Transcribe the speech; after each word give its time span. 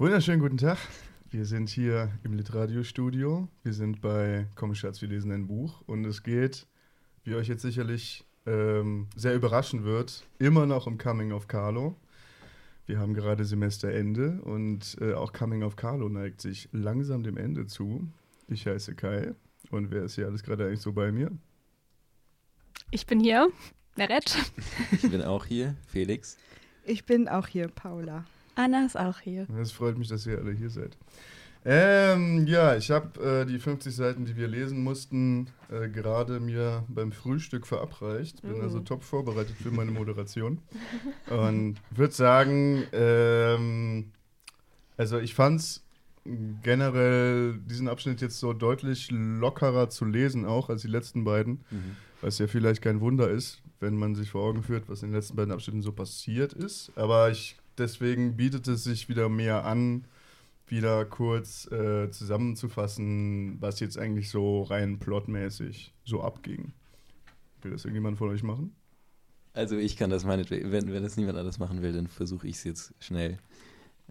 Wunderschönen 0.00 0.38
guten 0.38 0.58
Tag. 0.58 0.78
Wir 1.28 1.44
sind 1.44 1.68
hier 1.68 2.12
im 2.22 2.32
Litradiostudio. 2.32 3.48
Wir 3.64 3.72
sind 3.72 4.00
bei 4.00 4.46
Komm 4.54 4.72
Schatz, 4.76 5.02
wir 5.02 5.08
lesen 5.08 5.32
ein 5.32 5.48
Buch. 5.48 5.82
Und 5.86 6.04
es 6.04 6.22
geht, 6.22 6.68
wie 7.24 7.34
euch 7.34 7.48
jetzt 7.48 7.62
sicherlich 7.62 8.24
ähm, 8.46 9.08
sehr 9.16 9.34
überraschen 9.34 9.82
wird, 9.82 10.24
immer 10.38 10.66
noch 10.66 10.86
um 10.86 10.98
Coming 10.98 11.32
of 11.32 11.48
Carlo. 11.48 11.96
Wir 12.86 13.00
haben 13.00 13.12
gerade 13.12 13.44
Semesterende 13.44 14.40
und 14.42 14.96
äh, 15.00 15.14
auch 15.14 15.32
Coming 15.32 15.64
of 15.64 15.74
Carlo 15.74 16.08
neigt 16.08 16.42
sich 16.42 16.68
langsam 16.70 17.24
dem 17.24 17.36
Ende 17.36 17.66
zu. 17.66 18.06
Ich 18.46 18.68
heiße 18.68 18.94
Kai. 18.94 19.34
Und 19.72 19.90
wer 19.90 20.04
ist 20.04 20.14
hier 20.14 20.28
alles 20.28 20.44
gerade 20.44 20.64
eigentlich 20.64 20.80
so 20.80 20.92
bei 20.92 21.10
mir? 21.10 21.32
Ich 22.92 23.04
bin 23.04 23.18
hier, 23.18 23.48
Meret. 23.96 24.38
Ich 24.92 25.10
bin 25.10 25.22
auch 25.22 25.44
hier, 25.44 25.74
Felix. 25.88 26.38
Ich 26.84 27.04
bin 27.04 27.28
auch 27.28 27.48
hier, 27.48 27.66
Paula. 27.66 28.24
Anna 28.58 28.84
ist 28.86 28.98
auch 28.98 29.20
hier. 29.20 29.46
Es 29.60 29.72
freut 29.72 29.96
mich, 29.98 30.08
dass 30.08 30.26
ihr 30.26 30.38
alle 30.38 30.52
hier 30.52 30.70
seid. 30.70 30.96
Ähm, 31.64 32.46
ja, 32.46 32.76
ich 32.76 32.90
habe 32.90 33.20
äh, 33.42 33.44
die 33.46 33.58
50 33.58 33.94
Seiten, 33.94 34.24
die 34.24 34.36
wir 34.36 34.48
lesen 34.48 34.82
mussten, 34.82 35.48
äh, 35.70 35.88
gerade 35.88 36.40
mir 36.40 36.84
beim 36.88 37.12
Frühstück 37.12 37.66
verabreicht. 37.66 38.42
Bin 38.42 38.56
Mhm. 38.58 38.62
also 38.62 38.80
top 38.80 39.02
vorbereitet 39.04 39.56
für 39.60 39.70
meine 39.70 39.90
Moderation. 39.90 40.58
Und 41.28 41.76
würde 41.90 42.14
sagen, 42.14 42.84
ähm, 42.92 44.12
also 44.96 45.18
ich 45.18 45.34
fand's 45.34 45.84
generell 46.62 47.58
diesen 47.58 47.88
Abschnitt 47.88 48.20
jetzt 48.20 48.38
so 48.38 48.52
deutlich 48.52 49.08
lockerer 49.10 49.88
zu 49.90 50.04
lesen, 50.04 50.44
auch 50.44 50.68
als 50.70 50.82
die 50.82 50.88
letzten 50.88 51.24
beiden. 51.24 51.64
Mhm. 51.70 51.96
Was 52.20 52.38
ja 52.38 52.46
vielleicht 52.46 52.82
kein 52.82 53.00
Wunder 53.00 53.30
ist, 53.30 53.62
wenn 53.80 53.96
man 53.96 54.14
sich 54.14 54.30
vor 54.30 54.42
Augen 54.44 54.62
führt, 54.62 54.88
was 54.88 55.02
in 55.02 55.08
den 55.10 55.14
letzten 55.16 55.36
beiden 55.36 55.52
Abschnitten 55.52 55.82
so 55.82 55.92
passiert 55.92 56.52
ist. 56.52 56.90
Aber 56.96 57.30
ich, 57.30 57.56
deswegen 57.78 58.36
bietet 58.36 58.68
es 58.68 58.84
sich 58.84 59.08
wieder 59.08 59.28
mehr 59.28 59.64
an, 59.64 60.04
wieder 60.66 61.04
kurz 61.04 61.70
äh, 61.70 62.10
zusammenzufassen, 62.10 63.60
was 63.60 63.80
jetzt 63.80 63.98
eigentlich 63.98 64.30
so 64.30 64.62
rein 64.62 64.98
plotmäßig 64.98 65.94
so 66.04 66.22
abging. 66.22 66.72
Will 67.62 67.72
das 67.72 67.84
irgendjemand 67.84 68.18
von 68.18 68.28
euch 68.28 68.42
machen? 68.42 68.74
Also 69.54 69.76
ich 69.76 69.96
kann 69.96 70.10
das 70.10 70.24
meinetwegen, 70.24 70.70
wenn, 70.70 70.92
wenn 70.92 71.02
das 71.02 71.16
niemand 71.16 71.38
anders 71.38 71.58
machen 71.58 71.82
will, 71.82 71.92
dann 71.92 72.06
versuche 72.06 72.46
ich 72.46 72.56
es 72.56 72.64
jetzt 72.64 72.94
schnell. 73.00 73.38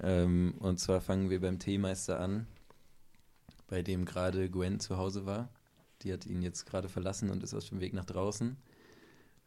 Ähm, 0.02 0.56
und 0.60 0.80
zwar 0.80 1.00
fangen 1.00 1.30
wir 1.30 1.40
beim 1.42 1.60
Teemeister 1.60 2.20
an, 2.20 2.48
bei 3.68 3.82
dem 3.82 4.06
gerade 4.06 4.50
Gwen 4.50 4.80
zu 4.80 4.98
Hause 4.98 5.26
war. 5.26 5.50
Die 6.02 6.12
hat 6.12 6.26
ihn 6.26 6.42
jetzt 6.42 6.66
gerade 6.66 6.90
verlassen 6.90 7.30
und 7.30 7.44
ist 7.44 7.54
auf 7.54 7.70
dem 7.70 7.80
Weg 7.80 7.94
nach 7.94 8.06
draußen. 8.06 8.58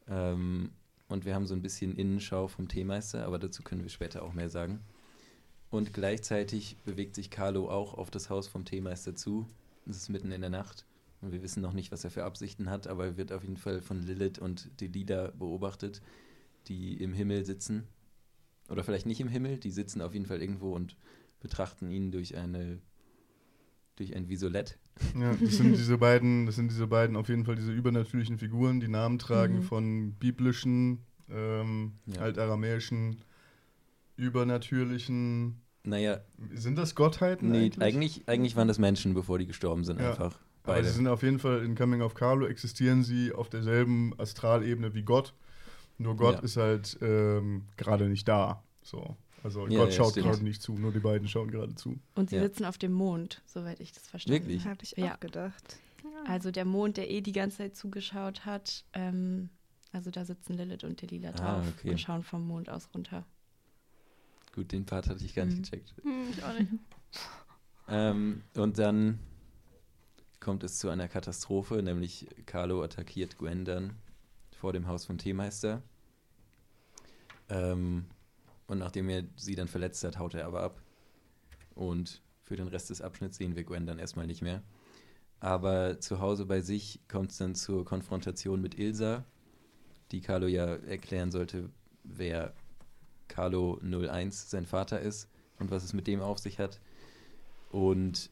Ähm, 0.08 0.70
und 1.10 1.24
wir 1.24 1.34
haben 1.34 1.46
so 1.46 1.54
ein 1.54 1.62
bisschen 1.62 1.96
Innenschau 1.96 2.48
vom 2.48 2.68
Teemeister, 2.68 3.26
aber 3.26 3.38
dazu 3.38 3.62
können 3.62 3.82
wir 3.82 3.90
später 3.90 4.22
auch 4.22 4.32
mehr 4.32 4.48
sagen. 4.48 4.80
Und 5.68 5.92
gleichzeitig 5.92 6.76
bewegt 6.84 7.14
sich 7.14 7.30
Carlo 7.30 7.68
auch 7.68 7.94
auf 7.94 8.10
das 8.10 8.30
Haus 8.30 8.48
vom 8.48 8.64
Teemeister 8.64 9.14
zu. 9.14 9.46
Es 9.88 9.96
ist 9.96 10.08
mitten 10.08 10.32
in 10.32 10.40
der 10.40 10.50
Nacht. 10.50 10.86
Und 11.20 11.32
wir 11.32 11.42
wissen 11.42 11.60
noch 11.60 11.72
nicht, 11.72 11.92
was 11.92 12.04
er 12.04 12.10
für 12.10 12.24
Absichten 12.24 12.70
hat, 12.70 12.86
aber 12.86 13.04
er 13.06 13.16
wird 13.16 13.32
auf 13.32 13.42
jeden 13.42 13.56
Fall 13.56 13.82
von 13.82 14.02
Lilith 14.02 14.38
und 14.38 14.80
Delila 14.80 15.32
beobachtet, 15.32 16.00
die 16.66 16.94
im 16.94 17.12
Himmel 17.12 17.44
sitzen. 17.44 17.86
Oder 18.68 18.84
vielleicht 18.84 19.06
nicht 19.06 19.20
im 19.20 19.28
Himmel, 19.28 19.58
die 19.58 19.70
sitzen 19.70 20.00
auf 20.00 20.14
jeden 20.14 20.26
Fall 20.26 20.40
irgendwo 20.40 20.74
und 20.74 20.96
betrachten 21.40 21.90
ihn 21.90 22.10
durch 22.10 22.36
eine 22.36 22.80
durch 23.96 24.16
ein 24.16 24.28
Visolett. 24.28 24.78
Ja, 25.18 25.34
das 25.34 25.56
sind 25.56 25.76
diese 25.76 25.98
beiden, 25.98 26.46
das 26.46 26.56
sind 26.56 26.70
diese 26.70 26.86
beiden 26.86 27.16
auf 27.16 27.28
jeden 27.28 27.44
Fall 27.44 27.56
diese 27.56 27.72
übernatürlichen 27.72 28.38
Figuren, 28.38 28.80
die 28.80 28.88
Namen 28.88 29.18
tragen 29.18 29.56
Mhm. 29.56 29.62
von 29.62 30.12
biblischen, 30.14 31.04
ähm, 31.30 31.92
Ja. 32.06 32.20
altaramäischen, 32.22 33.16
übernatürlichen. 34.16 35.60
Naja, 35.84 36.20
Sind 36.52 36.76
das 36.76 36.94
Gottheiten? 36.94 37.50
nee, 37.50 37.58
eigentlich? 37.66 37.80
eigentlich, 37.82 38.28
eigentlich 38.28 38.56
waren 38.56 38.68
das 38.68 38.78
Menschen, 38.78 39.14
bevor 39.14 39.38
die 39.38 39.46
gestorben 39.46 39.84
sind, 39.84 40.00
Ja. 40.00 40.10
einfach. 40.10 40.38
Aber 40.62 40.74
Beide. 40.74 40.86
sie 40.88 40.94
sind 40.94 41.06
auf 41.06 41.22
jeden 41.22 41.38
Fall 41.38 41.64
in 41.64 41.74
Coming 41.74 42.02
of 42.02 42.14
Carlo 42.14 42.46
existieren 42.46 43.02
sie 43.02 43.32
auf 43.32 43.48
derselben 43.48 44.12
Astralebene 44.18 44.92
wie 44.94 45.02
Gott. 45.02 45.32
Nur 45.96 46.16
Gott 46.16 46.34
Ja. 46.36 46.40
ist 46.40 46.56
halt 46.58 46.98
ähm, 47.00 47.64
gerade 47.78 48.08
nicht 48.08 48.28
da. 48.28 48.62
So. 48.82 49.16
Also 49.42 49.66
Ja, 49.68 49.78
Gott 49.78 49.90
ja, 49.90 49.96
schaut 49.96 50.10
stimmt. 50.12 50.26
gerade 50.26 50.44
nicht 50.44 50.60
zu, 50.62 50.74
nur 50.74 50.92
die 50.92 51.00
beiden 51.00 51.26
schauen 51.28 51.50
gerade 51.50 51.74
zu. 51.74 51.98
Und 52.14 52.30
sie 52.30 52.36
Ja. 52.36 52.42
sitzen 52.42 52.64
auf 52.64 52.76
dem 52.78 52.92
Mond, 52.92 53.42
soweit 53.46 53.80
ich 53.80 53.92
das 53.92 54.06
verstanden 54.06 54.40
Wirklich? 54.42 54.60
habe. 54.62 54.70
Habe 54.70 54.84
ich 54.84 54.96
Ja. 54.96 55.14
auch 55.14 55.20
gedacht. 55.20 55.78
Also 56.26 56.50
der 56.50 56.64
Mond, 56.64 56.96
der 56.96 57.10
eh 57.10 57.20
die 57.20 57.32
ganze 57.32 57.58
Zeit 57.58 57.76
zugeschaut 57.76 58.44
hat. 58.44 58.84
Ähm, 58.92 59.50
also 59.92 60.10
da 60.10 60.24
sitzen 60.24 60.54
Lilith 60.56 60.84
und 60.84 61.00
Delila 61.02 61.32
drauf 61.32 61.64
Ah, 61.64 61.68
okay. 61.68 61.90
und 61.90 62.00
schauen 62.00 62.22
vom 62.22 62.46
Mond 62.46 62.68
aus 62.68 62.88
runter. 62.94 63.26
Gut, 64.54 64.72
den 64.72 64.84
Part 64.84 65.08
hatte 65.08 65.24
ich 65.24 65.34
gar 65.34 65.44
nicht 65.46 65.58
Mhm. 65.58 65.62
gecheckt. 65.62 65.94
Ich 66.30 66.42
auch 66.42 66.58
nicht. 66.58 66.70
Ähm, 67.92 68.44
und 68.54 68.78
dann 68.78 69.18
kommt 70.38 70.62
es 70.62 70.78
zu 70.78 70.90
einer 70.90 71.08
Katastrophe, 71.08 71.82
nämlich 71.82 72.28
Carlo 72.46 72.84
attackiert 72.84 73.36
Gwen 73.36 73.64
dann 73.64 73.96
vor 74.52 74.72
dem 74.72 74.86
Haus 74.86 75.06
vom 75.06 75.18
Teemeister. 75.18 75.82
Ähm, 77.48 78.06
und 78.70 78.78
nachdem 78.78 79.08
er 79.08 79.24
sie 79.34 79.56
dann 79.56 79.66
verletzt 79.66 80.04
hat, 80.04 80.20
haut 80.20 80.34
er 80.34 80.46
aber 80.46 80.62
ab. 80.62 80.80
Und 81.74 82.22
für 82.44 82.54
den 82.54 82.68
Rest 82.68 82.88
des 82.88 83.02
Abschnitts 83.02 83.36
sehen 83.36 83.56
wir 83.56 83.64
Gwen 83.64 83.84
dann 83.84 83.98
erstmal 83.98 84.28
nicht 84.28 84.42
mehr. 84.42 84.62
Aber 85.40 85.98
zu 85.98 86.20
Hause 86.20 86.46
bei 86.46 86.60
sich 86.60 87.00
kommt 87.08 87.32
es 87.32 87.38
dann 87.38 87.56
zur 87.56 87.84
Konfrontation 87.84 88.62
mit 88.62 88.78
Ilsa, 88.78 89.24
die 90.12 90.20
Carlo 90.20 90.46
ja 90.46 90.76
erklären 90.76 91.32
sollte, 91.32 91.68
wer 92.04 92.54
Carlo 93.26 93.80
01 93.82 94.50
sein 94.50 94.66
Vater 94.66 95.00
ist 95.00 95.28
und 95.58 95.72
was 95.72 95.82
es 95.82 95.92
mit 95.92 96.06
dem 96.06 96.20
auf 96.20 96.38
sich 96.38 96.60
hat. 96.60 96.78
Und 97.72 98.30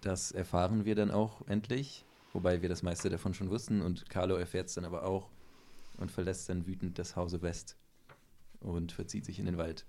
das 0.00 0.32
erfahren 0.32 0.84
wir 0.84 0.96
dann 0.96 1.12
auch 1.12 1.46
endlich, 1.46 2.04
wobei 2.32 2.60
wir 2.60 2.68
das 2.68 2.82
meiste 2.82 3.08
davon 3.08 3.34
schon 3.34 3.50
wussten 3.50 3.82
und 3.82 4.10
Carlo 4.10 4.34
erfährt 4.34 4.66
es 4.66 4.74
dann 4.74 4.84
aber 4.84 5.04
auch 5.04 5.30
und 5.96 6.10
verlässt 6.10 6.48
dann 6.48 6.66
wütend 6.66 6.98
das 6.98 7.14
Hause 7.14 7.40
West 7.42 7.76
und 8.66 8.92
verzieht 8.92 9.24
sich 9.24 9.38
in 9.38 9.46
den 9.46 9.58
Wald. 9.58 9.86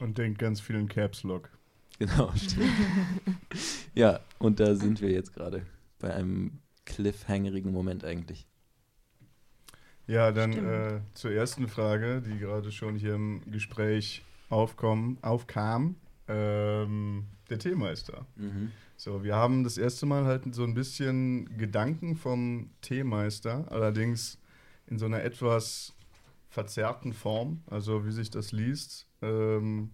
Und 0.00 0.18
denkt 0.18 0.38
ganz 0.38 0.60
viel 0.60 0.76
in 0.76 0.88
Caps 0.88 1.22
Lock. 1.22 1.50
Genau, 1.98 2.32
stimmt. 2.36 2.72
ja, 3.94 4.20
und 4.38 4.58
da 4.58 4.74
sind 4.74 5.00
wir 5.00 5.10
jetzt 5.10 5.32
gerade 5.32 5.64
bei 5.98 6.12
einem 6.12 6.58
cliffhangerigen 6.84 7.72
Moment 7.72 8.04
eigentlich. 8.04 8.46
Ja, 10.06 10.32
dann 10.32 10.52
äh, 10.52 11.00
zur 11.14 11.30
ersten 11.30 11.68
Frage, 11.68 12.20
die 12.20 12.38
gerade 12.38 12.72
schon 12.72 12.96
hier 12.96 13.14
im 13.14 13.40
Gespräch 13.50 14.22
aufkommen, 14.50 15.18
aufkam. 15.22 15.96
Ähm, 16.26 17.26
der 17.50 17.58
Teemeister. 17.58 18.26
Mhm. 18.36 18.72
So, 18.96 19.22
wir 19.22 19.34
haben 19.34 19.64
das 19.64 19.76
erste 19.76 20.06
Mal 20.06 20.24
halt 20.24 20.54
so 20.54 20.64
ein 20.64 20.74
bisschen 20.74 21.56
Gedanken 21.58 22.16
vom 22.16 22.70
Teemeister, 22.80 23.70
allerdings 23.70 24.38
in 24.86 24.98
so 24.98 25.06
einer 25.06 25.22
etwas 25.22 25.94
verzerrten 26.54 27.12
Form, 27.12 27.62
also 27.66 28.06
wie 28.06 28.12
sich 28.12 28.30
das 28.30 28.52
liest, 28.52 29.08
ähm, 29.22 29.90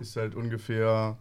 ist 0.00 0.16
halt 0.16 0.34
ungefähr 0.34 1.18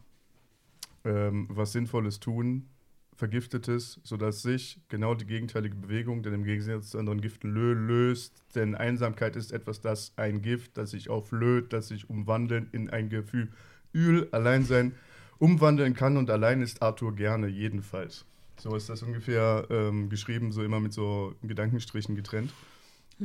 ähm, 1.04 1.48
was 1.50 1.74
Sinnvolles 1.74 2.22
tun, 2.22 2.70
Vergiftetes, 3.18 4.00
sodass 4.06 4.42
sich 4.42 4.80
genau 4.88 5.14
die 5.14 5.26
gegenteilige 5.26 5.76
Bewegung, 5.76 6.24
denn 6.24 6.34
im 6.34 6.46
Gegensatz 6.46 6.92
zu 6.92 7.00
anderen 7.00 7.20
Giften 7.20 7.52
lö 7.54 7.74
löst, 7.74 8.42
denn 8.56 8.76
Einsamkeit 8.76 9.36
ist 9.36 9.52
etwas, 9.52 9.82
das 9.82 10.14
ein 10.16 10.42
Gift, 10.42 10.78
das 10.78 10.92
sich 10.92 11.10
auflöst, 11.10 11.74
das 11.74 11.90
sich 11.90 12.10
umwandeln 12.10 12.70
in 12.72 12.90
ein 12.90 13.10
Gefühl 13.10 13.50
Öl, 13.94 14.30
Alleinsein 14.32 14.94
umwandeln 15.38 15.96
kann 15.96 16.16
und 16.16 16.30
allein 16.30 16.62
ist 16.62 16.82
Arthur 16.82 17.14
gerne, 17.14 17.48
jedenfalls. 17.48 18.24
So 18.58 18.74
ist 18.74 18.88
das 18.88 19.04
ungefähr 19.04 19.68
ähm, 19.70 20.08
geschrieben, 20.10 20.54
so 20.54 20.64
immer 20.64 20.80
mit 20.80 20.94
so 20.94 21.36
Gedankenstrichen 21.44 22.16
getrennt. 22.16 22.54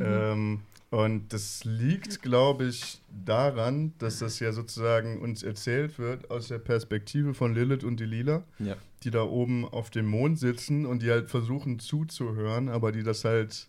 Ähm, 0.01 0.61
und 0.91 1.33
das 1.33 1.65
liegt, 1.65 2.23
glaube 2.23 2.67
ich, 2.67 3.01
daran, 3.25 3.93
dass 3.99 4.21
das 4.21 4.39
ja 4.41 4.53
sozusagen 4.53 5.21
uns 5.21 5.43
erzählt 5.43 5.99
wird 5.99 6.31
aus 6.31 6.49
der 6.49 6.59
Perspektive 6.59 7.35
von 7.35 7.55
Lilith 7.55 7.83
und 7.85 7.99
Delila, 7.99 8.45
Ja. 8.61 8.77
die 9.03 9.11
da 9.11 9.23
oben 9.25 9.65
auf 9.65 9.91
dem 9.91 10.07
Mond 10.07 10.39
sitzen 10.39 10.87
und 10.87 11.03
die 11.03 11.11
halt 11.11 11.31
versuchen 11.31 11.79
zuzuhören, 11.81 12.69
aber 12.69 12.93
die 12.93 13.03
das 13.03 13.25
halt 13.25 13.69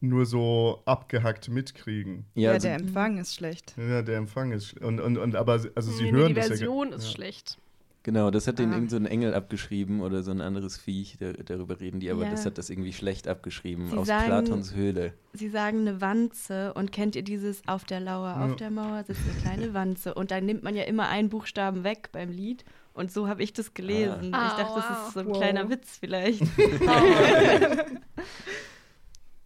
nur 0.00 0.26
so 0.26 0.82
abgehackt 0.84 1.48
mitkriegen. 1.48 2.26
Ja, 2.34 2.52
also, 2.52 2.68
der 2.68 2.76
Empfang 2.76 3.18
ist 3.18 3.34
schlecht. 3.34 3.74
Ja, 3.78 4.02
der 4.02 4.18
Empfang 4.18 4.52
ist 4.52 4.66
sch- 4.76 4.84
und, 4.84 5.00
und, 5.00 5.16
und 5.16 5.34
aber 5.34 5.58
sie- 5.58 5.70
also 5.74 5.90
sie 5.90 6.04
Nee, 6.04 6.12
hören 6.12 6.28
die 6.28 6.34
das 6.34 6.44
ja 6.50 6.56
Version 6.56 6.92
ist 6.92 7.04
ja. 7.06 7.10
schlecht. 7.10 7.58
Genau, 8.04 8.30
das 8.30 8.46
hat 8.46 8.60
den 8.60 8.70
Ah. 8.70 8.74
irgend 8.76 8.90
so 8.92 8.96
ein 8.96 9.06
Engel 9.06 9.34
abgeschrieben 9.34 10.00
oder 10.00 10.22
so 10.22 10.30
ein 10.30 10.40
anderes 10.40 10.76
Viech, 10.78 11.16
der, 11.18 11.32
darüber 11.32 11.80
reden 11.80 11.98
die, 11.98 12.08
aber 12.10 12.22
Ja. 12.24 12.30
das 12.30 12.46
hat 12.46 12.56
das 12.58 12.70
irgendwie 12.70 12.92
schlecht 12.92 13.26
abgeschrieben 13.26 13.90
Sie 13.90 13.96
aus 13.96 14.06
sagen- 14.06 14.26
Platons 14.26 14.74
Höhle. 14.74 15.14
Sie 15.32 15.48
sagen 15.48 15.80
eine 15.80 16.00
Wanze 16.00 16.72
und 16.74 16.92
kennt 16.92 17.16
ihr 17.16 17.24
dieses 17.24 17.66
auf 17.66 17.84
der 17.84 17.98
Lauer, 17.98 18.36
Ja. 18.38 18.44
auf 18.46 18.54
der 18.56 18.70
Mauer 18.70 19.02
sitzt 19.04 19.20
eine 19.28 19.40
kleine 19.40 19.74
Wanze 19.74 20.14
und 20.14 20.30
da 20.30 20.40
nimmt 20.40 20.62
man 20.62 20.76
ja 20.76 20.84
immer 20.84 21.08
einen 21.08 21.30
Buchstaben 21.30 21.82
weg 21.82 22.10
beim 22.12 22.30
Lied 22.30 22.64
und 22.92 23.10
so 23.10 23.26
habe 23.26 23.42
ich 23.42 23.52
das 23.52 23.74
gelesen. 23.74 24.32
Ah. 24.32 24.46
ich 24.48 24.52
dachte, 24.62 24.80
das 24.80 24.88
wow. 24.90 25.08
ist 25.08 25.14
so 25.14 25.20
ein 25.20 25.26
Wow. 25.26 25.36
kleiner 25.38 25.68
Witz 25.68 25.96
vielleicht. 25.98 26.40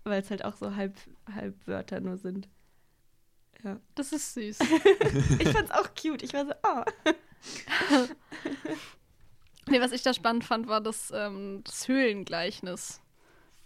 Weil 0.04 0.22
es 0.22 0.30
halt 0.30 0.44
auch 0.44 0.56
so 0.56 0.74
halb, 0.74 0.96
halb 1.34 1.54
Wörter 1.66 2.00
nur 2.00 2.16
sind. 2.16 2.48
Ja. 3.64 3.78
Das 3.94 4.12
ist 4.12 4.34
süß. 4.34 4.58
Ich 5.40 5.48
fand's 5.48 5.70
auch 5.72 5.88
cute. 6.00 6.22
Ich 6.22 6.32
war 6.32 6.46
so, 6.46 6.52
oh. 6.62 6.82
Nee, 9.68 9.80
was 9.80 9.92
ich 9.92 10.02
da 10.02 10.14
spannend 10.14 10.44
fand, 10.44 10.66
war 10.68 10.80
das, 10.80 11.12
ähm, 11.14 11.62
das 11.64 11.88
Höhlengleichnis. 11.88 13.00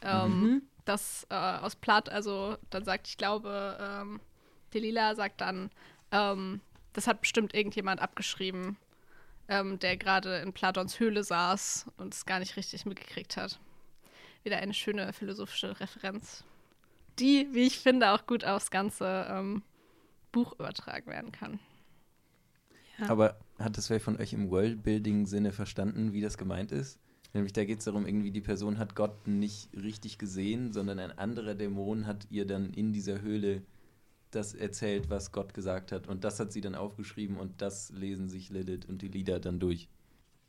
Ähm, 0.00 0.40
Mhm. 0.40 0.62
Das 0.84 1.26
äh, 1.30 1.34
aus 1.34 1.76
Platt, 1.76 2.08
also 2.08 2.56
dann 2.70 2.84
sagt, 2.84 3.06
ich 3.06 3.16
glaube, 3.16 3.78
ähm, 3.80 4.20
Delila 4.74 5.14
sagt 5.14 5.40
dann, 5.40 5.70
ähm, 6.10 6.60
das 6.92 7.06
hat 7.06 7.20
bestimmt 7.20 7.54
irgendjemand 7.54 8.00
abgeschrieben, 8.00 8.76
ähm, 9.46 9.78
der 9.78 9.96
gerade 9.96 10.38
in 10.38 10.52
Platons 10.52 10.98
Höhle 10.98 11.22
saß 11.22 11.86
und 11.98 12.14
es 12.14 12.26
gar 12.26 12.40
nicht 12.40 12.56
richtig 12.56 12.84
mitgekriegt 12.84 13.36
hat. 13.36 13.60
Wieder 14.42 14.56
eine 14.56 14.74
schöne 14.74 15.12
philosophische 15.12 15.78
Referenz, 15.78 16.42
die, 17.20 17.46
wie 17.52 17.66
ich 17.66 17.78
finde, 17.78 18.10
auch 18.10 18.26
gut 18.26 18.44
aufs 18.44 18.72
ganze 18.72 19.28
ähm, 19.30 19.62
Buch 20.32 20.52
übertragen 20.54 21.06
werden 21.12 21.30
kann. 21.30 21.60
Ja. 22.98 23.08
Aber 23.08 23.38
hat 23.58 23.76
das 23.78 23.90
wer 23.90 24.00
von 24.00 24.16
euch 24.18 24.32
im 24.32 24.50
Worldbuilding-Sinne 24.50 25.52
verstanden, 25.52 26.12
wie 26.12 26.20
das 26.20 26.36
gemeint 26.38 26.72
ist? 26.72 26.98
Nämlich 27.34 27.52
da 27.52 27.64
geht 27.64 27.78
es 27.78 27.86
darum, 27.86 28.06
irgendwie 28.06 28.30
die 28.30 28.42
Person 28.42 28.78
hat 28.78 28.94
Gott 28.94 29.26
nicht 29.26 29.70
richtig 29.74 30.18
gesehen, 30.18 30.72
sondern 30.72 30.98
ein 30.98 31.16
anderer 31.18 31.54
Dämon 31.54 32.06
hat 32.06 32.26
ihr 32.30 32.46
dann 32.46 32.70
in 32.74 32.92
dieser 32.92 33.22
Höhle 33.22 33.62
das 34.30 34.54
erzählt, 34.54 35.08
was 35.08 35.32
Gott 35.32 35.54
gesagt 35.54 35.92
hat. 35.92 36.08
Und 36.08 36.24
das 36.24 36.40
hat 36.40 36.52
sie 36.52 36.60
dann 36.60 36.74
aufgeschrieben 36.74 37.36
und 37.36 37.62
das 37.62 37.90
lesen 37.90 38.28
sich 38.28 38.50
Lilith 38.50 38.86
und 38.86 39.02
die 39.02 39.08
Lieder 39.08 39.40
dann 39.40 39.60
durch. 39.60 39.88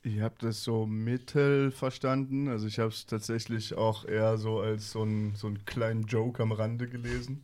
Ich 0.05 0.19
habe 0.19 0.35
das 0.39 0.63
so 0.63 0.85
mittel 0.85 1.71
verstanden. 1.71 2.49
Also 2.49 2.67
ich 2.67 2.79
habe 2.79 2.89
es 2.89 3.05
tatsächlich 3.05 3.75
auch 3.75 4.03
eher 4.03 4.37
so 4.37 4.59
als 4.59 4.91
so, 4.91 5.03
ein, 5.03 5.35
so 5.35 5.47
einen 5.47 5.63
kleinen 5.65 6.03
Joke 6.03 6.43
am 6.43 6.51
Rande 6.51 6.87
gelesen. 6.87 7.43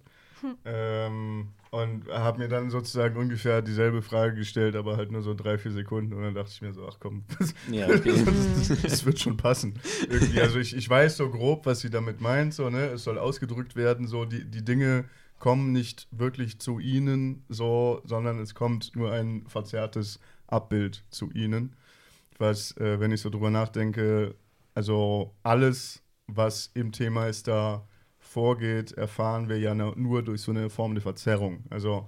Ähm, 0.66 1.50
und 1.72 2.08
habe 2.10 2.40
mir 2.40 2.48
dann 2.48 2.72
sozusagen 2.72 3.16
ungefähr 3.18 3.62
dieselbe 3.62 4.02
Frage 4.02 4.36
gestellt, 4.36 4.76
aber 4.76 4.98
halt 4.98 5.12
nur 5.12 5.22
so 5.22 5.34
drei, 5.36 5.58
vier 5.58 5.72
Sekunden. 5.72 6.14
Und 6.14 6.24
dann 6.24 6.34
dachte 6.34 6.52
ich 6.52 6.62
mir 6.62 6.74
so, 6.74 6.88
ach 6.88 6.98
komm, 7.00 7.24
das, 7.40 7.54
Ja, 7.72 7.88
okay. 7.88 8.24
das, 8.26 8.82
das 8.82 9.06
wird 9.06 9.20
schon 9.20 9.38
passen. 9.38 9.80
Irgendwie, 10.10 10.42
also 10.42 10.58
ich, 10.60 10.76
ich 10.76 10.90
weiß 10.90 11.18
so 11.18 11.30
grob, 11.30 11.66
was 11.66 11.82
sie 11.82 11.90
damit 11.92 12.22
meint. 12.22 12.54
So, 12.56 12.70
ne? 12.70 12.88
Es 12.88 13.04
soll 13.04 13.20
ausgedrückt 13.20 13.76
werden, 13.76 14.08
so 14.08 14.26
die, 14.26 14.46
die 14.46 14.66
Dinge 14.66 15.06
kommen 15.38 15.72
nicht 15.72 16.08
wirklich 16.12 16.60
zu 16.60 16.80
ihnen, 16.80 17.46
so, 17.50 18.02
sondern 18.04 18.40
es 18.40 18.56
kommt 18.56 18.96
nur 18.96 19.12
ein 19.12 19.46
verzerrtes 19.48 20.20
Abbild 20.48 21.06
zu 21.12 21.30
ihnen. 21.32 21.76
Was, 22.38 22.76
äh, 22.78 23.00
wenn 23.00 23.12
ich 23.12 23.22
so 23.22 23.30
drüber 23.30 23.50
nachdenke, 23.50 24.36
also 24.74 25.36
alles, 25.44 26.04
was 26.28 26.72
im 26.74 26.92
Thema 26.92 27.28
ist 27.28 27.48
da 27.48 27.88
vorgeht, 28.30 28.92
erfahren 28.92 29.50
wir 29.50 29.58
ja 29.60 29.74
nur 29.74 30.22
durch 30.24 30.42
so 30.42 30.52
eine 30.52 30.70
Form 30.70 30.94
der 30.94 31.02
Verzerrung. 31.02 31.64
Also 31.70 32.08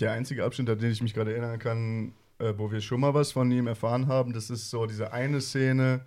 der 0.00 0.12
einzige 0.12 0.44
Abschnitt, 0.44 0.68
an 0.70 0.78
den 0.78 0.90
ich 0.90 1.02
mich 1.02 1.14
gerade 1.14 1.32
erinnern 1.32 1.58
kann, 1.58 2.12
äh, 2.38 2.52
wo 2.56 2.70
wir 2.72 2.80
schon 2.80 3.00
mal 3.00 3.14
was 3.14 3.32
von 3.32 3.50
ihm 3.50 3.66
erfahren 3.66 4.08
haben, 4.08 4.32
das 4.32 4.50
ist 4.50 4.70
so 4.70 4.86
diese 4.86 5.12
eine 5.12 5.40
Szene, 5.40 6.00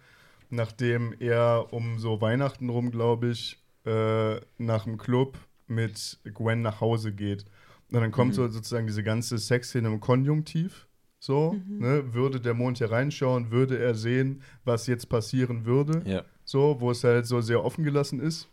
nachdem 0.50 1.14
er 1.20 1.68
um 1.72 2.00
so 2.00 2.20
Weihnachten 2.22 2.70
rum, 2.70 2.92
glaube 2.92 3.30
ich, 3.30 3.58
äh, 3.86 4.36
nach 4.58 4.84
dem 4.86 4.98
Club 4.98 5.38
mit 5.68 6.20
Gwen 6.24 6.62
nach 6.62 6.82
Hause 6.82 7.12
geht. 7.14 7.46
Und 7.92 8.02
dann 8.02 8.12
kommt 8.12 8.32
Mhm. 8.32 8.36
so 8.36 8.48
sozusagen 8.48 8.88
diese 8.88 9.04
ganze 9.04 9.38
Sexszene 9.38 9.88
im 9.88 10.00
Konjunktiv. 10.00 10.88
So, 11.20 11.56
ne? 11.68 12.14
würde 12.14 12.40
der 12.40 12.54
Mond 12.54 12.78
hier 12.78 12.92
reinschauen, 12.92 13.50
würde 13.50 13.80
er 13.80 13.96
sehen, 13.96 14.44
was 14.64 14.86
jetzt 14.86 15.08
passieren 15.10 15.66
würde 15.66 16.02
Ja. 16.06 16.24
so, 16.44 16.76
wo 16.80 16.92
es 16.92 17.04
halt 17.04 17.26
so 17.26 17.42
sehr 17.42 17.64
offen 17.64 17.84
gelassen 17.84 18.20
ist. 18.20 18.48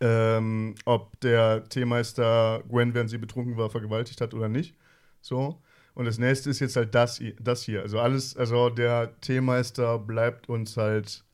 Ähm, 0.00 0.74
ob 0.84 1.18
der 1.20 1.68
Teemeister 1.68 2.62
Gwen, 2.68 2.94
während 2.94 3.10
sie 3.10 3.18
betrunken 3.18 3.56
war, 3.56 3.70
vergewaltigt 3.70 4.20
hat 4.20 4.34
oder 4.34 4.48
nicht. 4.48 4.74
So. 5.20 5.60
Und 5.94 6.06
das 6.06 6.18
nächste 6.18 6.50
ist 6.50 6.60
jetzt 6.60 6.76
halt 6.76 6.94
das, 6.94 7.22
das 7.40 7.62
hier. 7.62 7.82
Also 7.82 8.00
alles, 8.00 8.36
also 8.36 8.68
der 8.68 9.18
Teemeister 9.20 9.98
bleibt 9.98 10.48
uns 10.48 10.76
halt 10.76 11.24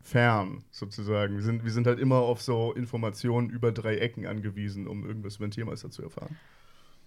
fern, 0.00 0.62
sozusagen. 0.70 1.36
Wir 1.36 1.42
sind, 1.42 1.64
wir 1.64 1.72
sind 1.72 1.86
halt 1.86 1.98
immer 1.98 2.16
auf 2.16 2.40
so 2.40 2.72
Informationen 2.74 3.50
über 3.50 3.72
drei 3.72 3.96
Ecken 3.96 4.26
angewiesen, 4.26 4.86
um 4.86 5.04
irgendwas 5.04 5.36
über 5.36 5.48
den 5.48 5.50
Teemeister 5.50 5.90
zu 5.90 6.02
erfahren. 6.02 6.36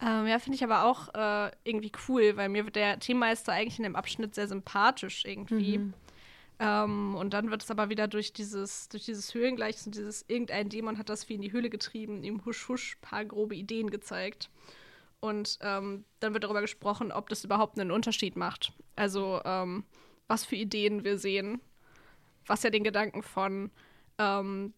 Ähm, 0.02 0.28
ja, 0.28 0.38
finde 0.40 0.56
ich 0.56 0.64
aber 0.64 0.84
auch 0.84 1.14
äh, 1.14 1.52
irgendwie 1.64 1.92
cool, 2.08 2.36
weil 2.36 2.50
mir 2.50 2.66
wird 2.66 2.76
der 2.76 3.00
Teammeister 3.00 3.54
eigentlich 3.54 3.80
in 3.80 3.84
dem 3.84 3.96
Abschnitt 3.96 4.36
sehr 4.36 4.48
sympathisch 4.48 5.26
irgendwie. 5.26 5.80
Mhm. 5.80 5.94
Ähm, 6.60 7.16
und 7.16 7.34
dann 7.34 7.52
wird 7.52 7.64
es 7.64 7.72
aber 7.72 7.90
wieder 7.90 8.08
durch 8.08 8.34
dieses, 8.34 8.90
durch 8.90 9.06
dieses 9.06 9.34
Höhlengleichnis 9.34 9.86
und 9.86 9.96
dieses 9.96 10.26
irgendein 10.28 10.70
Dämon 10.70 10.98
hat 10.98 11.10
das 11.10 11.30
wie 11.30 11.36
in 11.36 11.42
die 11.42 11.52
Höhle 11.52 11.70
getrieben, 11.70 12.24
ihm 12.24 12.44
husch 12.46 12.68
husch 12.68 12.98
paar 13.02 13.26
grobe 13.26 13.56
Ideen 13.56 13.90
gezeigt. 13.90 14.50
Und 15.20 15.58
ähm, 15.62 16.06
dann 16.20 16.34
wird 16.34 16.44
darüber 16.44 16.62
gesprochen, 16.62 17.12
ob 17.12 17.30
das 17.30 17.44
überhaupt 17.44 17.80
einen 17.80 17.92
Unterschied 17.92 18.36
macht. 18.36 18.74
Also 18.96 19.42
ähm, 19.46 19.84
was 20.28 20.46
für 20.46 20.56
Ideen 20.56 21.04
wir 21.04 21.18
sehen, 21.18 21.62
was 22.46 22.64
ja 22.64 22.70
den 22.70 22.84
Gedanken 22.84 23.24
von 23.24 23.72
ähm, 24.18 24.74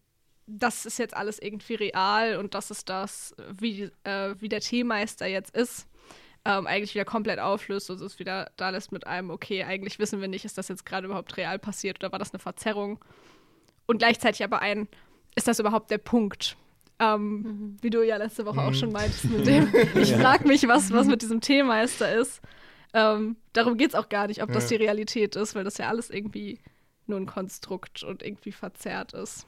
das 0.46 0.84
ist 0.84 0.98
jetzt 0.98 1.16
alles 1.16 1.38
irgendwie 1.38 1.74
real 1.74 2.36
und 2.36 2.54
das 2.54 2.70
ist 2.70 2.88
das, 2.88 3.34
wie, 3.52 3.90
äh, 4.04 4.34
wie 4.38 4.48
der 4.48 4.60
Teemeister 4.60 5.26
jetzt 5.26 5.54
ist, 5.54 5.86
ähm, 6.44 6.66
eigentlich 6.66 6.94
wieder 6.94 7.04
komplett 7.04 7.38
auflöst 7.38 7.90
und 7.90 8.00
es 8.00 8.18
wieder 8.18 8.50
da 8.56 8.70
lässt 8.70 8.92
mit 8.92 9.06
einem, 9.06 9.30
okay, 9.30 9.64
eigentlich 9.64 9.98
wissen 9.98 10.20
wir 10.20 10.28
nicht, 10.28 10.44
ist 10.44 10.56
das 10.58 10.68
jetzt 10.68 10.86
gerade 10.86 11.06
überhaupt 11.06 11.36
real 11.36 11.58
passiert 11.58 11.98
oder 12.02 12.12
war 12.12 12.18
das 12.18 12.32
eine 12.32 12.38
Verzerrung? 12.38 12.98
Und 13.86 13.98
gleichzeitig 13.98 14.42
aber 14.44 14.62
ein, 14.62 14.88
ist 15.34 15.48
das 15.48 15.58
überhaupt 15.58 15.90
der 15.90 15.98
Punkt? 15.98 16.56
Ähm, 16.98 17.76
Wie 17.80 17.90
du 17.90 18.02
ja 18.06 18.16
letzte 18.16 18.44
Woche 18.46 18.60
auch 18.62 18.70
Mhm. 18.70 18.74
schon 18.74 18.92
meintest 18.92 19.30
mit 19.30 19.46
dem, 19.46 19.72
ich 19.94 20.12
frage 20.14 20.46
mich, 20.46 20.66
was, 20.68 20.92
was 20.92 21.06
mit 21.06 21.22
diesem 21.22 21.40
Teemeister 21.40 22.14
ist. 22.14 22.40
Ähm, 22.92 23.36
darum 23.52 23.76
geht 23.76 23.90
es 23.90 23.94
auch 23.94 24.08
gar 24.08 24.26
nicht, 24.26 24.42
ob 24.42 24.52
das 24.52 24.68
Ja. 24.70 24.76
die 24.76 24.84
Realität 24.84 25.36
ist, 25.36 25.54
weil 25.54 25.64
das 25.64 25.78
ja 25.78 25.88
alles 25.88 26.10
irgendwie 26.10 26.58
nur 27.06 27.18
ein 27.18 27.26
Konstrukt 27.26 28.02
und 28.02 28.22
irgendwie 28.22 28.52
verzerrt 28.52 29.12
ist. 29.14 29.46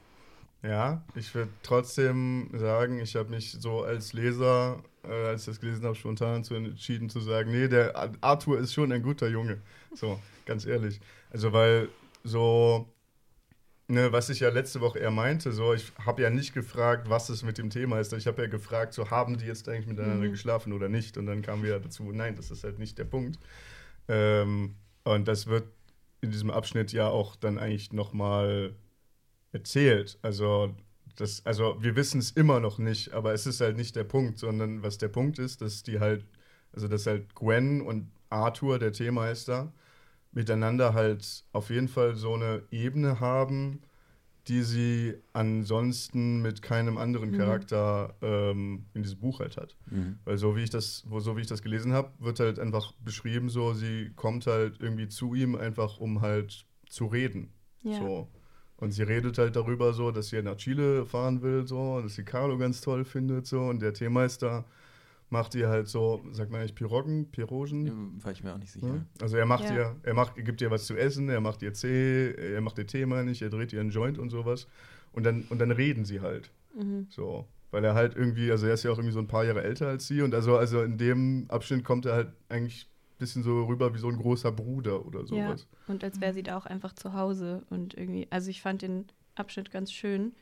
Ja, 0.63 1.03
ich 1.15 1.35
würde 1.35 1.51
trotzdem 1.61 2.49
sagen, 2.53 2.99
ich 2.99 3.15
habe 3.17 3.29
mich 3.29 3.51
so 3.51 3.83
als 3.83 4.13
Leser, 4.13 4.81
äh, 5.03 5.27
als 5.27 5.41
ich 5.41 5.47
das 5.47 5.59
gelesen 5.59 5.83
habe, 5.83 5.95
spontan 5.95 6.41
dazu 6.41 6.55
entschieden 6.55 7.09
zu 7.09 7.19
sagen, 7.19 7.51
nee, 7.51 7.67
der 7.67 7.95
Ar- 7.97 8.13
Arthur 8.21 8.59
ist 8.59 8.73
schon 8.73 8.91
ein 8.93 9.03
guter 9.03 9.27
Junge. 9.27 9.59
So, 9.93 10.19
ganz 10.45 10.65
ehrlich. 10.65 11.01
Also, 11.31 11.51
weil 11.51 11.89
so, 12.23 12.87
ne, 13.89 14.11
was 14.13 14.29
ich 14.29 14.39
ja 14.39 14.49
letzte 14.49 14.79
Woche 14.79 14.99
eher 14.99 15.11
meinte, 15.11 15.51
so, 15.51 15.73
ich 15.73 15.91
habe 16.05 16.21
ja 16.21 16.29
nicht 16.29 16.53
gefragt, 16.53 17.09
was 17.09 17.27
es 17.27 17.43
mit 17.43 17.57
dem 17.57 17.69
Thema 17.69 17.99
ist. 17.99 18.13
Ich 18.13 18.25
habe 18.27 18.41
ja 18.43 18.47
gefragt, 18.47 18.93
so, 18.93 19.09
haben 19.11 19.37
die 19.37 19.45
jetzt 19.45 19.67
eigentlich 19.67 19.87
miteinander 19.87 20.27
Mhm. 20.27 20.31
geschlafen 20.31 20.71
oder 20.71 20.87
nicht? 20.87 21.17
Und 21.17 21.25
dann 21.25 21.41
kamen 21.41 21.63
wir 21.63 21.71
ja 21.71 21.79
dazu, 21.79 22.09
nein, 22.13 22.37
das 22.37 22.51
ist 22.51 22.63
halt 22.63 22.79
nicht 22.79 22.97
der 22.97 23.05
Punkt. 23.05 23.37
Ähm, 24.07 24.75
und 25.03 25.27
das 25.27 25.47
wird 25.47 25.65
in 26.21 26.31
diesem 26.31 26.51
Abschnitt 26.51 26.93
ja 26.93 27.09
auch 27.09 27.35
dann 27.35 27.57
eigentlich 27.59 27.91
nochmal 27.91 28.73
erzählt. 29.53 30.19
Also, 30.21 30.75
das, 31.15 31.45
also 31.45 31.77
wir 31.81 31.95
wissen 31.95 32.19
es 32.19 32.31
immer 32.31 32.59
noch 32.59 32.79
nicht, 32.79 33.13
aber 33.13 33.33
es 33.33 33.45
ist 33.45 33.61
halt 33.61 33.77
nicht 33.77 33.95
der 33.95 34.03
Punkt, 34.03 34.39
sondern 34.39 34.83
was 34.83 34.97
der 34.97 35.09
Punkt 35.09 35.39
ist, 35.39 35.61
dass 35.61 35.83
die 35.83 35.99
halt, 35.99 36.25
also 36.73 36.87
dass 36.87 37.05
halt 37.05 37.33
Gwen 37.35 37.81
und 37.81 38.11
Arthur, 38.29 38.79
der 38.79 38.91
Teemeister, 38.91 39.71
miteinander 40.31 40.93
halt 40.95 41.45
auf 41.51 41.69
jeden 41.69 41.87
Fall 41.87 42.15
so 42.15 42.33
eine 42.33 42.63
Ebene 42.71 43.19
haben, 43.19 43.81
die 44.47 44.63
sie 44.63 45.13
ansonsten 45.31 46.41
mit 46.41 46.61
keinem 46.61 46.97
anderen 46.97 47.31
Mhm. 47.31 47.37
Charakter 47.37 48.15
ähm, 48.21 48.87
in 48.93 49.03
diesem 49.03 49.19
Buch 49.19 49.39
halt 49.39 49.55
hat. 49.55 49.77
Mhm. 49.89 50.17
Weil 50.25 50.37
so 50.37 50.55
wie 50.55 50.63
ich 50.63 50.69
das, 50.69 51.03
wo, 51.07 51.19
so 51.19 51.37
wie 51.37 51.41
ich 51.41 51.47
das 51.47 51.61
gelesen 51.61 51.93
habe, 51.93 52.11
wird 52.19 52.39
halt 52.39 52.59
einfach 52.59 52.93
beschrieben, 52.93 53.49
so 53.49 53.73
sie 53.73 54.11
kommt 54.15 54.47
halt 54.47 54.81
irgendwie 54.81 55.07
zu 55.07 55.33
ihm, 55.35 55.55
einfach 55.55 55.97
um 55.97 56.21
halt 56.21 56.65
zu 56.89 57.05
reden. 57.05 57.53
Ja. 57.83 57.99
So. 57.99 58.27
Und 58.83 58.91
sie 58.91 59.03
redet 59.03 59.37
halt 59.37 59.55
darüber 59.55 59.93
so, 59.93 60.11
dass 60.11 60.27
sie 60.29 60.41
nach 60.41 60.57
Chile 60.57 61.05
fahren 61.05 61.41
will, 61.41 61.65
so, 61.65 62.01
dass 62.01 62.15
sie 62.15 62.23
Carlo 62.23 62.57
ganz 62.57 62.81
toll 62.81 63.05
findet, 63.05 63.47
so. 63.47 63.61
Und 63.61 63.81
der 63.81 63.93
Teemeister 63.93 64.65
macht 65.29 65.55
ihr 65.55 65.69
halt 65.69 65.87
so, 65.87 66.21
sagt 66.31 66.51
man 66.51 66.59
eigentlich 66.59 66.75
Piroggen, 66.75 67.31
Pirogen? 67.31 67.85
Ja, 67.87 67.93
War 68.25 68.31
ich 68.33 68.43
mir 68.43 68.53
auch 68.53 68.57
nicht 68.57 68.71
sicher. 68.71 68.85
Ne? 68.87 69.05
Also 69.21 69.37
er 69.37 69.45
macht 69.45 69.63
Ja. 69.63 69.73
ihr, 69.75 69.95
er 70.03 70.13
macht, 70.13 70.37
er 70.37 70.43
gibt 70.43 70.59
ihr 70.61 70.69
was 70.69 70.85
zu 70.85 70.95
essen, 70.97 71.29
er 71.29 71.39
macht 71.39 71.61
ihr 71.61 71.71
Tee, 71.73 72.31
er 72.33 72.59
macht 72.61 72.77
ihr 72.77 72.85
Tee, 72.85 73.05
meine 73.05 73.31
ich, 73.31 73.41
er 73.41 73.49
dreht 73.49 73.71
ihr 73.73 73.79
einen 73.79 73.89
Joint 73.89 74.19
und 74.19 74.29
sowas. 74.29 74.67
Und 75.13 75.23
dann, 75.25 75.45
und 75.49 75.59
dann 75.59 75.71
reden 75.71 76.03
sie 76.05 76.19
halt. 76.19 76.51
Mhm. 76.77 77.07
So. 77.09 77.47
Weil 77.71 77.83
er 77.85 77.95
halt 77.95 78.15
irgendwie, 78.15 78.51
also 78.51 78.67
er 78.67 78.73
ist 78.73 78.83
ja 78.83 78.91
auch 78.91 78.97
irgendwie 78.97 79.13
so 79.13 79.19
ein 79.19 79.27
paar 79.27 79.45
Jahre 79.45 79.63
älter 79.63 79.87
als 79.87 80.07
sie 80.07 80.21
und 80.21 80.35
also, 80.35 80.57
also 80.57 80.83
in 80.83 80.97
dem 80.97 81.45
Abschnitt 81.47 81.83
kommt 81.83 82.05
er 82.05 82.13
halt 82.13 82.33
eigentlich 82.49 82.87
bisschen 83.23 83.43
so 83.43 83.63
rüber 83.65 83.93
wie 83.93 83.99
so 83.99 84.07
ein 84.09 84.17
großer 84.17 84.51
Bruder 84.51 85.05
oder 85.05 85.21
Ja, 85.31 85.57
sowas. 85.57 85.67
und 85.87 86.03
als 86.03 86.19
wäre 86.21 86.33
sie 86.33 86.43
da 86.43 86.57
auch 86.57 86.65
einfach 86.65 86.93
zu 86.93 87.13
Hause 87.13 87.63
und 87.69 87.93
irgendwie, 87.93 88.27
also 88.29 88.49
ich 88.49 88.61
fand 88.61 88.81
den 88.81 89.05
Abschnitt 89.35 89.71
ganz 89.71 89.91
schön. 89.91 90.33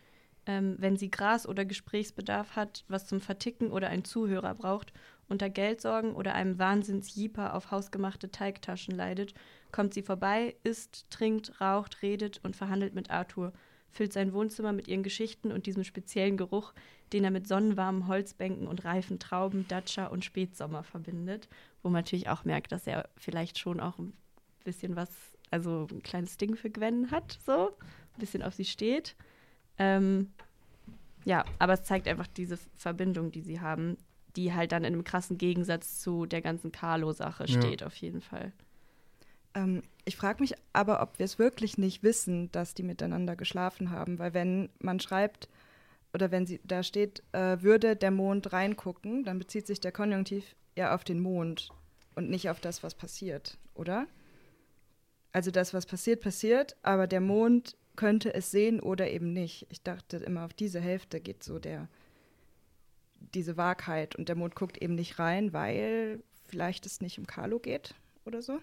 Ähm, 0.47 0.75
wenn 0.79 0.97
sie 0.97 1.11
Gras 1.11 1.47
oder 1.47 1.65
Gesprächsbedarf 1.65 2.55
hat, 2.55 2.83
was 2.88 3.05
zum 3.05 3.21
Verticken 3.21 3.69
oder 3.71 3.89
ein 3.89 4.03
Zuhörer 4.03 4.55
braucht, 4.55 4.91
unter 5.29 5.50
Geldsorgen 5.51 6.15
oder 6.15 6.33
einem 6.33 6.57
Wahnsinns-Jeeper 6.57 7.53
auf 7.53 7.69
hausgemachte 7.69 8.31
Teigtaschen 8.31 8.95
leidet, 8.95 9.35
kommt 9.71 9.93
sie 9.93 10.01
vorbei, 10.01 10.55
isst, 10.63 11.05
trinkt, 11.11 11.61
raucht, 11.61 12.01
redet 12.01 12.39
und 12.43 12.55
verhandelt 12.55 12.95
mit 12.95 13.11
Arthur, 13.11 13.53
füllt 13.91 14.13
sein 14.13 14.33
Wohnzimmer 14.33 14.73
mit 14.73 14.88
ihren 14.88 15.03
Geschichten 15.03 15.51
und 15.51 15.67
diesem 15.67 15.83
speziellen 15.83 16.38
Geruch, 16.38 16.73
den 17.13 17.24
er 17.24 17.32
mit 17.32 17.48
sonnenwarmen 17.48 18.08
Holzbänken 18.08 18.68
und 18.68 18.86
reifen 18.86 19.20
Trauben, 19.20 19.68
Datscha 19.68 20.08
und 20.08 20.25
Spätsommer 20.25 20.84
verbindet. 20.84 21.48
Wo 21.84 21.89
man 21.89 22.00
natürlich 22.03 22.30
auch 22.30 22.46
merkt, 22.46 22.72
dass 22.72 22.88
er 22.88 23.10
vielleicht 23.18 23.58
schon 23.60 23.80
auch 23.80 23.98
ein 24.00 24.13
bisschen 24.63 24.96
was, 24.96 25.10
also 25.50 25.88
ein 25.91 26.03
kleines 26.03 26.38
Ding 26.38 26.56
für 26.56 26.70
Gwen 26.70 27.12
hat, 27.12 27.39
so, 27.46 27.70
ein 27.70 28.20
bisschen 28.20 28.44
auf 28.44 28.53
sie 28.53 28.65
steht. 28.65 29.15
Ähm, 29.77 30.32
ja, 31.25 31.44
aber 31.60 31.74
es 31.74 31.84
zeigt 31.84 32.08
einfach 32.08 32.27
diese 32.27 32.58
Verbindung, 32.75 33.32
die 33.32 33.41
sie 33.41 33.60
haben, 33.60 33.98
die 34.36 34.53
halt 34.53 34.72
dann 34.72 34.84
in 34.84 34.94
einem 34.94 35.03
krassen 35.03 35.38
Gegensatz 35.38 36.00
zu 36.00 36.25
der 36.25 36.41
ganzen 36.41 36.72
Carlo-Sache 36.72 37.46
Ja. 37.48 37.62
steht, 37.62 37.84
auf 37.84 37.96
jeden 37.96 38.22
Fall. 38.22 38.53
Ähm, 39.53 39.84
ich 40.06 40.15
frage 40.15 40.41
mich 40.41 40.56
aber, 40.74 41.01
ob 41.01 41.20
wir 41.20 41.25
es 41.25 41.38
wirklich 41.38 41.77
nicht 41.77 42.03
wissen, 42.03 42.51
dass 42.51 42.74
die 42.74 42.84
miteinander 42.84 43.36
geschlafen 43.36 43.91
haben. 43.91 44.20
Weil 44.20 44.34
wenn 44.34 44.70
man 44.80 45.00
schreibt, 45.00 45.50
oder 46.13 46.32
wenn 46.32 46.46
sie 46.46 46.60
da 46.63 46.84
steht, 46.84 47.24
äh, 47.32 47.62
würde 47.62 47.96
der 47.96 48.12
Mond 48.12 48.53
reingucken, 48.53 49.24
dann 49.24 49.39
bezieht 49.39 49.68
sich 49.68 49.80
der 49.80 49.91
Konjunktiv 49.91 50.56
ja 50.75 50.94
auf 50.94 51.03
den 51.03 51.20
Mond 51.20 51.70
und 52.15 52.30
nicht 52.30 52.50
auf 52.50 52.60
das, 52.60 52.84
was 52.84 52.96
passiert, 52.96 53.58
oder? 53.74 54.08
Also 55.32 55.51
das, 55.51 55.74
was 55.74 55.86
passiert, 55.86 56.22
passiert, 56.22 56.75
aber 56.82 57.08
der 57.08 57.22
Mond 57.22 57.77
könnte 57.96 58.34
es 58.34 58.51
sehen 58.51 58.80
oder 58.80 59.10
eben 59.10 59.34
nicht. 59.34 59.68
Ich 59.70 59.82
dachte 59.84 60.18
immer, 60.18 60.46
auf 60.46 60.53
diese 60.53 60.80
Hälfte 60.80 61.22
geht 61.22 61.44
so 61.44 61.60
der 61.60 61.88
diese 63.34 63.56
Wahrheit 63.58 64.15
und 64.15 64.30
der 64.30 64.36
Mond 64.36 64.56
guckt 64.56 64.82
eben 64.82 64.96
nicht 64.96 65.20
rein, 65.20 65.53
weil 65.53 66.24
vielleicht 66.48 66.86
es 66.86 67.01
nicht 67.01 67.20
um 67.20 67.27
Carlo 67.27 67.60
geht 67.60 67.94
oder 68.25 68.41
so. 68.41 68.60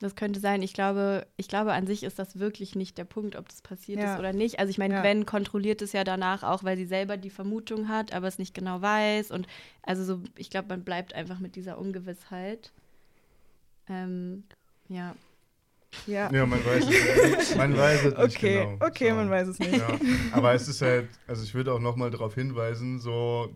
Das 0.00 0.16
könnte 0.16 0.40
sein. 0.40 0.62
Ich 0.62 0.72
glaube, 0.72 1.26
ich 1.36 1.46
glaube, 1.46 1.72
an 1.74 1.86
sich 1.86 2.02
ist 2.04 2.18
das 2.18 2.38
wirklich 2.38 2.74
nicht 2.74 2.96
der 2.98 3.04
Punkt, 3.04 3.36
ob 3.36 3.48
das 3.48 3.60
passiert 3.60 4.00
Ja. 4.00 4.14
ist 4.14 4.18
oder 4.18 4.32
nicht. 4.32 4.58
Also 4.58 4.70
ich 4.70 4.78
meine, 4.78 4.94
Ja. 4.94 5.02
Gwen 5.02 5.26
kontrolliert 5.26 5.82
es 5.82 5.92
ja 5.92 6.04
danach 6.04 6.42
auch, 6.42 6.64
weil 6.64 6.76
sie 6.78 6.86
selber 6.86 7.18
die 7.18 7.28
Vermutung 7.30 7.88
hat, 7.88 8.12
aber 8.14 8.26
es 8.26 8.38
nicht 8.38 8.54
genau 8.54 8.80
weiß. 8.80 9.30
Und 9.30 9.46
also 9.82 10.02
so, 10.04 10.22
ich 10.38 10.48
glaube, 10.50 10.68
man 10.68 10.84
bleibt 10.84 11.14
einfach 11.14 11.38
mit 11.38 11.54
dieser 11.54 11.78
Ungewissheit. 11.78 12.72
Ähm, 13.88 14.44
ja. 14.88 15.14
Ja. 16.06 16.32
Ja, 16.32 16.46
man 16.46 16.64
weiß 16.64 16.84
es 16.84 16.88
nicht. 17.48 17.56
Man 17.56 17.76
weiß 17.76 18.04
es 18.04 18.16
nicht 18.16 18.36
Okay, 18.36 18.64
genau. 18.64 18.86
okay, 18.86 19.12
man 19.12 19.28
weiß 19.28 19.48
es 19.48 19.58
nicht. 19.58 19.76
Ja, 19.76 19.98
aber 20.32 20.54
es 20.54 20.68
ist 20.68 20.80
halt, 20.82 21.08
also 21.26 21.42
ich 21.42 21.52
würde 21.54 21.72
auch 21.74 21.80
nochmal 21.80 22.10
darauf 22.10 22.34
hinweisen, 22.34 23.00
so, 23.00 23.52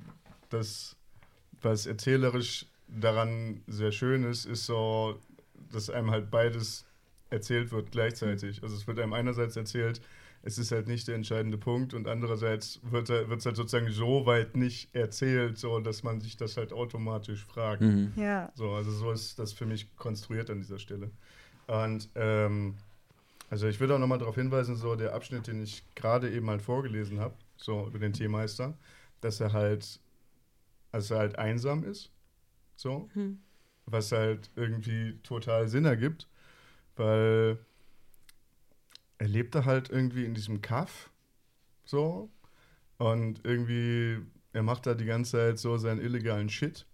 dass 0.50 0.96
was 1.62 1.86
erzählerisch 1.86 2.66
daran 2.88 3.62
sehr 3.66 3.92
schön 3.92 4.24
ist, 4.24 4.44
ist 4.46 4.66
so, 4.66 5.16
dass 5.74 5.90
einem 5.90 6.10
halt 6.10 6.30
beides 6.30 6.86
erzählt 7.30 7.72
wird 7.72 7.90
gleichzeitig. 7.90 8.62
Also 8.62 8.74
es 8.76 8.86
wird 8.86 8.98
einem 8.98 9.12
einerseits 9.12 9.56
erzählt, 9.56 10.00
es 10.42 10.58
ist 10.58 10.72
halt 10.72 10.88
nicht 10.88 11.08
der 11.08 11.14
entscheidende 11.14 11.56
Punkt 11.56 11.94
und 11.94 12.06
andererseits 12.06 12.80
wird 12.82 13.08
es 13.08 13.46
halt 13.46 13.56
sozusagen 13.56 13.90
so 13.90 14.26
weit 14.26 14.56
nicht 14.56 14.94
erzählt, 14.94 15.58
so 15.58 15.80
dass 15.80 16.02
man 16.02 16.20
sich 16.20 16.36
das 16.36 16.56
halt 16.56 16.72
automatisch 16.72 17.44
fragt. 17.44 17.80
Mhm. 17.80 18.12
Ja. 18.16 18.52
So, 18.54 18.72
also 18.72 18.90
so 18.90 19.10
ist 19.10 19.38
das 19.38 19.52
für 19.52 19.64
mich 19.64 19.96
konstruiert 19.96 20.50
an 20.50 20.60
dieser 20.60 20.78
Stelle. 20.78 21.10
Und 21.66 22.10
ähm, 22.14 22.76
also 23.48 23.66
ich 23.68 23.80
würde 23.80 23.94
auch 23.94 23.98
nochmal 23.98 24.18
darauf 24.18 24.34
hinweisen, 24.34 24.76
so 24.76 24.96
der 24.96 25.14
Abschnitt, 25.14 25.46
den 25.46 25.62
ich 25.62 25.82
gerade 25.94 26.30
eben 26.30 26.48
halt 26.50 26.60
vorgelesen 26.60 27.20
habe, 27.20 27.34
so 27.56 27.86
über 27.86 27.98
den 27.98 28.12
Teemeister, 28.12 28.76
dass 29.22 29.40
er 29.40 29.52
halt, 29.54 29.98
also 30.92 31.14
er 31.14 31.20
halt 31.20 31.38
einsam 31.38 31.84
ist, 31.84 32.10
so, 32.76 33.08
Hm. 33.14 33.38
Was 33.86 34.12
halt 34.12 34.50
irgendwie 34.56 35.18
total 35.22 35.68
Sinn 35.68 35.84
ergibt, 35.84 36.28
weil 36.96 37.58
er 39.18 39.28
lebt 39.28 39.54
da 39.54 39.64
halt 39.64 39.90
irgendwie 39.90 40.24
in 40.24 40.34
diesem 40.34 40.60
Kaff, 40.60 41.10
so, 41.84 42.30
und 42.98 43.40
irgendwie, 43.44 44.18
er 44.52 44.62
macht 44.62 44.86
da 44.86 44.94
die 44.94 45.04
ganze 45.04 45.32
Zeit 45.32 45.58
so 45.58 45.76
seinen 45.76 46.00
illegalen 46.00 46.48
Shit. 46.48 46.86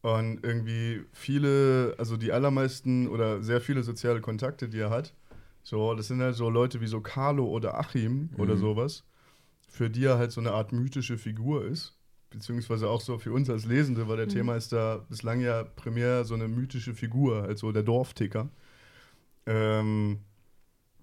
Und 0.00 0.44
irgendwie 0.44 1.04
viele, 1.12 1.94
also 1.96 2.16
die 2.16 2.32
allermeisten 2.32 3.06
oder 3.08 3.40
sehr 3.42 3.60
viele 3.60 3.84
soziale 3.84 4.20
Kontakte, 4.20 4.68
die 4.68 4.80
er 4.80 4.90
hat, 4.90 5.14
so, 5.62 5.94
das 5.94 6.08
sind 6.08 6.20
halt 6.20 6.34
so 6.34 6.50
Leute 6.50 6.80
wie 6.80 6.88
so 6.88 7.00
Carlo 7.00 7.46
oder 7.46 7.78
Achim 7.78 8.30
oder 8.36 8.54
Mhm. 8.54 8.58
sowas, 8.58 9.04
für 9.68 9.88
die 9.90 10.04
er 10.04 10.18
halt 10.18 10.32
so 10.32 10.40
eine 10.40 10.52
Art 10.52 10.72
mythische 10.72 11.18
Figur 11.18 11.64
ist. 11.64 11.96
Beziehungsweise 12.32 12.88
auch 12.88 13.00
so 13.00 13.18
für 13.18 13.32
uns 13.32 13.48
als 13.50 13.64
Lesende 13.64 14.08
war 14.08 14.16
der 14.16 14.26
Mhm. 14.26 14.30
Themeister 14.30 15.04
bislang 15.08 15.40
ja 15.40 15.64
primär 15.64 16.24
so 16.24 16.34
eine 16.34 16.48
mythische 16.48 16.94
Figur, 16.94 17.42
also 17.44 17.72
der 17.72 17.82
Dorfticker. 17.82 18.48
Ähm, 19.46 20.18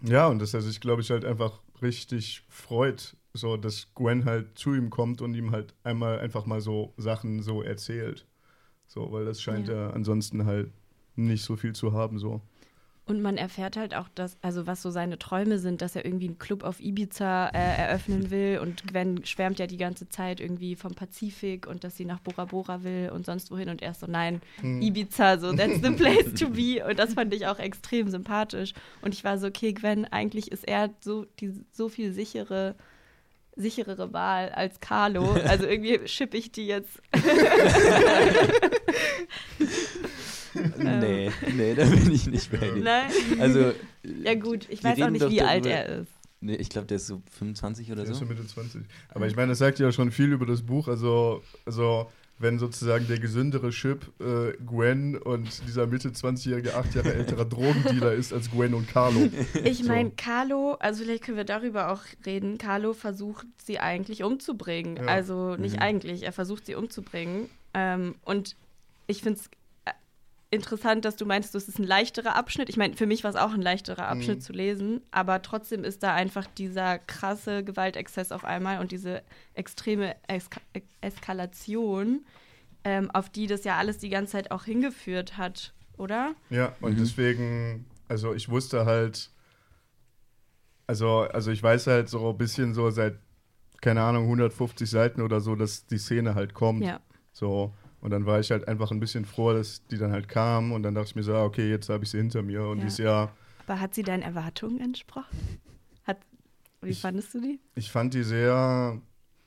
ja, 0.01 0.27
und 0.27 0.39
dass 0.39 0.53
er 0.53 0.61
sich, 0.61 0.79
glaube 0.79 1.01
ich, 1.01 1.11
halt 1.11 1.25
einfach 1.25 1.61
richtig 1.81 2.43
freut, 2.49 3.15
so 3.33 3.57
dass 3.57 3.93
Gwen 3.95 4.25
halt 4.25 4.57
zu 4.57 4.73
ihm 4.73 4.89
kommt 4.89 5.21
und 5.21 5.33
ihm 5.33 5.51
halt 5.51 5.73
einmal 5.83 6.19
einfach 6.19 6.45
mal 6.45 6.61
so 6.61 6.93
Sachen 6.97 7.41
so 7.41 7.61
erzählt. 7.61 8.25
So, 8.87 9.11
weil 9.11 9.25
das 9.25 9.41
scheint 9.41 9.67
Ja. 9.67 9.75
ja, 9.75 9.89
ansonsten 9.91 10.45
halt 10.45 10.71
nicht 11.15 11.43
so 11.43 11.55
viel 11.55 11.73
zu 11.73 11.93
haben, 11.93 12.17
so. 12.17 12.41
Und 13.09 13.23
man 13.23 13.37
erfährt 13.37 13.75
halt 13.75 13.95
auch, 13.95 14.07
dass, 14.13 14.37
also 14.43 14.67
was 14.67 14.83
so 14.83 14.91
seine 14.91 15.17
Träume 15.17 15.57
sind, 15.57 15.81
dass 15.81 15.95
er 15.95 16.05
irgendwie 16.05 16.27
einen 16.27 16.37
Club 16.37 16.63
auf 16.63 16.79
Ibiza 16.79 17.47
äh, 17.47 17.57
eröffnen 17.57 18.29
will. 18.29 18.59
Und 18.61 18.85
Gwen 18.85 19.25
schwärmt 19.25 19.57
ja 19.57 19.65
die 19.65 19.77
ganze 19.77 20.07
Zeit 20.09 20.39
irgendwie 20.39 20.75
vom 20.75 20.93
Pazifik 20.93 21.65
und 21.65 21.83
dass 21.83 21.97
sie 21.97 22.05
nach 22.05 22.19
Bora 22.19 22.45
Bora 22.45 22.83
will 22.83 23.09
und 23.11 23.25
sonst 23.25 23.49
wohin. 23.49 23.69
Und 23.69 23.81
er 23.81 23.91
ist 23.91 24.01
so, 24.01 24.05
nein, 24.07 24.41
Hm. 24.61 24.83
Ibiza, 24.83 25.39
so 25.39 25.53
that's 25.53 25.81
the 25.81 25.89
place 25.97 26.35
to 26.35 26.49
be. 26.49 26.85
Und 26.87 26.99
das 26.99 27.15
fand 27.15 27.33
ich 27.33 27.47
auch 27.47 27.57
extrem 27.57 28.09
sympathisch. 28.09 28.73
Und 29.01 29.15
ich 29.15 29.23
war 29.23 29.39
so, 29.39 29.47
okay, 29.47 29.73
Gwen, 29.73 30.05
eigentlich 30.05 30.51
ist 30.51 30.67
er 30.67 30.91
so, 31.01 31.25
die, 31.39 31.65
so 31.71 31.89
viel 31.89 32.11
sichere 32.11 32.75
sicherere 33.55 34.13
Wahl 34.13 34.49
als 34.49 34.79
Carlo, 34.79 35.33
also 35.45 35.65
irgendwie 35.65 35.99
schippe 36.07 36.37
ich 36.37 36.51
die 36.51 36.67
jetzt. 36.67 37.01
Nee, 40.77 41.31
nee, 41.55 41.73
da 41.75 41.85
bin 41.85 42.11
ich 42.11 42.27
nicht 42.27 42.51
dir. 42.51 42.75
Nein? 42.75 43.11
Also, 43.39 43.73
Ja 44.03 44.35
gut, 44.35 44.67
ich 44.69 44.83
weiß 44.83 45.01
auch 45.01 45.09
nicht, 45.09 45.29
wie 45.29 45.41
alt 45.41 45.65
darüber- 45.65 45.75
er 45.75 45.99
ist. 46.01 46.11
Nee, 46.41 46.55
ich 46.55 46.69
glaube, 46.69 46.87
der 46.87 46.95
ist 46.97 47.07
so 47.07 47.21
25 47.37 47.87
oder 47.91 48.03
Der 48.03 48.05
ist 48.05 48.09
so. 48.11 48.25
schon 48.25 48.27
Mitte 48.29 48.47
20. 48.47 48.83
Aber 49.09 49.27
ich 49.27 49.35
meine, 49.35 49.49
das 49.49 49.57
sagt 49.59 49.77
ja 49.79 49.91
schon 49.91 50.09
viel 50.11 50.31
über 50.31 50.45
das 50.45 50.61
Buch. 50.61 50.87
Also, 50.87 51.43
also 51.65 52.09
wenn 52.41 52.57
sozusagen 52.59 53.05
der 53.09 53.19
gesündere 53.19 53.71
Chip 53.71 54.09
äh, 54.21 54.53
Gwen 54.65 55.17
und 55.17 55.49
dieser 55.67 55.85
Mitte 55.85 56.07
20-jährige, 56.11 56.75
acht 56.77 56.95
Jahre 56.95 57.13
älterer 57.13 57.43
Drogendealer 57.49 58.13
ist 58.13 58.31
als 58.31 58.49
Gwen 58.49 58.73
und 58.73 58.87
Carlo. 58.87 59.27
Ich 59.65 59.79
So. 59.79 59.87
meine, 59.89 60.11
Carlo, 60.11 60.75
also 60.79 61.03
vielleicht 61.03 61.25
können 61.25 61.35
wir 61.35 61.43
darüber 61.43 61.91
auch 61.91 62.03
reden. 62.25 62.57
Carlo 62.57 62.93
versucht 62.93 63.45
sie 63.65 63.79
eigentlich 63.81 64.23
umzubringen. 64.23 64.95
Ja. 64.95 65.03
Also 65.07 65.57
nicht 65.57 65.75
Mhm. 65.75 65.81
eigentlich, 65.81 66.23
er 66.23 66.31
versucht 66.31 66.65
sie 66.67 66.75
umzubringen. 66.75 67.49
Ähm, 67.73 68.15
und 68.23 68.55
ich 69.07 69.21
finde 69.21 69.39
es 69.41 69.49
interessant, 70.51 71.05
dass 71.05 71.15
du 71.15 71.25
meinst, 71.25 71.53
das 71.53 71.67
ist 71.67 71.77
ein 71.79 71.83
leichterer 71.85 72.35
Abschnitt. 72.35 72.69
Ich 72.69 72.77
meine, 72.77 72.95
für 72.95 73.05
mich 73.05 73.23
war 73.23 73.29
es 73.29 73.35
auch 73.35 73.53
ein 73.53 73.61
leichterer 73.61 74.07
Abschnitt 74.07 74.37
Mhm. 74.37 74.41
zu 74.41 74.53
lesen, 74.53 75.01
aber 75.11 75.41
trotzdem 75.41 75.83
ist 75.83 76.01
da 76.01 76.13
einfach 76.15 76.47
dieser 76.47 76.97
krasse 76.99 77.63
Gewaltexzess 77.63 78.31
auf 78.31 78.43
einmal 78.45 78.79
und 78.79 78.91
diese 78.91 79.21
extreme 79.53 80.15
Eska 80.27 80.59
Eskalation, 81.01 82.25
ähm, 82.83 83.11
auf 83.11 83.29
die 83.29 83.45
das 83.47 83.63
ja 83.63 83.77
alles 83.77 83.99
die 83.99 84.09
ganze 84.09 84.31
Zeit 84.33 84.51
auch 84.51 84.63
hingeführt 84.63 85.37
hat, 85.37 85.73
oder? 85.97 86.33
Ja, 86.49 86.75
und 86.81 86.93
Mhm. 86.93 86.97
deswegen, 86.99 87.85
also 88.07 88.33
ich 88.33 88.49
wusste 88.49 88.85
halt, 88.85 89.29
also, 90.87 91.19
also 91.19 91.51
ich 91.51 91.61
weiß 91.61 91.87
halt 91.87 92.09
so 92.09 92.29
ein 92.31 92.37
bisschen 92.37 92.73
so 92.73 92.89
seit, 92.89 93.19
keine 93.81 94.01
Ahnung, 94.01 94.25
150 94.27 94.89
Seiten 94.89 95.21
oder 95.21 95.39
so, 95.41 95.55
dass 95.55 95.85
die 95.85 95.99
Szene 95.99 96.33
halt 96.35 96.53
kommt. 96.55 96.83
Ja. 96.85 96.99
So. 97.31 97.73
Und 98.01 98.11
dann 98.11 98.25
war 98.25 98.39
ich 98.39 98.49
halt 98.51 98.67
einfach 98.67 98.91
ein 98.91 98.99
bisschen 98.99 99.25
froh, 99.25 99.51
dass 99.53 99.85
die 99.87 99.97
dann 99.97 100.11
halt 100.11 100.27
kam. 100.29 100.71
Und 100.71 100.83
dann 100.83 100.95
dachte 100.95 101.09
ich 101.09 101.15
mir 101.15 101.23
so, 101.23 101.33
ah, 101.33 101.43
okay, 101.43 101.69
jetzt 101.69 101.89
habe 101.89 102.03
ich 102.05 102.09
sie 102.11 102.17
hinter 102.17 102.41
mir. 102.41 102.63
Und 102.67 102.77
Ja. 102.77 102.81
die 102.83 102.87
ist 102.87 102.99
ja, 102.99 103.31
Aber 103.67 103.79
hat 103.79 103.93
sie 103.93 104.03
deinen 104.03 104.23
Erwartungen 104.23 104.79
entsprochen? 104.79 105.37
Hat, 106.05 106.17
wie 106.81 106.89
Ich- 106.89 107.01
fandest 107.01 107.33
du 107.33 107.41
die? 107.41 107.59
ich 107.75 107.91
fand 107.91 108.13
die 108.13 108.23
sehr, 108.23 108.99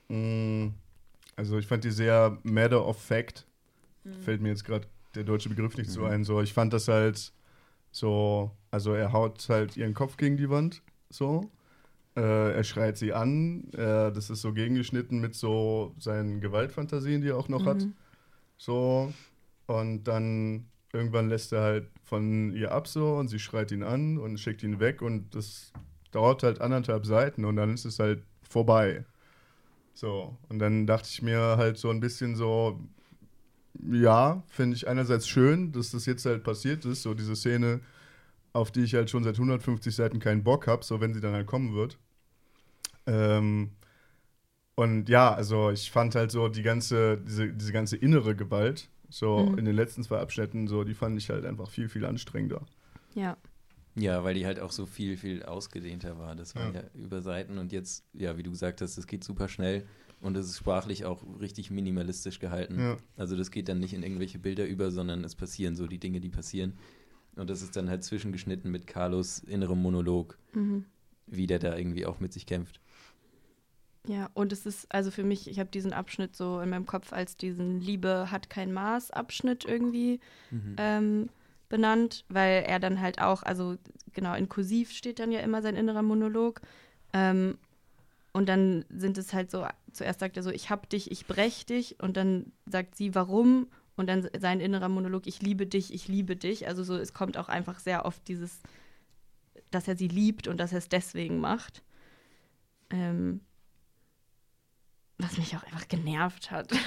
mh, 0.07 0.71
also 1.35 1.57
ich 1.57 1.65
fand 1.67 1.83
die 1.83 1.91
sehr 1.91 2.37
matter 2.43 2.85
of 2.85 3.01
fact. 3.01 3.45
Fällt 4.23 4.41
mir 4.41 4.49
jetzt 4.49 4.65
gerade 4.65 4.85
der 5.15 5.23
deutsche 5.23 5.49
Begriff 5.49 5.77
nicht 5.77 5.89
so 5.89 6.01
Mhm. 6.01 6.07
ein. 6.07 6.23
So, 6.25 6.41
ich 6.41 6.53
fand 6.53 6.73
das 6.73 6.87
halt 6.89 7.31
so, 7.91 8.51
also 8.71 8.93
er 8.93 9.13
haut 9.13 9.45
halt 9.49 9.77
ihren 9.77 9.93
Kopf 9.93 10.17
gegen 10.17 10.37
die 10.37 10.49
Wand, 10.49 10.81
so. 11.09 11.49
Äh, 12.15 12.21
er 12.55 12.63
schreit 12.63 12.97
sie 12.97 13.11
an. 13.13 13.69
Äh, 13.73 14.11
das 14.11 14.29
ist 14.29 14.41
so 14.41 14.53
gegengeschnitten 14.53 15.19
mit 15.19 15.33
so 15.35 15.95
seinen 15.97 16.41
Gewaltfantasien, 16.41 17.21
die 17.21 17.29
er 17.29 17.37
auch 17.37 17.49
noch 17.49 17.65
hat. 17.65 17.87
So. 18.57 19.13
Und 19.67 20.03
dann 20.03 20.67
irgendwann 20.91 21.29
lässt 21.29 21.53
er 21.53 21.61
halt 21.61 21.87
von 22.03 22.51
ihr 22.53 22.71
ab 22.71 22.87
so 22.87 23.15
und 23.15 23.27
sie 23.27 23.39
schreit 23.39 23.71
ihn 23.71 23.83
an 23.83 24.17
und 24.17 24.39
schickt 24.39 24.63
ihn 24.63 24.79
weg 24.79 25.01
und 25.01 25.33
das 25.35 25.73
dauert 26.11 26.43
halt 26.43 26.61
anderthalb 26.61 27.05
Seiten 27.05 27.45
und 27.45 27.55
dann 27.55 27.73
ist 27.73 27.85
es 27.85 27.99
halt 27.99 28.23
vorbei. 28.47 29.05
So. 29.93 30.37
Und 30.49 30.59
dann 30.59 30.85
dachte 30.85 31.09
ich 31.11 31.21
mir 31.21 31.57
halt 31.57 31.77
so 31.77 31.89
ein 31.89 31.99
bisschen 31.99 32.35
so, 32.35 32.79
ja, 33.91 34.43
finde 34.47 34.75
ich 34.75 34.87
einerseits 34.87 35.27
schön, 35.27 35.71
dass 35.71 35.91
das 35.91 36.05
jetzt 36.05 36.25
halt 36.25 36.43
passiert 36.43 36.85
ist, 36.85 37.03
so 37.03 37.13
diese 37.13 37.35
Szene, 37.35 37.81
auf 38.53 38.71
die 38.71 38.83
ich 38.83 38.93
halt 38.93 39.09
schon 39.09 39.23
seit 39.23 39.35
150 39.35 39.95
Seiten 39.95 40.19
keinen 40.19 40.43
Bock 40.43 40.67
habe, 40.67 40.83
so 40.83 41.01
wenn 41.01 41.13
sie 41.13 41.21
dann 41.21 41.33
halt 41.33 41.47
kommen 41.47 41.73
wird. 41.73 41.97
Ähm, 43.07 43.71
und 44.75 45.09
ja, 45.09 45.33
also 45.33 45.69
ich 45.71 45.91
fand 45.91 46.15
halt 46.15 46.31
so 46.31 46.47
die 46.49 46.63
ganze, 46.63 47.17
diese, 47.17 47.51
diese 47.53 47.71
ganze 47.71 47.95
innere 47.97 48.35
Gewalt, 48.35 48.89
so 49.09 49.45
Mhm. 49.45 49.59
in 49.59 49.65
den 49.65 49.75
letzten 49.75 50.03
zwei 50.03 50.19
Abschnitten, 50.19 50.67
so, 50.67 50.83
die 50.83 50.93
fand 50.95 51.17
ich 51.17 51.29
halt 51.29 51.45
einfach 51.45 51.69
viel, 51.69 51.89
viel 51.89 52.05
anstrengender. 52.05 52.65
Ja. 53.13 53.37
Ja, 53.95 54.23
weil 54.23 54.33
die 54.33 54.45
halt 54.47 54.59
auch 54.59 54.71
so 54.71 54.87
viel, 54.87 55.17
viel 55.17 55.43
ausgedehnter 55.43 56.17
war. 56.17 56.35
Das 56.35 56.55
waren 56.55 56.73
Ja. 56.73 56.81
ja, 56.81 56.87
über 56.95 57.21
Seiten 57.21 57.59
und 57.59 57.71
jetzt, 57.71 58.03
ja, 58.13 58.35
wie 58.37 58.43
du 58.43 58.49
gesagt 58.49 58.81
hast, 58.81 58.97
das 58.97 59.05
geht 59.05 59.23
super 59.23 59.47
schnell 59.47 59.85
und 60.19 60.35
es 60.35 60.47
ist 60.47 60.57
sprachlich 60.57 61.05
auch 61.05 61.21
richtig 61.39 61.69
minimalistisch 61.69 62.39
gehalten. 62.39 62.79
Ja. 62.79 62.97
Also 63.17 63.35
das 63.37 63.51
geht 63.51 63.69
dann 63.69 63.77
nicht 63.79 63.93
in 63.93 64.01
irgendwelche 64.01 64.39
Bilder 64.39 64.65
über, 64.65 64.89
sondern 64.89 65.23
es 65.23 65.35
passieren 65.35 65.75
so 65.75 65.85
die 65.85 65.99
Dinge, 65.99 66.19
die 66.21 66.29
passieren. 66.29 66.73
Und 67.35 67.51
das 67.51 67.61
ist 67.61 67.75
dann 67.75 67.87
halt 67.89 68.03
zwischengeschnitten 68.03 68.71
mit 68.71 68.87
Carlos 68.87 69.39
innerem 69.39 69.79
Monolog, 69.79 70.39
Mhm. 70.53 70.85
wie 71.27 71.45
der 71.45 71.59
da 71.59 71.77
irgendwie 71.77 72.07
auch 72.07 72.19
mit 72.19 72.33
sich 72.33 72.47
kämpft. 72.47 72.79
Ja, 74.05 74.29
und 74.33 74.51
es 74.51 74.65
ist, 74.65 74.93
also 74.93 75.11
für 75.11 75.23
mich, 75.23 75.47
ich 75.47 75.59
habe 75.59 75.69
diesen 75.69 75.93
Abschnitt 75.93 76.35
so 76.35 76.59
in 76.59 76.69
meinem 76.69 76.85
Kopf 76.85 77.13
als 77.13 77.37
diesen 77.37 77.79
Liebe 77.79 78.31
hat 78.31 78.49
kein 78.49 78.73
Maß 78.73 79.11
Abschnitt 79.11 79.63
irgendwie 79.63 80.19
ähm, 80.77 81.29
benannt, 81.69 82.25
weil 82.27 82.63
er 82.63 82.79
dann 82.79 82.99
halt 82.99 83.21
auch, 83.21 83.43
also 83.43 83.77
genau, 84.11 84.35
in 84.35 84.49
Kursiv 84.49 84.91
steht 84.91 85.19
dann 85.19 85.31
ja 85.31 85.39
immer 85.39 85.61
sein 85.61 85.75
innerer 85.75 86.03
Monolog. 86.03 86.61
Ähm, 87.13 87.57
und 88.33 88.49
dann 88.49 88.83
sind 88.89 89.17
es 89.17 89.33
halt 89.33 89.51
so, 89.51 89.65
zuerst 89.91 90.19
sagt 90.19 90.35
er 90.35 90.43
so, 90.43 90.49
ich 90.49 90.69
hab 90.69 90.89
dich, 90.89 91.11
ich 91.11 91.25
brech 91.25 91.65
dich. 91.65 91.99
Und 92.01 92.17
dann 92.17 92.51
sagt 92.65 92.95
sie, 92.95 93.15
warum? 93.15 93.67
Und 93.95 94.07
dann 94.07 94.27
sein 94.39 94.59
innerer 94.59 94.89
Monolog, 94.89 95.27
ich 95.27 95.41
liebe 95.41 95.65
dich, 95.65 95.93
ich 95.93 96.07
liebe 96.07 96.35
dich. 96.35 96.67
Also 96.67 96.83
so, 96.83 96.95
es 96.97 97.13
kommt 97.13 97.37
auch 97.37 97.47
einfach 97.47 97.79
sehr 97.79 98.05
oft 98.05 98.27
dieses, 98.27 98.59
dass 99.71 99.87
er 99.87 99.95
sie 99.95 100.07
liebt 100.07 100.47
und 100.47 100.57
dass 100.57 100.73
er 100.73 100.79
es 100.79 100.89
deswegen 100.89 101.39
macht. 101.39 101.83
Ähm, 102.89 103.41
was 105.17 105.37
mich 105.37 105.55
auch 105.55 105.63
einfach 105.63 105.87
genervt 105.87 106.51
hat. 106.51 106.71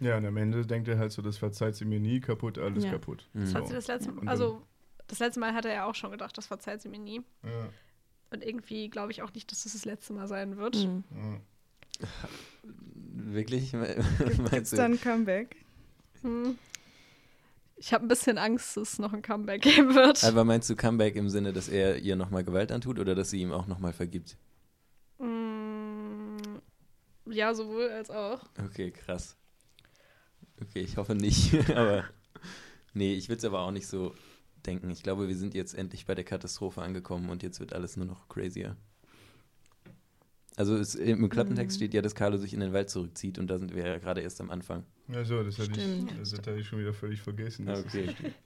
Ja, 0.00 0.16
und 0.18 0.26
am 0.26 0.36
Ende 0.36 0.66
denkt 0.66 0.88
er 0.88 0.98
halt 0.98 1.12
so, 1.12 1.22
das 1.22 1.38
verzeiht 1.38 1.76
sie 1.76 1.84
mir 1.84 2.00
nie, 2.00 2.20
kaputt, 2.20 2.58
alles 2.58 2.84
Ja. 2.84 2.90
kaputt. 2.90 3.28
Mhm. 3.32 3.40
Das 3.42 3.50
So. 3.52 3.58
hat 3.58 3.68
sie 3.68 3.74
das 3.74 3.86
letzte 3.86 4.08
Und 4.10 4.16
Mal, 4.16 4.20
dann- 4.22 4.28
also 4.28 4.62
das 5.06 5.18
letzte 5.20 5.40
Mal 5.40 5.54
hat 5.54 5.64
er 5.64 5.72
ja 5.72 5.84
auch 5.86 5.94
schon 5.94 6.10
gedacht, 6.10 6.36
das 6.36 6.46
verzeiht 6.46 6.82
sie 6.82 6.88
mir 6.88 6.98
nie. 6.98 7.22
Ja, 7.44 7.68
Und 8.30 8.42
irgendwie 8.44 8.90
glaube 8.90 9.12
ich 9.12 9.22
auch 9.22 9.32
nicht, 9.32 9.50
dass 9.52 9.62
das 9.62 9.72
das 9.72 9.84
letzte 9.84 10.12
Mal 10.12 10.26
sein 10.26 10.56
wird. 10.56 10.76
Mhm. 10.76 11.04
ja. 11.16 12.08
Wirklich? 13.14 13.70
Gibt 13.70 14.38
Meinst 14.38 14.52
es 14.52 14.70
du? 14.70 14.76
dann 14.76 14.92
ein 14.94 15.00
Comeback? 15.00 15.56
Hm. 16.22 16.58
Ich 17.76 17.92
habe 17.94 18.04
ein 18.04 18.08
bisschen 18.08 18.36
Angst, 18.36 18.76
dass 18.76 18.94
es 18.94 18.98
noch 18.98 19.12
ein 19.12 19.22
Comeback 19.22 19.62
geben 19.62 19.94
wird. 19.94 20.24
Aber 20.24 20.44
meinst 20.44 20.68
du 20.68 20.76
Comeback 20.76 21.14
im 21.16 21.28
Sinne, 21.28 21.52
dass 21.52 21.68
er 21.68 21.98
ihr 21.98 22.16
nochmal 22.16 22.42
Gewalt 22.44 22.72
antut 22.72 22.98
oder 22.98 23.14
dass 23.14 23.30
sie 23.30 23.40
ihm 23.40 23.52
auch 23.52 23.66
nochmal 23.68 23.92
vergibt? 23.92 24.36
Ja, 27.26 27.54
sowohl 27.54 27.88
als 27.90 28.10
auch. 28.10 28.40
Okay, 28.58 28.90
krass. 28.90 29.36
Okay, 30.60 30.80
ich 30.80 30.96
hoffe 30.96 31.14
nicht, 31.14 31.54
aber 31.76 32.04
nee, 32.92 33.14
ich 33.14 33.28
würde 33.28 33.38
es 33.38 33.44
aber 33.44 33.60
auch 33.60 33.70
nicht 33.70 33.86
so 33.86 34.14
denken. 34.66 34.90
Ich 34.90 35.02
glaube, 35.02 35.28
wir 35.28 35.36
sind 35.36 35.54
jetzt 35.54 35.74
endlich 35.74 36.06
bei 36.06 36.14
der 36.14 36.24
Katastrophe 36.24 36.82
angekommen 36.82 37.28
und 37.30 37.42
jetzt 37.42 37.60
wird 37.60 37.72
alles 37.72 37.96
nur 37.96 38.06
noch 38.06 38.28
crazier. 38.28 38.76
Also 40.56 40.76
es, 40.76 40.94
im 40.94 41.28
Klappentext 41.28 41.76
Mhm. 41.76 41.78
steht 41.78 41.94
ja, 41.94 42.02
dass 42.02 42.14
Carlo 42.14 42.36
sich 42.36 42.54
in 42.54 42.60
den 42.60 42.72
Wald 42.72 42.88
zurückzieht 42.88 43.38
und 43.38 43.48
da 43.48 43.58
sind 43.58 43.74
wir 43.74 43.84
ja 43.86 43.98
gerade 43.98 44.20
erst 44.20 44.40
am 44.40 44.50
Anfang. 44.50 44.84
Ja, 45.08 45.24
so, 45.24 45.42
das 45.42 45.58
hatte, 45.58 45.80
ich, 45.80 46.16
das 46.16 46.32
hatte 46.32 46.54
ich 46.56 46.66
schon 46.68 46.78
wieder 46.78 46.94
völlig 46.94 47.20
vergessen. 47.20 47.66
dass 47.66 47.82
das 47.82 47.92
Okay. 47.92 48.10
steht. 48.14 48.34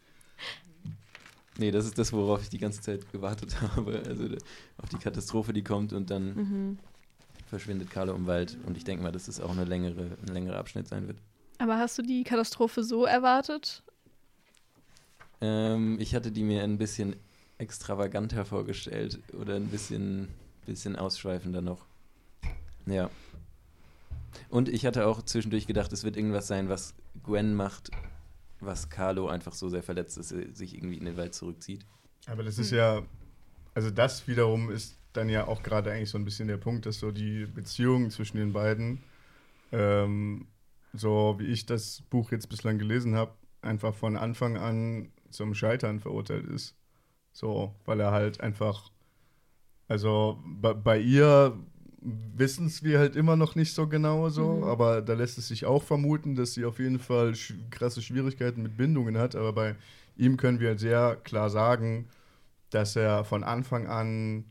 Nee, 1.61 1.73
das 1.73 1.87
ist 1.87 1.99
das, 1.99 2.13
worauf 2.13 2.41
ich 2.43 2.51
die 2.51 2.59
ganze 2.59 2.81
Zeit 2.81 3.11
gewartet 3.11 3.61
habe. 3.77 4.01
Also 4.07 4.29
auf 4.77 4.89
die 4.91 4.97
Katastrophe, 4.99 5.53
die 5.53 5.65
kommt 5.65 5.93
und 5.93 6.09
dann 6.09 6.35
Mhm. 6.37 6.79
Verschwindet 7.49 7.91
Carlo 7.91 8.15
im 8.15 8.27
Wald. 8.27 8.57
Und 8.67 8.77
ich 8.77 8.85
denke 8.85 9.03
mal, 9.03 9.13
dass 9.13 9.29
es 9.29 9.41
auch 9.41 9.51
eine 9.51 9.65
längere, 9.65 10.17
ein 10.27 10.33
längerer 10.33 10.59
Abschnitt 10.59 10.89
sein 10.89 11.07
wird. 11.07 11.19
Aber 11.59 11.79
hast 11.79 11.99
du 11.99 12.03
die 12.03 12.25
Katastrophe 12.25 12.85
so 12.85 13.05
erwartet? 13.05 13.83
Ähm, 15.41 15.99
ich 16.01 16.15
hatte 16.15 16.31
die 16.31 16.45
mir 16.45 16.63
ein 16.63 16.79
bisschen 16.79 17.17
extravaganter 17.59 18.45
vorgestellt 18.45 19.19
oder 19.33 19.57
ein 19.57 19.67
bisschen, 19.67 20.29
bisschen 20.67 20.97
ausschweifender 20.97 21.61
noch. 21.61 21.87
Ja. 22.87 23.11
Und 24.49 24.69
ich 24.69 24.87
hatte 24.87 25.07
auch 25.07 25.23
zwischendurch 25.23 25.67
gedacht, 25.67 25.93
es 25.93 26.05
wird 26.05 26.17
irgendwas 26.17 26.47
sein, 26.47 26.69
was 26.69 26.95
Gwen 27.25 27.55
macht, 27.55 27.91
was 28.61 28.89
Carlo 28.89 29.29
einfach 29.29 29.53
so 29.53 29.69
sehr 29.69 29.83
verletzt, 29.83 30.17
dass 30.17 30.33
er 30.33 30.55
sich 30.55 30.75
irgendwie 30.75 30.97
in 30.97 31.05
den 31.05 31.17
Wald 31.17 31.35
zurückzieht. 31.35 31.85
Aber 32.27 32.43
das 32.43 32.59
ist 32.59 32.71
ja, 32.71 33.03
also 33.75 33.91
das 33.91 34.27
wiederum 34.29 34.71
ist 34.71 34.98
dann 35.19 35.29
ja 35.29 35.47
auch 35.47 35.63
gerade 35.63 35.93
eigentlich 35.93 36.11
so 36.11 36.19
ein 36.19 36.25
bisschen 36.25 36.49
der 36.49 36.57
Punkt, 36.57 36.87
dass 36.87 36.99
so 36.99 37.11
die 37.13 37.47
Beziehung 37.47 38.11
zwischen 38.11 38.39
den 38.39 38.53
beiden, 38.53 39.03
ähm, 39.73 40.47
so 40.95 41.37
wie 41.39 41.47
ich 41.47 41.67
das 41.67 42.03
Buch 42.11 42.33
jetzt 42.33 42.49
bislang 42.49 42.79
gelesen 42.79 43.15
habe, 43.15 43.33
einfach 43.61 43.95
von 43.95 44.17
Anfang 44.17 44.57
an 44.57 45.11
zum 45.31 45.55
Scheitern 45.55 46.01
verurteilt 46.01 46.47
ist. 46.47 46.75
So, 47.33 47.75
weil 47.85 48.01
er 48.01 48.13
halt 48.13 48.41
einfach, 48.41 48.91
also 49.89 50.39
bei, 50.45 50.99
ihr 50.99 51.57
wissen 52.01 52.67
es 52.67 52.83
wir 52.83 52.99
halt 52.99 53.17
immer 53.17 53.37
noch 53.37 53.55
nicht 53.57 53.75
so 53.75 53.87
genau 53.89 54.29
so, 54.29 54.59
Mhm. 54.59 54.65
aber 54.65 55.03
da 55.03 55.15
lässt 55.15 55.39
es 55.39 55.49
sich 55.49 55.67
auch 55.67 55.83
vermuten, 55.83 56.35
dass 56.37 56.55
sie 56.55 56.65
auf 56.65 56.79
jeden 56.79 56.99
Fall 57.01 57.35
sch 57.35 57.55
krasse 57.71 58.03
Schwierigkeiten 58.03 58.63
mit 58.63 58.77
Bindungen 58.77 59.19
hat, 59.19 59.35
aber 59.35 59.53
bei 59.53 59.75
ihm 60.17 60.37
können 60.37 60.61
wir 60.61 60.69
halt 60.69 60.81
sehr 60.81 61.17
klar 61.25 61.51
sagen, 61.51 62.09
dass 62.71 62.97
er 62.97 63.25
von 63.25 63.45
Anfang 63.45 63.87
an 63.87 64.45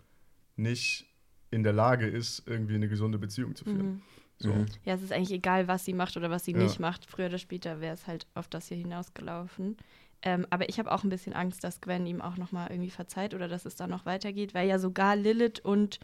nicht 0.58 1.06
in 1.52 1.64
der 1.64 1.74
Lage 1.74 2.08
ist, 2.08 2.44
irgendwie 2.48 2.76
eine 2.76 2.88
gesunde 2.90 3.18
Beziehung 3.18 3.56
zu 3.56 3.64
führen. 3.64 3.86
Mhm. 3.88 4.02
So. 4.40 4.54
Mhm. 4.54 4.66
Ja, 4.84 4.94
es 4.94 5.02
ist 5.02 5.12
eigentlich 5.14 5.32
egal, 5.32 5.68
was 5.68 5.86
sie 5.86 5.94
macht 5.94 6.16
oder 6.18 6.30
was 6.30 6.46
sie 6.46 6.52
Ja. 6.52 6.58
nicht 6.60 6.80
macht. 6.80 7.06
Früher 7.06 7.28
oder 7.28 7.38
später 7.38 7.80
wäre 7.82 7.94
es 7.94 8.06
halt 8.06 8.28
auf 8.36 8.48
das 8.48 8.68
hier 8.68 8.78
hinausgelaufen. 8.78 9.78
Ähm, 10.24 10.46
aber 10.50 10.68
ich 10.70 10.78
habe 10.80 10.92
auch 10.92 11.04
ein 11.04 11.10
bisschen 11.10 11.34
Angst, 11.34 11.64
dass 11.64 11.80
Gwen 11.82 12.06
ihm 12.06 12.22
auch 12.22 12.38
nochmal 12.38 12.70
irgendwie 12.72 12.90
verzeiht 12.90 13.34
oder 13.34 13.48
dass 13.48 13.66
es 13.66 13.76
da 13.76 13.88
noch 13.88 14.06
weitergeht, 14.06 14.54
weil 14.54 14.68
ja 14.68 14.80
sogar 14.80 15.16
Lilith 15.16 15.60
und 15.60 16.00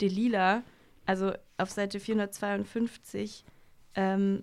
Delila, 0.00 0.62
also 1.06 1.32
auf 1.58 1.70
Seite 1.70 2.00
452, 2.00 3.44
ähm, 3.94 4.42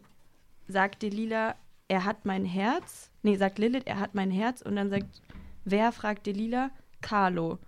sagt 0.68 1.02
Delila, 1.02 1.56
er 1.88 2.06
hat 2.06 2.26
mein 2.26 2.46
Herz. 2.46 3.12
Nee, 3.24 3.36
sagt 3.36 3.60
Lilith, 3.60 3.84
er 3.86 4.00
hat 4.00 4.16
mein 4.16 4.32
Herz. 4.32 4.62
Und 4.62 4.76
dann 4.76 4.90
sagt, 4.90 5.22
wer 5.66 5.92
fragt 5.92 6.26
Delila? 6.28 6.72
Carlo. 7.02 7.60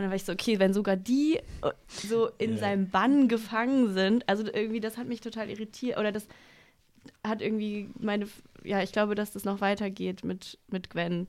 Und 0.00 0.04
dann 0.04 0.10
war 0.10 0.16
ich 0.16 0.24
so, 0.24 0.32
okay, 0.32 0.58
wenn 0.58 0.72
sogar 0.72 0.96
die 0.96 1.36
äh, 1.36 1.70
so 1.88 2.30
in 2.38 2.52
Ja. 2.52 2.58
seinem 2.58 2.88
Bann 2.88 3.28
gefangen 3.28 3.92
sind, 3.92 4.26
also 4.26 4.44
irgendwie, 4.44 4.80
das 4.80 4.96
hat 4.96 5.06
mich 5.06 5.20
total 5.20 5.50
irritiert. 5.50 5.98
Oder 5.98 6.10
das 6.10 6.26
hat 7.22 7.42
irgendwie 7.42 7.90
meine, 7.98 8.26
ja, 8.64 8.82
ich 8.82 8.92
glaube, 8.92 9.14
dass 9.14 9.32
das 9.32 9.44
noch 9.44 9.60
weitergeht 9.60 10.24
mit, 10.24 10.58
mit 10.68 10.88
Gwen. 10.88 11.26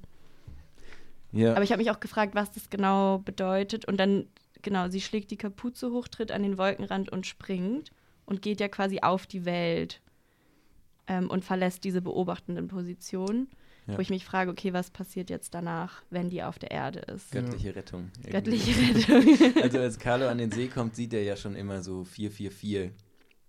Ja. 1.34 1.52
Aber 1.54 1.64
ich 1.64 1.72
habe 1.74 1.82
mich 1.82 1.92
auch 1.92 2.00
gefragt, 2.00 2.34
was 2.34 2.52
das 2.52 2.70
genau 2.70 3.18
bedeutet. 3.20 3.86
Und 3.86 3.98
dann, 3.98 4.28
genau, 4.62 4.88
sie 4.88 5.02
schlägt 5.02 5.32
die 5.32 5.38
Kapuze 5.38 5.92
hoch, 5.92 6.08
tritt 6.08 6.32
an 6.32 6.44
den 6.44 6.58
Wolkenrand 6.58 7.12
und 7.12 7.28
springt 7.28 7.92
und 8.26 8.42
geht 8.42 8.62
ja 8.62 8.70
quasi 8.70 9.00
auf 9.02 9.28
die 9.28 9.44
Welt 9.44 10.00
ähm, 11.08 11.30
und 11.30 11.44
verlässt 11.44 11.84
diese 11.84 12.02
beobachtenden 12.02 12.70
Positionen. 12.70 13.50
Ja. 13.92 13.98
Wo 13.98 14.02
ich 14.02 14.10
mich 14.10 14.26
frage, 14.26 14.52
okay, 14.52 14.74
was 14.74 14.90
passiert 14.90 15.30
jetzt 15.30 15.54
danach, 15.54 16.02
wenn 16.10 16.30
die 16.30 16.44
auf 16.44 16.60
der 16.60 16.72
Erde 16.72 17.00
ist? 17.00 17.32
Göttliche 17.32 17.76
Rettung. 17.76 18.10
irgendwie. 18.24 18.32
Göttliche 18.32 18.72
Rettung. 18.72 19.54
Also 19.64 19.80
als 19.80 20.00
Carlo 20.00 20.28
an 20.28 20.38
den 20.38 20.52
See 20.52 20.68
kommt, 20.68 20.96
sieht 20.96 21.14
er 21.14 21.24
ja 21.24 21.36
schon 21.36 21.56
immer 21.56 21.82
so 21.82 22.04
444 22.04 22.92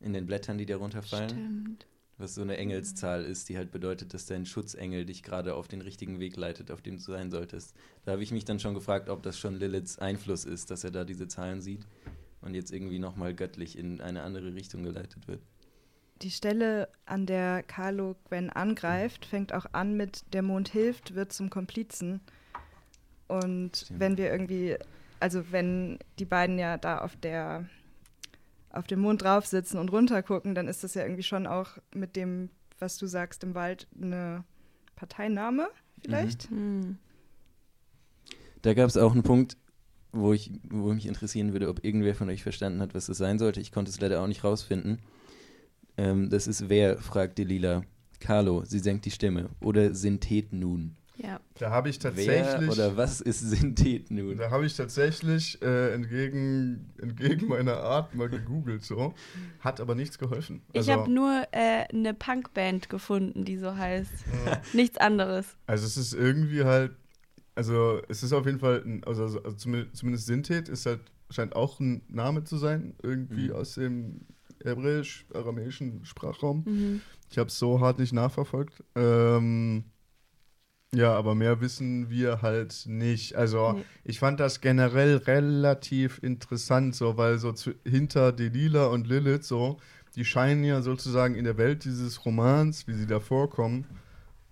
in 0.00 0.12
den 0.12 0.26
Blättern, 0.26 0.58
die 0.58 0.66
da 0.66 0.76
runterfallen. 0.76 1.30
Stimmt. 1.30 1.86
Was 2.18 2.34
so 2.34 2.42
eine 2.42 2.56
Engelszahl 2.56 3.24
ist, 3.24 3.48
die 3.48 3.56
halt 3.56 3.70
bedeutet, 3.70 4.14
dass 4.14 4.26
dein 4.26 4.46
Schutzengel 4.46 5.04
dich 5.06 5.22
gerade 5.22 5.54
auf 5.54 5.66
den 5.66 5.80
richtigen 5.80 6.20
Weg 6.20 6.36
leitet, 6.36 6.70
auf 6.70 6.82
dem 6.82 6.98
du 6.98 7.02
sein 7.02 7.30
solltest. 7.30 7.74
Da 8.04 8.12
habe 8.12 8.22
ich 8.22 8.30
mich 8.32 8.44
dann 8.44 8.60
schon 8.60 8.74
gefragt, 8.74 9.08
ob 9.08 9.22
das 9.22 9.38
schon 9.38 9.54
Liliths 9.56 9.98
Einfluss 9.98 10.44
ist, 10.44 10.70
dass 10.70 10.84
er 10.84 10.90
da 10.90 11.04
diese 11.04 11.26
Zahlen 11.26 11.60
sieht 11.62 11.86
und 12.40 12.54
jetzt 12.54 12.72
irgendwie 12.72 12.98
nochmal 12.98 13.34
göttlich 13.34 13.78
in 13.78 14.00
eine 14.00 14.22
andere 14.22 14.54
Richtung 14.54 14.82
geleitet 14.82 15.26
wird. 15.26 15.40
Die 16.22 16.30
Stelle, 16.30 16.88
an 17.04 17.26
der 17.26 17.62
Carlo 17.64 18.14
Gwen 18.28 18.50
angreift, 18.50 19.26
fängt 19.26 19.52
auch 19.52 19.66
an 19.72 19.96
mit 19.96 20.24
Der 20.32 20.42
Mond 20.42 20.68
hilft, 20.68 21.14
wird 21.14 21.32
zum 21.32 21.50
Komplizen. 21.50 22.20
Und 23.26 23.76
Stimmt. 23.76 24.00
wenn 24.00 24.16
wir 24.18 24.30
irgendwie, 24.30 24.76
also 25.20 25.50
wenn 25.50 25.98
die 26.18 26.24
beiden 26.24 26.58
ja 26.58 26.78
da 26.78 26.98
auf 26.98 27.16
der 27.16 27.68
auf 28.70 28.86
dem 28.86 29.00
Mond 29.00 29.22
drauf 29.22 29.46
sitzen 29.46 29.78
und 29.78 29.92
runtergucken, 29.92 30.54
dann 30.54 30.66
ist 30.66 30.82
das 30.82 30.94
ja 30.94 31.02
irgendwie 31.02 31.22
schon 31.22 31.46
auch 31.46 31.76
mit 31.94 32.16
dem, 32.16 32.48
was 32.78 32.96
du 32.96 33.06
sagst, 33.06 33.44
im 33.44 33.54
Wald 33.54 33.86
eine 34.00 34.44
Parteinahme 34.96 35.68
vielleicht. 36.00 36.48
Hm. 36.48 36.96
Da 38.62 38.74
gab 38.74 38.88
es 38.88 38.96
auch 38.96 39.12
einen 39.12 39.24
Punkt, 39.24 39.56
wo, 40.12 40.32
ich, 40.32 40.52
wo 40.62 40.92
mich 40.92 41.06
interessieren 41.06 41.52
würde, 41.52 41.68
ob 41.68 41.84
irgendwer 41.84 42.14
von 42.14 42.30
euch 42.30 42.42
verstanden 42.42 42.80
hat, 42.80 42.94
was 42.94 43.06
das 43.06 43.18
sein 43.18 43.38
sollte. 43.38 43.60
Ich 43.60 43.72
konnte 43.72 43.90
es 43.90 44.00
leider 44.00 44.22
auch 44.22 44.26
nicht 44.26 44.44
rausfinden. 44.44 45.00
Ähm, 45.96 46.30
das 46.30 46.46
ist 46.46 46.68
wer, 46.68 46.98
fragt 46.98 47.38
Delila. 47.38 47.82
Carlo, 48.20 48.64
sie 48.64 48.78
senkt 48.78 49.04
die 49.04 49.10
Stimme. 49.10 49.50
Oder 49.60 49.94
Synthet 49.94 50.52
nun. 50.52 50.96
Ja. 51.16 51.40
Da 51.58 51.70
habe 51.70 51.88
ich 51.90 52.02
Wer 52.02 52.10
tatsächlich. 52.10 52.70
oder 52.70 52.96
was 52.96 53.20
ist 53.20 53.40
Synthet 53.40 54.10
nun? 54.10 54.36
Da 54.38 54.50
habe 54.50 54.64
ich 54.64 54.74
tatsächlich 54.76 55.60
äh, 55.62 55.92
entgegen, 55.92 56.90
entgegen 57.00 57.48
meiner 57.48 57.76
Art 57.76 58.14
mal 58.14 58.28
gegoogelt, 58.28 58.82
so. 58.84 59.14
Hat 59.60 59.80
aber 59.80 59.94
nichts 59.94 60.18
geholfen. 60.18 60.62
Ich 60.72 60.78
Also, 60.78 60.92
habe 60.92 61.10
nur 61.12 61.42
äh, 61.52 61.84
eine 61.92 62.14
Punkband 62.14 62.88
gefunden, 62.88 63.44
die 63.44 63.58
so 63.58 63.76
heißt. 63.76 64.10
Nichts 64.72 64.96
anderes. 64.98 65.56
also 65.66 65.86
es 65.86 65.96
ist 65.96 66.14
irgendwie 66.14 66.64
halt, 66.64 66.92
also 67.54 68.00
es 68.08 68.22
ist 68.22 68.32
auf 68.32 68.46
jeden 68.46 68.58
Fall, 68.58 68.82
ein, 68.84 69.04
also, 69.04 69.24
also 69.24 69.52
zumindest, 69.52 69.96
zumindest 69.96 70.26
Synthet 70.26 70.68
ist 70.68 70.86
halt, 70.86 71.00
scheint 71.30 71.54
auch 71.54 71.78
ein 71.78 72.02
Name 72.08 72.44
zu 72.44 72.56
sein, 72.56 72.94
irgendwie 73.02 73.48
Mhm. 73.48 73.54
aus 73.54 73.74
dem 73.74 74.22
hebräisch-aramäischen 74.64 76.04
Sprachraum. 76.04 76.64
Mhm. 76.66 77.00
Ich 77.30 77.38
habe 77.38 77.48
es 77.48 77.58
so 77.58 77.80
hart 77.80 77.98
nicht 77.98 78.12
nachverfolgt. 78.12 78.82
Ähm, 78.94 79.84
ja, 80.94 81.14
aber 81.14 81.34
mehr 81.34 81.60
wissen 81.62 82.10
wir 82.10 82.42
halt 82.42 82.84
nicht. 82.86 83.34
Also 83.34 83.72
Nee. 83.72 83.84
ich 84.04 84.18
fand 84.18 84.40
das 84.40 84.60
generell 84.60 85.16
relativ 85.16 86.22
interessant, 86.22 86.94
so 86.94 87.16
weil 87.16 87.38
so 87.38 87.52
zu, 87.52 87.72
hinter 87.84 88.32
Delila 88.32 88.86
und 88.86 89.06
Lilith 89.06 89.44
so, 89.44 89.78
die 90.16 90.26
scheinen 90.26 90.64
ja 90.64 90.82
sozusagen 90.82 91.34
in 91.34 91.44
der 91.44 91.56
Welt 91.56 91.84
dieses 91.84 92.26
Romans, 92.26 92.86
wie 92.86 92.92
sie 92.92 93.06
da 93.06 93.20
vorkommen, 93.20 93.86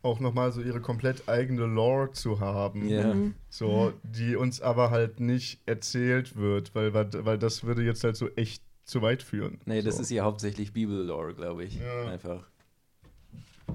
auch 0.03 0.19
nochmal 0.19 0.51
so 0.53 0.63
ihre 0.63 0.81
komplett 0.81 1.29
eigene 1.29 1.67
Lore 1.67 2.13
zu 2.13 2.41
haben. 2.41 2.89
Ja. 2.89 3.13
Mhm. 3.13 3.35
So, 3.51 3.93
die 4.03 4.37
uns 4.37 4.63
aber 4.63 4.91
halt 4.91 5.21
nicht 5.21 5.61
erzählt 5.67 6.37
wird, 6.37 6.75
weil, 6.75 6.95
weil, 6.95 7.11
weil 7.13 7.37
das 7.37 7.65
würde 7.65 7.83
jetzt 7.83 8.03
halt 8.03 8.17
so 8.17 8.29
echt 8.37 8.63
zu 8.91 9.03
weit 9.03 9.23
führen. 9.23 9.59
Nee, 9.65 9.83
das 9.83 9.97
so. 9.97 10.03
ist 10.03 10.11
ja 10.11 10.25
hauptsächlich 10.25 10.73
Bibel-Lore, 10.73 11.35
glaube 11.35 11.65
ich. 11.65 11.79
Ja. 11.79 12.09
Einfach. 12.09 12.47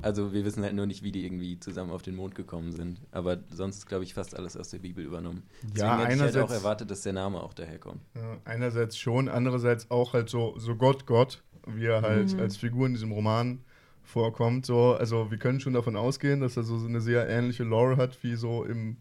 Also 0.01 0.33
wir 0.33 0.43
wissen 0.43 0.61
halt 0.63 0.75
nur 0.75 0.85
nicht, 0.85 1.03
wie 1.03 1.11
die 1.11 1.25
irgendwie 1.25 1.57
zusammen 1.59 1.91
auf 1.91 2.01
den 2.01 2.15
Mond 2.15 2.35
gekommen 2.35 2.71
sind. 2.73 2.99
Aber 3.11 3.37
sonst 3.49 3.77
ist, 3.77 3.85
glaube 3.85 4.03
ich, 4.03 4.13
fast 4.13 4.35
alles 4.35 4.57
aus 4.57 4.69
der 4.69 4.79
Bibel 4.79 5.03
übernommen. 5.03 5.43
Deswegen 5.63 5.77
Ja, 5.79 5.99
hätte 5.99 6.13
ich 6.15 6.21
halt 6.21 6.37
auch 6.37 6.51
erwartet, 6.51 6.91
dass 6.91 7.01
der 7.01 7.13
Name 7.13 7.41
auch 7.41 7.53
daherkommt. 7.53 8.01
Ja, 8.13 8.37
einerseits 8.43 8.97
schon, 8.97 9.29
andererseits 9.29 9.89
auch 9.89 10.13
halt 10.13 10.29
so, 10.29 10.53
so 10.59 10.75
Gott, 10.75 11.05
Gott, 11.05 11.41
wie 11.65 11.85
er 11.85 12.01
halt 12.01 12.33
Mhm. 12.33 12.39
als 12.41 12.57
Figur 12.57 12.85
in 12.87 12.93
diesem 12.93 13.11
Roman 13.13 13.59
vorkommt. 14.03 14.65
So, 14.65 14.93
also 14.95 15.31
wir 15.31 15.37
können 15.37 15.61
schon 15.61 15.73
davon 15.73 15.95
ausgehen, 15.95 16.41
dass 16.41 16.57
er 16.57 16.63
so 16.63 16.75
eine 16.75 16.99
sehr 17.01 17.27
ähnliche 17.29 17.63
Lore 17.63 17.95
hat 17.97 18.21
wie 18.21 18.35
so 18.35 18.65
im 18.65 18.97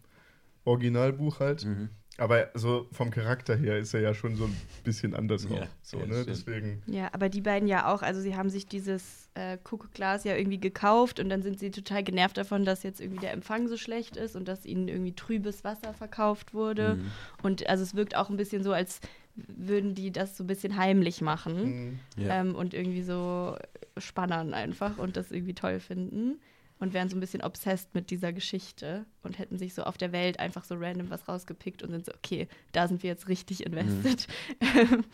Originalbuch 0.64 1.40
halt. 1.40 1.64
Mhm. 1.64 1.88
Aber 2.16 2.50
so 2.55 2.87
vom 2.92 3.11
Charakter 3.11 3.57
her 3.57 3.79
ist 3.79 3.92
er 3.92 4.00
ja 4.00 4.14
schon 4.14 4.37
so 4.37 4.44
ein 4.44 4.57
bisschen 4.85 5.14
anders 5.14 5.48
Ja, 5.50 5.62
auch. 5.62 5.66
So, 5.83 5.98
ja, 5.98 6.07
ne? 6.07 6.24
Deswegen. 6.24 6.83
Ja, 6.87 7.11
aber 7.12 7.29
die 7.29 7.40
beiden 7.40 7.66
ja 7.66 7.92
auch. 7.92 8.03
Also 8.03 8.20
sie 8.20 8.37
haben 8.37 8.50
sich 8.50 8.68
dieses 8.68 9.31
äh, 9.35 9.59
Kuckuckglas 9.59 10.22
ja 10.22 10.37
irgendwie 10.37 10.61
gekauft 10.61 11.18
und 11.18 11.29
dann 11.29 11.42
sind 11.42 11.59
sie 11.59 11.72
total 11.72 12.05
genervt 12.05 12.37
davon, 12.37 12.64
dass 12.64 12.85
jetzt 12.85 13.00
irgendwie 13.00 13.20
der 13.20 13.33
Empfang 13.33 13.66
so 13.66 13.77
schlecht 13.77 14.16
ist 14.16 14.37
und 14.37 14.46
dass 14.46 14.64
ihnen 14.64 14.87
irgendwie 14.87 15.14
trübes 15.14 15.64
Wasser 15.64 15.92
verkauft 15.92 16.55
wurde. 16.55 16.96
Mhm. 16.96 17.11
Und 17.42 17.68
also 17.68 17.83
es 17.83 17.96
wirkt 17.96 18.14
auch 18.14 18.31
ein 18.31 18.37
bisschen 18.37 18.62
so, 18.62 18.72
als 18.72 19.00
würden 19.35 19.96
die 19.96 20.12
das 20.12 20.37
so 20.37 20.44
ein 20.44 20.46
bisschen 20.46 20.77
heimlich 20.77 21.20
machen. 21.20 21.98
Mhm. 22.16 22.24
Ja. 22.24 22.40
ähm, 22.40 22.55
und 22.55 22.74
irgendwie 22.74 23.03
so 23.03 23.57
spannern 23.98 24.55
einfach 24.55 24.98
und 24.98 25.16
das 25.16 25.33
irgendwie 25.33 25.55
toll 25.55 25.81
finden 25.81 26.38
und 26.85 26.92
wären 26.92 27.09
so 27.09 27.16
ein 27.16 27.20
bisschen 27.20 27.42
obsessed 27.42 27.94
mit 27.94 28.11
dieser 28.11 28.35
Geschichte 28.35 29.07
und 29.23 29.38
hätten 29.38 29.57
sich 29.59 29.73
so 29.73 29.85
auf 29.85 29.97
der 29.97 30.12
Welt 30.12 30.38
einfach 30.38 30.64
so 30.64 30.75
random 30.75 31.09
was 31.09 31.27
rausgepickt 31.27 31.83
und 31.83 31.90
sind 31.90 32.05
so, 32.05 32.12
okay, 32.12 32.47
da 32.73 32.87
sind 32.87 33.03
wir 33.03 33.09
jetzt 33.09 33.27
richtig 33.29 33.64
invested. 33.64 34.29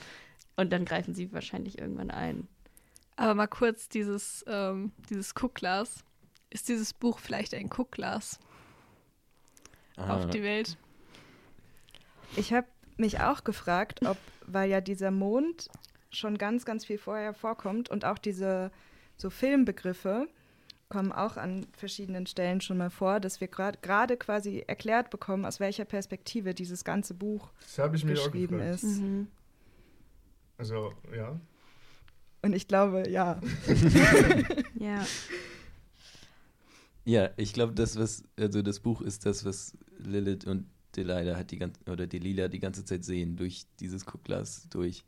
und 0.57 0.73
dann 0.73 0.85
greifen 0.85 1.15
sie 1.15 1.33
wahrscheinlich 1.33 1.79
irgendwann 1.79 2.11
ein. 2.11 2.49
Aber 3.15 3.35
mal 3.35 3.47
kurz 3.47 3.89
dieses, 3.89 4.45
ähm, 4.49 4.91
dieses 5.09 5.35
Guckglas. 5.35 6.05
Ist 6.53 6.69
dieses 6.69 6.93
Buch 6.93 7.21
vielleicht 7.21 7.55
ein 7.55 7.69
Guckglas 7.69 8.41
Ah, 9.97 10.17
auf 10.17 10.29
die 10.31 10.43
Welt? 10.43 10.77
Ich 12.35 12.53
habe 12.53 12.67
mich 12.97 13.21
auch 13.21 13.45
gefragt, 13.45 14.05
ob, 14.05 14.17
weil 14.47 14.69
ja 14.69 14.81
dieser 14.81 15.13
Mond 15.13 15.69
schon 16.11 16.37
ganz, 16.37 16.65
ganz 16.65 16.85
viel 16.85 16.99
vorher 16.99 17.33
vorkommt 17.33 17.89
und 17.91 18.05
auch 18.05 18.19
diese 18.19 18.73
so 19.17 19.31
Filmbegriffe 19.31 20.27
kommen 20.91 21.13
auch 21.13 21.39
an 21.39 21.67
verschiedenen 21.73 22.27
Stellen 22.27 22.61
schon 22.61 22.77
mal 22.77 22.91
vor, 22.91 23.19
dass 23.21 23.41
wir 23.41 23.49
grad- 23.49 23.81
gerade 23.83 24.19
quasi 24.19 24.63
erklärt 24.67 25.09
bekommen, 25.09 25.47
aus 25.47 25.59
welcher 25.61 25.87
Perspektive 25.87 26.53
dieses 26.53 26.85
ganze 26.85 27.15
Buch 27.15 27.49
Das 27.63 27.79
habe 27.79 27.97
ich 27.97 28.05
mir 28.05 28.13
auch 28.21 28.25
geschrieben 28.25 28.61
ist. 28.61 28.83
Mhm. 28.83 29.29
Also, 30.59 30.93
ja. 31.17 31.41
Und 32.43 32.53
ich 32.55 32.69
glaube, 32.69 33.09
ja. 33.09 33.41
Ja. 34.79 35.07
Ja, 37.05 37.31
ich 37.37 37.53
glaube, 37.55 37.73
das, 37.75 37.99
was, 37.99 38.23
also 38.39 38.63
das 38.63 38.81
Buch 38.81 39.01
ist 39.01 39.25
das, 39.27 39.45
was 39.45 39.77
Lilith 39.99 40.47
und 40.47 40.67
Delilah 40.97 41.37
hat 41.37 41.51
die 41.51 41.59
ganze, 41.59 41.81
oder 41.91 42.07
Delilah 42.07 42.49
die 42.49 42.59
ganze 42.59 42.85
Zeit 42.85 43.05
sehen, 43.05 43.37
durch 43.37 43.67
dieses 43.79 44.05
Guckglas 44.05 44.69
durch. 44.71 45.05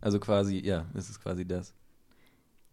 Also 0.00 0.18
quasi, 0.20 0.58
ja, 0.58 0.86
es 0.94 1.10
ist 1.10 1.20
quasi 1.20 1.46
das. 1.46 1.74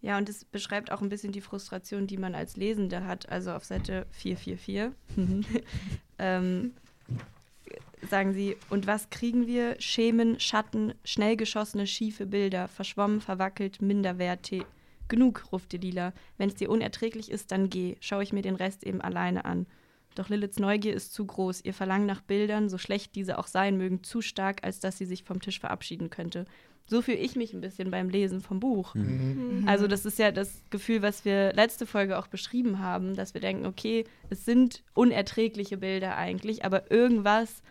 Ja, 0.03 0.17
und 0.17 0.27
es 0.27 0.43
beschreibt 0.43 0.91
auch 0.91 1.01
ein 1.01 1.07
bisschen 1.07 1.31
die 1.31 1.39
Frustration, 1.39 2.07
die 2.07 2.17
man 2.17 2.35
als 2.35 2.57
Lesende 2.57 3.05
hat. 3.05 3.29
Also 3.29 3.53
auf 3.53 3.63
Seite 3.63 4.05
444 4.11 4.91
ähm, 6.19 6.73
sagen 8.09 8.33
sie, 8.33 8.57
und 8.69 8.85
was 8.85 9.09
kriegen 9.11 9.47
wir? 9.47 9.79
Schemen, 9.79 10.41
Schatten, 10.41 10.93
schnell 11.05 11.37
geschossene, 11.37 11.87
schiefe 11.87 12.25
Bilder, 12.25 12.67
verschwommen, 12.67 13.21
verwackelt, 13.21 13.81
minderwertig. 13.81 14.65
Genug, 15.07 15.45
ruft 15.53 15.71
Delila. 15.71 16.11
Wenn 16.37 16.49
es 16.49 16.55
dir 16.55 16.69
unerträglich 16.69 17.31
ist, 17.31 17.53
dann 17.53 17.69
geh. 17.69 17.95
Schaue 18.01 18.23
ich 18.23 18.33
mir 18.33 18.41
den 18.41 18.55
Rest 18.55 18.83
eben 18.83 18.99
alleine 18.99 19.45
an. 19.45 19.67
Doch 20.15 20.27
Liliths 20.27 20.59
Neugier 20.59 20.93
ist 20.93 21.13
zu 21.13 21.25
groß, 21.25 21.61
ihr 21.63 21.73
Verlangen 21.73 22.05
nach 22.05 22.21
Bildern, 22.21 22.67
so 22.67 22.77
schlecht 22.77 23.15
diese 23.15 23.39
auch 23.39 23.47
sein 23.47 23.77
mögen, 23.77 24.03
zu 24.03 24.21
stark, 24.21 24.65
als 24.65 24.81
dass 24.81 24.97
sie 24.97 25.05
sich 25.05 25.23
vom 25.23 25.39
Tisch 25.41 25.61
verabschieden 25.61 26.09
könnte. 26.09 26.45
So 26.85 27.01
fühle 27.01 27.17
ich 27.17 27.35
mich 27.35 27.53
ein 27.53 27.61
bisschen 27.61 27.91
beim 27.91 28.09
Lesen 28.09 28.41
vom 28.41 28.59
Buch. 28.59 28.93
Mhm. 28.93 29.63
Also 29.67 29.87
das 29.87 30.05
ist 30.05 30.19
ja 30.19 30.31
das 30.31 30.61
Gefühl, 30.69 31.01
was 31.01 31.23
wir 31.23 31.53
letzte 31.53 31.85
Folge 31.85 32.19
auch 32.19 32.27
beschrieben 32.27 32.79
haben, 32.79 33.15
dass 33.15 33.33
wir 33.33 33.41
denken, 33.41 33.65
okay, 33.65 34.05
es 34.29 34.45
sind 34.45 34.83
unerträgliche 34.93 35.77
Bilder 35.77 36.17
eigentlich, 36.17 36.65
aber 36.65 36.91
irgendwas 36.91 37.61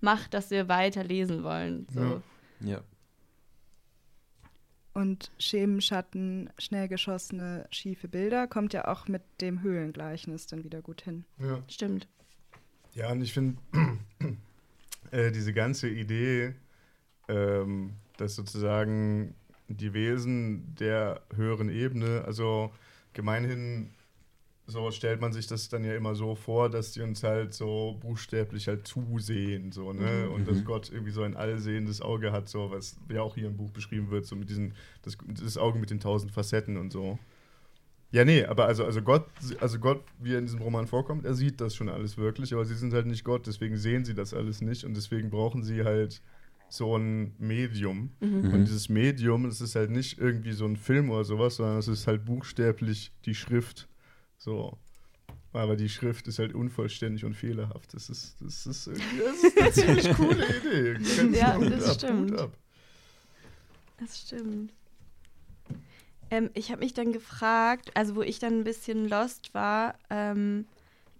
macht, 0.00 0.34
dass 0.34 0.50
wir 0.50 0.68
weiter 0.68 1.02
lesen 1.02 1.42
wollen. 1.42 1.86
So. 1.90 2.00
Ja. 2.00 2.22
Ja. 2.60 2.80
Und 4.92 5.30
Schemen, 5.38 5.80
Schatten, 5.80 6.50
schnell 6.58 6.88
geschossene, 6.88 7.66
schiefe 7.70 8.08
Bilder 8.08 8.48
kommt 8.48 8.72
ja 8.72 8.88
auch 8.88 9.06
mit 9.06 9.22
dem 9.40 9.62
Höhlengleichnis 9.62 10.46
dann 10.46 10.64
wieder 10.64 10.82
gut 10.82 11.02
hin. 11.02 11.24
Ja. 11.38 11.62
Stimmt. 11.68 12.08
Ja, 12.94 13.12
und 13.12 13.22
ich 13.22 13.32
finde, 13.32 13.60
äh, 15.12 15.30
diese 15.30 15.52
ganze 15.52 15.88
Idee, 15.88 16.54
ähm, 17.28 17.92
dass 18.18 18.36
sozusagen 18.36 19.34
die 19.68 19.94
Wesen 19.94 20.74
der 20.78 21.22
höheren 21.34 21.70
Ebene, 21.70 22.24
also 22.26 22.70
gemeinhin 23.14 23.90
so 24.70 24.90
stellt 24.90 25.22
man 25.22 25.32
sich 25.32 25.46
das 25.46 25.70
dann 25.70 25.82
ja 25.82 25.94
immer 25.96 26.14
so 26.14 26.34
vor, 26.34 26.68
dass 26.68 26.92
die 26.92 27.00
uns 27.00 27.22
halt 27.22 27.54
so 27.54 27.96
buchstäblich 28.02 28.68
halt 28.68 28.86
zusehen, 28.86 29.72
so, 29.72 29.94
ne? 29.94 30.26
Mhm. 30.26 30.34
Und 30.34 30.46
dass 30.46 30.58
Mhm. 30.58 30.64
Gott 30.66 30.90
irgendwie 30.92 31.10
so 31.10 31.22
ein 31.22 31.36
allsehendes 31.36 32.02
Auge 32.02 32.32
hat, 32.32 32.50
so, 32.50 32.70
was 32.70 32.98
ja 33.08 33.22
auch 33.22 33.34
hier 33.34 33.46
im 33.46 33.56
Buch 33.56 33.70
beschrieben 33.70 34.10
wird, 34.10 34.26
so 34.26 34.36
mit 34.36 34.50
diesen, 34.50 34.74
das, 35.00 35.16
das 35.26 35.56
Auge 35.56 35.78
mit 35.78 35.88
den 35.88 36.00
tausend 36.00 36.32
Facetten 36.32 36.76
und 36.76 36.92
so. 36.92 37.18
Ja, 38.10 38.24
nee, 38.26 38.44
aber 38.44 38.66
also, 38.66 38.84
also 38.84 39.00
Gott, 39.00 39.26
also 39.60 39.78
Gott, 39.78 40.02
wie 40.18 40.34
er 40.34 40.38
in 40.38 40.46
diesem 40.46 40.60
Roman 40.60 40.86
vorkommt, 40.86 41.24
er 41.24 41.34
sieht 41.34 41.60
das 41.62 41.74
schon 41.74 41.88
alles 41.88 42.18
wirklich, 42.18 42.52
aber 42.54 42.64
sie 42.66 42.74
sind 42.74 42.92
halt 42.92 43.06
nicht 43.06 43.24
Gott, 43.24 43.46
deswegen 43.46 43.78
sehen 43.78 44.04
sie 44.04 44.14
das 44.14 44.34
alles 44.34 44.60
nicht 44.60 44.84
und 44.84 44.94
deswegen 44.94 45.30
brauchen 45.30 45.62
sie 45.62 45.84
halt 45.84 46.20
so 46.70 46.96
ein 46.96 47.34
Medium. 47.38 48.10
Mhm. 48.20 48.52
Und 48.52 48.64
dieses 48.66 48.88
Medium, 48.88 49.44
das 49.44 49.60
ist 49.60 49.74
halt 49.74 49.90
nicht 49.90 50.18
irgendwie 50.18 50.52
so 50.52 50.64
ein 50.66 50.76
Film 50.76 51.10
oder 51.10 51.24
sowas, 51.24 51.56
sondern 51.56 51.78
es 51.78 51.88
ist 51.88 52.06
halt 52.06 52.24
buchstäblich 52.24 53.12
die 53.24 53.34
Schrift. 53.34 53.88
So. 54.36 54.78
Aber 55.52 55.76
die 55.76 55.88
Schrift 55.88 56.28
ist 56.28 56.38
halt 56.38 56.54
unvollständig 56.54 57.24
und 57.24 57.34
fehlerhaft. 57.34 57.94
Das 57.94 58.10
ist, 58.10 58.36
das 58.40 58.66
ist, 58.66 58.86
irgendwie- 58.86 59.18
das 59.24 59.42
ist 59.44 59.58
eine 59.58 59.72
ziemlich 60.02 60.16
coole 60.16 60.46
Idee. 60.58 60.92
Ganz 61.16 61.36
Ja, 61.36 61.58
das 61.58 61.88
ab, 61.88 61.94
stimmt. 61.94 62.34
Das 63.98 64.20
stimmt. 64.20 64.72
Ähm, 66.30 66.50
ich 66.52 66.70
habe 66.70 66.80
mich 66.80 66.92
dann 66.92 67.12
gefragt, 67.12 67.90
also 67.94 68.14
wo 68.14 68.22
ich 68.22 68.38
dann 68.38 68.58
ein 68.60 68.64
bisschen 68.64 69.08
lost 69.08 69.54
war, 69.54 69.94
ähm, 70.10 70.66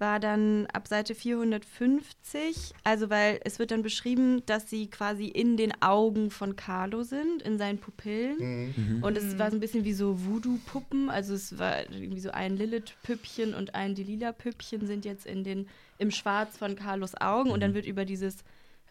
war 0.00 0.20
dann 0.20 0.66
ab 0.72 0.86
Seite 0.88 1.14
450, 1.14 2.72
also 2.84 3.10
weil 3.10 3.40
es 3.44 3.58
wird 3.58 3.70
dann 3.70 3.82
beschrieben, 3.82 4.42
dass 4.46 4.68
sie 4.70 4.88
quasi 4.88 5.26
in 5.26 5.56
den 5.56 5.80
Augen 5.82 6.30
von 6.30 6.56
Carlo 6.56 7.02
sind, 7.02 7.42
in 7.42 7.58
seinen 7.58 7.78
Pupillen. 7.78 8.38
Mhm. 8.38 8.74
Mhm. 8.96 9.02
Und 9.02 9.16
es 9.18 9.38
war 9.38 9.50
so 9.50 9.56
ein 9.56 9.60
bisschen 9.60 9.84
wie 9.84 9.92
so 9.92 10.24
Voodoo-Puppen. 10.24 11.10
Also 11.10 11.34
es 11.34 11.58
war 11.58 11.80
irgendwie 11.90 12.20
so 12.20 12.30
ein 12.30 12.56
Lilith-Püppchen 12.56 13.54
und 13.54 13.74
ein 13.74 13.94
Delila-Püppchen 13.94 14.86
sind 14.86 15.04
jetzt 15.04 15.26
in 15.26 15.44
den, 15.44 15.68
im 15.98 16.10
Schwarz 16.10 16.56
von 16.58 16.76
Carlos 16.76 17.14
Augen. 17.20 17.50
Und 17.50 17.60
dann 17.60 17.70
Mhm. 17.70 17.74
wird 17.76 17.86
über 17.86 18.04
dieses 18.04 18.38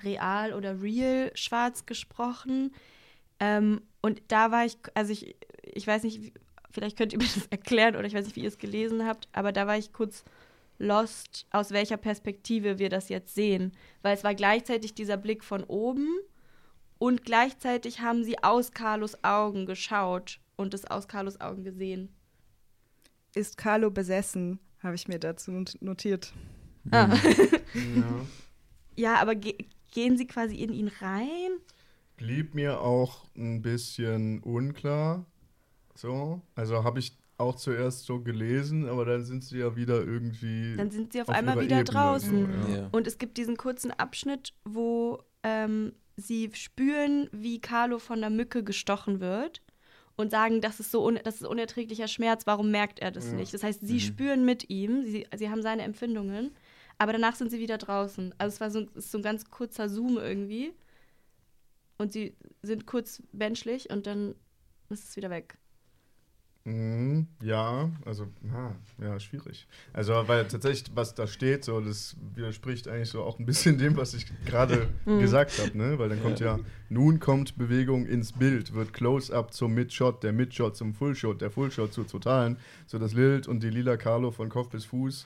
Real 0.03 0.53
oder 0.53 0.81
Real 0.81 1.31
Schwarz 1.35 1.85
gesprochen. 1.85 2.73
Ähm, 3.39 3.81
und 4.01 4.21
da 4.27 4.51
war 4.51 4.65
ich, 4.65 4.77
also 4.93 5.11
ich, 5.11 5.35
ich 5.63 5.85
weiß 5.87 6.03
nicht, 6.03 6.33
vielleicht 6.71 6.97
könnt 6.97 7.13
ihr 7.13 7.19
mir 7.19 7.25
das 7.25 7.47
erklären 7.49 7.95
oder 7.95 8.05
ich 8.05 8.13
weiß 8.13 8.25
nicht, 8.25 8.35
wie 8.35 8.41
ihr 8.41 8.47
es 8.47 8.57
gelesen 8.57 9.05
habt, 9.05 9.27
aber 9.31 9.51
da 9.51 9.67
war 9.67 9.77
ich 9.77 9.93
kurz 9.93 10.23
lost, 10.77 11.47
aus 11.51 11.71
welcher 11.71 11.97
Perspektive 11.97 12.79
wir 12.79 12.89
das 12.89 13.09
jetzt 13.09 13.33
sehen. 13.35 13.71
Weil 14.01 14.15
es 14.15 14.23
war 14.23 14.35
gleichzeitig 14.35 14.93
dieser 14.95 15.17
Blick 15.17 15.43
von 15.43 15.63
oben 15.63 16.07
und 16.97 17.23
gleichzeitig 17.23 18.01
haben 18.01 18.23
sie 18.23 18.41
aus 18.43 18.71
Carlos 18.71 19.23
Augen 19.23 19.65
geschaut 19.65 20.39
und 20.55 20.73
es 20.73 20.85
aus 20.85 21.07
Carlos 21.07 21.39
Augen 21.41 21.63
gesehen. 21.63 22.09
Ist 23.35 23.57
Carlo 23.57 23.91
besessen, 23.91 24.59
habe 24.81 24.95
ich 24.95 25.07
mir 25.07 25.19
dazu 25.19 25.51
not- 25.51 25.77
notiert. 25.81 26.33
Ah. 26.91 27.15
Ja. 27.73 28.25
ja, 28.95 29.15
aber 29.21 29.35
ge 29.35 29.55
gehen 29.91 30.17
sie 30.17 30.27
quasi 30.27 30.55
in 30.57 30.73
ihn 30.73 30.91
rein? 30.99 31.51
Blieb 32.17 32.53
mir 32.55 32.81
auch 32.81 33.25
ein 33.35 33.61
bisschen 33.61 34.39
unklar. 34.41 35.25
So. 35.95 36.41
Also 36.55 36.83
habe 36.83 36.99
ich 36.99 37.17
auch 37.37 37.55
zuerst 37.55 38.05
so 38.05 38.19
gelesen, 38.21 38.87
aber 38.89 39.05
dann 39.05 39.23
sind 39.23 39.43
sie 39.43 39.59
ja 39.59 39.75
wieder 39.75 40.03
irgendwie. 40.03 40.75
Dann 40.75 40.89
sind 40.91 41.13
sie 41.13 41.21
auf, 41.21 41.29
auf 41.29 41.35
einmal 41.35 41.55
wieder 41.59 41.79
Ebene, 41.79 41.83
draußen. 41.83 42.63
so, 42.63 42.69
Ja. 42.73 42.89
Und 42.91 43.05
es 43.07 43.17
gibt 43.17 43.37
diesen 43.37 43.57
kurzen 43.57 43.91
Abschnitt, 43.91 44.53
wo 44.65 45.19
ähm, 45.43 45.93
sie 46.15 46.49
spüren, 46.53 47.29
wie 47.31 47.61
Carlo 47.61 47.99
von 47.99 48.21
der 48.21 48.31
Mücke 48.31 48.63
gestochen 48.63 49.19
wird 49.19 49.61
und 50.15 50.31
sagen, 50.31 50.61
das 50.61 50.79
ist 50.79 50.89
so 50.91 51.05
un 51.05 51.19
das 51.23 51.35
ist 51.41 51.45
unerträglicher 51.47 52.07
Schmerz, 52.07 52.47
warum 52.47 52.71
merkt 52.71 52.99
er 52.99 53.11
das 53.11 53.27
Ja. 53.27 53.33
nicht? 53.33 53.53
Das 53.53 53.61
heißt, 53.61 53.81
sie 53.85 53.95
Mhm. 53.95 53.99
spüren 53.99 54.45
mit 54.45 54.69
ihm, 54.71 55.05
sie, 55.05 55.27
sie 55.35 55.49
haben 55.51 55.61
seine 55.61 55.83
Empfindungen, 55.83 56.55
aber 56.97 57.11
danach 57.11 57.35
sind 57.35 57.51
sie 57.51 57.59
wieder 57.59 57.77
draußen. 57.77 58.33
Also 58.39 58.55
es 58.55 58.59
war 58.61 58.71
so, 58.71 58.79
es 58.95 59.05
ist 59.05 59.11
so 59.11 59.19
ein 59.19 59.23
ganz 59.23 59.51
kurzer 59.51 59.89
Zoom 59.89 60.17
irgendwie. 60.17 60.73
Und 61.99 62.11
sie 62.13 62.35
sind 62.63 62.87
kurz 62.87 63.21
menschlich 63.31 63.89
und 63.91 64.07
dann 64.07 64.33
ist 64.89 65.03
es 65.09 65.15
wieder 65.15 65.29
weg. 65.29 65.57
Mhm, 66.67 67.27
ja, 67.41 67.89
also, 68.03 68.27
ah, 68.53 68.71
ja, 69.01 69.17
schwierig. 69.21 69.65
Also, 69.93 70.11
weil 70.27 70.45
tatsächlich, 70.49 70.93
was 70.93 71.15
da 71.15 71.25
steht, 71.25 71.63
so, 71.63 71.79
das 71.79 72.17
widerspricht 72.35 72.89
eigentlich 72.89 73.09
so 73.09 73.23
auch 73.23 73.39
ein 73.39 73.45
bisschen 73.45 73.77
dem, 73.77 73.95
was 73.95 74.13
ich 74.13 74.25
gerade 74.45 74.89
Mhm. 75.05 75.19
gesagt 75.19 75.57
habe, 75.59 75.77
ne? 75.77 75.97
Weil 75.97 76.09
dann 76.09 76.21
kommt 76.21 76.41
ja, 76.41 76.59
nun 76.89 77.21
kommt 77.21 77.57
Bewegung 77.57 78.05
ins 78.05 78.33
Bild, 78.33 78.73
wird 78.73 78.91
Close-Up 78.91 79.53
zum 79.53 79.73
Mid-Shot, 79.75 80.23
der 80.23 80.33
Mid-Shot 80.33 80.75
zum 80.75 80.93
Full-Shot, 80.93 81.39
der 81.39 81.51
Full-Shot 81.51 81.93
zur 81.93 82.05
Totalen, 82.05 82.57
so 82.85 82.99
dass 82.99 83.13
Lilith 83.13 83.47
und 83.47 83.63
die 83.63 83.69
lila 83.69 83.95
Carlo 83.95 84.31
von 84.31 84.49
Kopf 84.49 84.67
bis 84.69 84.83
Fuß 84.83 85.25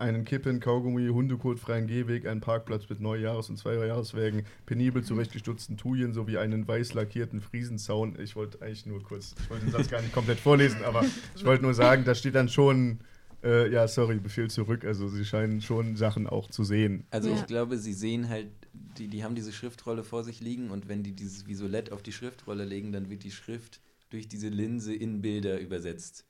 einen 0.00 0.24
Kippen, 0.24 0.60
Kaugummi, 0.60 1.08
hundekotfreien 1.08 1.86
Gehweg, 1.86 2.26
einen 2.26 2.40
Parkplatz 2.40 2.88
mit 2.88 3.00
Neujahres- 3.00 3.50
und 3.50 3.56
Zweijahreswägen, 3.58 4.44
penibel 4.66 5.02
zurechtgestutzten 5.04 5.76
Tujen 5.76 6.12
sowie 6.12 6.38
einen 6.38 6.66
weiß 6.66 6.94
lackierten 6.94 7.40
Friesenzaun. 7.40 8.18
Ich 8.20 8.36
wollte 8.36 8.62
eigentlich 8.62 8.86
nur 8.86 9.02
kurz, 9.02 9.34
ich 9.40 9.50
wollte 9.50 9.66
den 9.66 9.72
Satz 9.72 9.88
gar 9.88 10.00
nicht 10.00 10.12
komplett 10.12 10.38
vorlesen, 10.40 10.82
aber 10.84 11.04
ich 11.36 11.44
wollte 11.44 11.62
nur 11.62 11.74
sagen, 11.74 12.04
da 12.04 12.14
steht 12.14 12.34
dann 12.34 12.48
schon, 12.48 13.00
äh, 13.42 13.70
ja, 13.70 13.86
sorry, 13.88 14.16
Befehl 14.16 14.50
zurück. 14.50 14.84
Also 14.84 15.08
sie 15.08 15.24
scheinen 15.24 15.60
schon 15.60 15.96
Sachen 15.96 16.26
auch 16.26 16.48
zu 16.50 16.64
sehen. 16.64 17.04
Also 17.10 17.28
Ja. 17.30 17.36
ich 17.36 17.46
glaube, 17.46 17.78
sie 17.78 17.92
sehen 17.92 18.28
halt, 18.28 18.48
die, 18.72 19.08
die 19.08 19.24
haben 19.24 19.34
diese 19.34 19.52
Schriftrolle 19.52 20.04
vor 20.04 20.24
sich 20.24 20.40
liegen 20.40 20.70
und 20.70 20.88
wenn 20.88 21.02
die 21.02 21.12
dieses 21.12 21.46
Visolett 21.46 21.92
auf 21.92 22.02
die 22.02 22.12
Schriftrolle 22.12 22.64
legen, 22.64 22.92
dann 22.92 23.10
wird 23.10 23.24
die 23.24 23.30
Schrift 23.30 23.80
durch 24.10 24.28
diese 24.28 24.48
Linse 24.48 24.94
in 24.94 25.22
Bilder 25.22 25.60
übersetzt. 25.60 26.24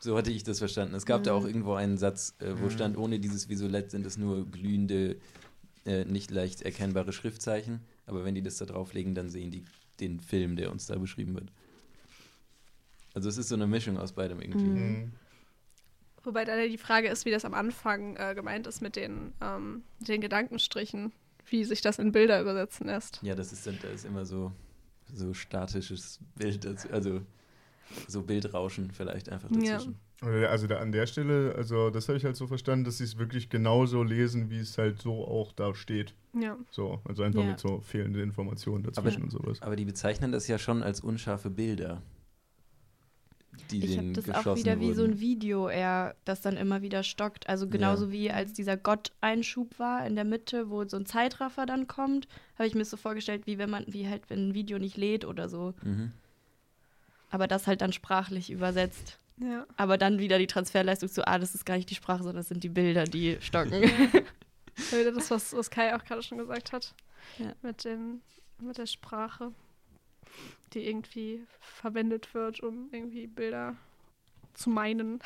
So 0.00 0.16
hatte 0.16 0.30
ich 0.30 0.44
das 0.44 0.58
verstanden. 0.58 0.94
Es 0.94 1.06
gab 1.06 1.24
da 1.24 1.32
auch 1.32 1.44
irgendwo 1.44 1.74
einen 1.74 1.98
Satz, 1.98 2.34
äh, 2.40 2.52
wo 2.58 2.66
Mhm. 2.66 2.70
stand, 2.70 2.96
ohne 2.96 3.18
dieses 3.18 3.48
Visolett 3.48 3.90
sind 3.90 4.06
es 4.06 4.16
nur 4.16 4.46
glühende, 4.48 5.16
äh, 5.84 6.04
nicht 6.04 6.30
leicht 6.30 6.62
erkennbare 6.62 7.12
Schriftzeichen. 7.12 7.80
Aber 8.06 8.24
wenn 8.24 8.34
die 8.34 8.42
das 8.42 8.58
da 8.58 8.64
drauflegen, 8.66 9.14
dann 9.14 9.28
sehen 9.28 9.50
die 9.50 9.64
den 10.00 10.20
Film, 10.20 10.54
der 10.56 10.70
uns 10.70 10.86
da 10.86 10.96
beschrieben 10.96 11.34
wird. 11.34 11.50
Also 13.14 13.28
es 13.28 13.36
ist 13.38 13.48
so 13.48 13.56
eine 13.56 13.66
Mischung 13.66 13.98
aus 13.98 14.12
beidem 14.12 14.40
irgendwie. 14.40 14.68
Mhm. 14.68 15.00
Mhm. 15.00 15.12
Wobei 16.22 16.44
dann 16.44 16.58
ja 16.60 16.68
die 16.68 16.78
Frage 16.78 17.08
ist, 17.08 17.24
wie 17.24 17.30
das 17.30 17.44
am 17.44 17.54
Anfang 17.54 18.14
äh, 18.16 18.34
gemeint 18.34 18.66
ist 18.66 18.80
mit 18.80 18.94
den, 18.96 19.32
ähm, 19.40 19.82
den 20.00 20.20
Gedankenstrichen, 20.20 21.12
wie 21.46 21.64
sich 21.64 21.80
das 21.80 21.98
in 21.98 22.12
Bilder 22.12 22.40
übersetzen 22.40 22.86
lässt. 22.86 23.20
Ja, 23.22 23.34
das 23.34 23.52
ist, 23.52 23.66
dann- 23.66 23.78
da 23.82 23.88
ist 23.88 24.04
immer 24.04 24.24
so, 24.26 24.52
so 25.12 25.32
statisches 25.34 26.18
Bild, 26.36 26.64
dazu, 26.64 26.88
also 26.90 27.22
so 28.06 28.22
Bildrauschen 28.22 28.90
vielleicht 28.90 29.28
einfach 29.30 29.50
Ja. 29.50 29.72
dazwischen. 29.74 29.96
Oder, 30.22 30.50
Also 30.50 30.66
da 30.66 30.78
an 30.78 30.90
der 30.92 31.06
Stelle, 31.06 31.54
also 31.56 31.90
das 31.90 32.08
habe 32.08 32.18
ich 32.18 32.24
halt 32.24 32.36
so 32.36 32.46
verstanden, 32.46 32.84
dass 32.84 32.98
sie 32.98 33.04
es 33.04 33.18
wirklich 33.18 33.50
genauso 33.50 34.02
lesen, 34.02 34.50
wie 34.50 34.58
es 34.58 34.76
halt 34.76 35.00
so 35.00 35.24
auch 35.26 35.52
da 35.52 35.74
steht. 35.74 36.14
Ja. 36.34 36.56
So, 36.70 37.00
also 37.04 37.22
einfach 37.22 37.42
Ja. 37.42 37.50
mit 37.50 37.60
so 37.60 37.80
fehlenden 37.80 38.22
Informationen 38.22 38.82
dazwischen 38.82 39.22
und 39.22 39.30
sowas. 39.30 39.62
Aber 39.62 39.76
die 39.76 39.84
bezeichnen 39.84 40.32
das 40.32 40.48
ja 40.48 40.58
schon 40.58 40.82
als 40.82 41.00
unscharfe 41.00 41.50
Bilder. 41.50 42.02
Die 43.70 43.84
Ich 43.84 43.98
habe 43.98 44.12
das 44.12 44.28
auch 44.46 44.56
wieder 44.56 44.78
wie 44.80 44.92
so 44.94 45.02
ein 45.02 45.10
wurden. 45.10 45.20
Video 45.20 45.68
eher, 45.68 46.14
das 46.24 46.40
dann 46.40 46.56
immer 46.56 46.80
wieder 46.82 47.02
stockt. 47.02 47.48
Also 47.48 47.68
genauso 47.68 48.10
wie 48.12 48.30
als 48.30 48.52
dieser 48.52 48.76
Gott-Einschub 48.76 49.78
war 49.78 50.06
in 50.06 50.14
der 50.14 50.24
Mitte, 50.24 50.70
wo 50.70 50.84
so 50.86 50.96
ein 50.96 51.06
Zeitraffer 51.06 51.66
dann 51.66 51.86
kommt, 51.86 52.28
habe 52.56 52.66
ich 52.66 52.74
mir 52.74 52.80
das 52.80 52.90
so 52.90 52.96
vorgestellt, 52.96 53.46
wie 53.46 53.58
wenn 53.58 53.70
man, 53.70 53.84
wie 53.88 54.08
halt, 54.08 54.30
wenn 54.30 54.48
ein 54.50 54.54
Video 54.54 54.78
nicht 54.78 54.96
lädt 54.96 55.24
oder 55.24 55.48
so. 55.48 55.74
Mhm. 55.82 56.12
Aber 57.30 57.46
das 57.46 57.66
halt 57.66 57.80
dann 57.80 57.92
sprachlich 57.92 58.50
übersetzt. 58.50 59.18
Ja. 59.40 59.66
Aber 59.76 59.98
dann 59.98 60.18
wieder 60.18 60.38
die 60.38 60.46
Transferleistung 60.46 61.08
zu, 61.08 61.26
ah, 61.26 61.38
das 61.38 61.54
ist 61.54 61.64
gar 61.64 61.76
nicht 61.76 61.90
die 61.90 61.94
Sprache, 61.94 62.18
sondern 62.18 62.36
das 62.36 62.48
sind 62.48 62.64
die 62.64 62.68
Bilder, 62.68 63.04
die 63.04 63.38
stocken. 63.40 63.82
Das 64.74 64.92
war 64.92 65.00
wieder 65.00 65.12
das, 65.12 65.30
was, 65.30 65.52
was 65.54 65.70
Kai 65.70 65.94
auch 65.94 66.04
gerade 66.04 66.22
schon 66.22 66.38
gesagt 66.38 66.72
hat. 66.72 66.94
Ja. 67.38 67.52
Mit, 67.62 67.84
dem, 67.84 68.20
mit 68.60 68.78
der 68.78 68.86
Sprache, 68.86 69.52
die 70.72 70.86
irgendwie 70.88 71.40
verwendet 71.60 72.32
wird, 72.34 72.60
um 72.60 72.88
irgendwie 72.92 73.26
Bilder 73.26 73.76
zu 74.54 74.70
meinen. 74.70 75.20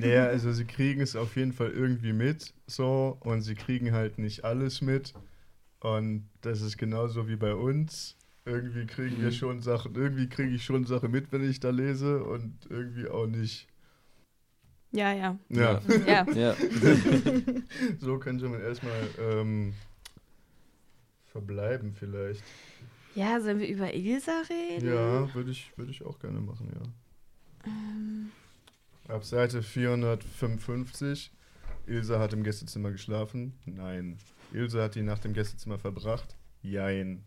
Naja, 0.00 0.26
also 0.26 0.52
sie 0.52 0.64
kriegen 0.64 1.00
es 1.00 1.16
auf 1.16 1.36
jeden 1.36 1.52
Fall 1.52 1.70
irgendwie 1.70 2.12
mit, 2.12 2.54
so, 2.66 3.16
und 3.20 3.42
sie 3.42 3.54
kriegen 3.54 3.92
halt 3.92 4.18
nicht 4.18 4.44
alles 4.44 4.80
mit. 4.80 5.14
Und 5.80 6.28
das 6.40 6.60
ist 6.60 6.76
genauso 6.76 7.28
wie 7.28 7.36
bei 7.36 7.54
uns. 7.54 8.16
Irgendwie 8.48 8.86
kriegen 8.86 9.18
wir 9.20 9.28
Mhm. 9.28 9.32
schon 9.32 9.60
Sachen, 9.60 9.94
irgendwie 9.94 10.28
kriege 10.28 10.54
ich 10.54 10.64
schon 10.64 10.84
Sachen 10.86 11.10
mit, 11.10 11.30
wenn 11.32 11.48
ich 11.48 11.60
da 11.60 11.68
lese 11.70 12.24
und 12.24 12.54
irgendwie 12.70 13.08
auch 13.08 13.26
nicht. 13.26 13.68
Ja, 14.90 15.12
ja. 15.12 15.38
Ja, 15.50 15.82
Ja. 16.06 16.26
Ja. 16.32 16.56
so 18.00 18.18
könnte 18.18 18.48
man 18.48 18.60
erstmal 18.62 19.06
ähm, 19.20 19.74
verbleiben 21.26 21.94
vielleicht. 21.94 22.42
Ja, 23.14 23.40
sollen 23.40 23.58
wir 23.58 23.68
über 23.68 23.92
Ilsa 23.92 24.42
reden? 24.48 24.86
Ja, 24.88 25.34
würde 25.34 25.50
ich, 25.50 25.72
würde 25.76 25.90
ich 25.90 26.02
auch 26.04 26.18
gerne 26.18 26.40
machen, 26.40 26.70
ja. 26.72 26.80
Ab 29.14 29.24
Seite 29.24 29.62
455. 29.62 31.30
Ilse 31.86 32.18
hat 32.18 32.32
im 32.32 32.44
Gästezimmer 32.44 32.92
geschlafen. 32.92 33.54
Nein. 33.66 34.18
Ilse 34.52 34.82
hat 34.82 34.94
die 34.94 35.02
Nacht 35.02 35.24
im 35.24 35.34
Gästezimmer 35.34 35.78
verbracht. 35.78 36.36
Jein. 36.62 37.24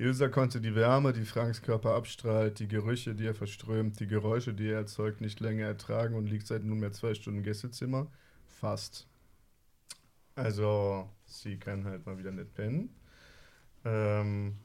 Ilsa 0.00 0.28
konnte 0.28 0.62
die 0.62 0.74
Wärme, 0.74 1.12
die 1.12 1.26
Franks 1.26 1.60
Körper 1.60 1.94
abstrahlt, 1.94 2.58
die 2.58 2.68
Gerüche, 2.68 3.14
die 3.14 3.26
er 3.26 3.34
verströmt, 3.34 4.00
die 4.00 4.06
Geräusche, 4.06 4.54
die 4.54 4.68
er 4.68 4.78
erzeugt, 4.78 5.20
nicht 5.20 5.40
länger 5.40 5.66
ertragen 5.66 6.14
und 6.14 6.26
liegt 6.26 6.46
seit 6.46 6.64
nunmehr 6.64 6.92
zwei 6.92 7.12
Stunden 7.12 7.40
im 7.40 7.44
Gästezimmer. 7.44 8.10
Fast. 8.46 9.06
Also, 10.36 11.06
sie 11.26 11.58
kann 11.58 11.84
halt 11.84 12.06
mal 12.06 12.16
wieder 12.16 12.32
nicht 12.32 12.54
pennen. 12.54 12.94
Ähm, 13.84 14.56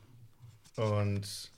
und 0.78 1.52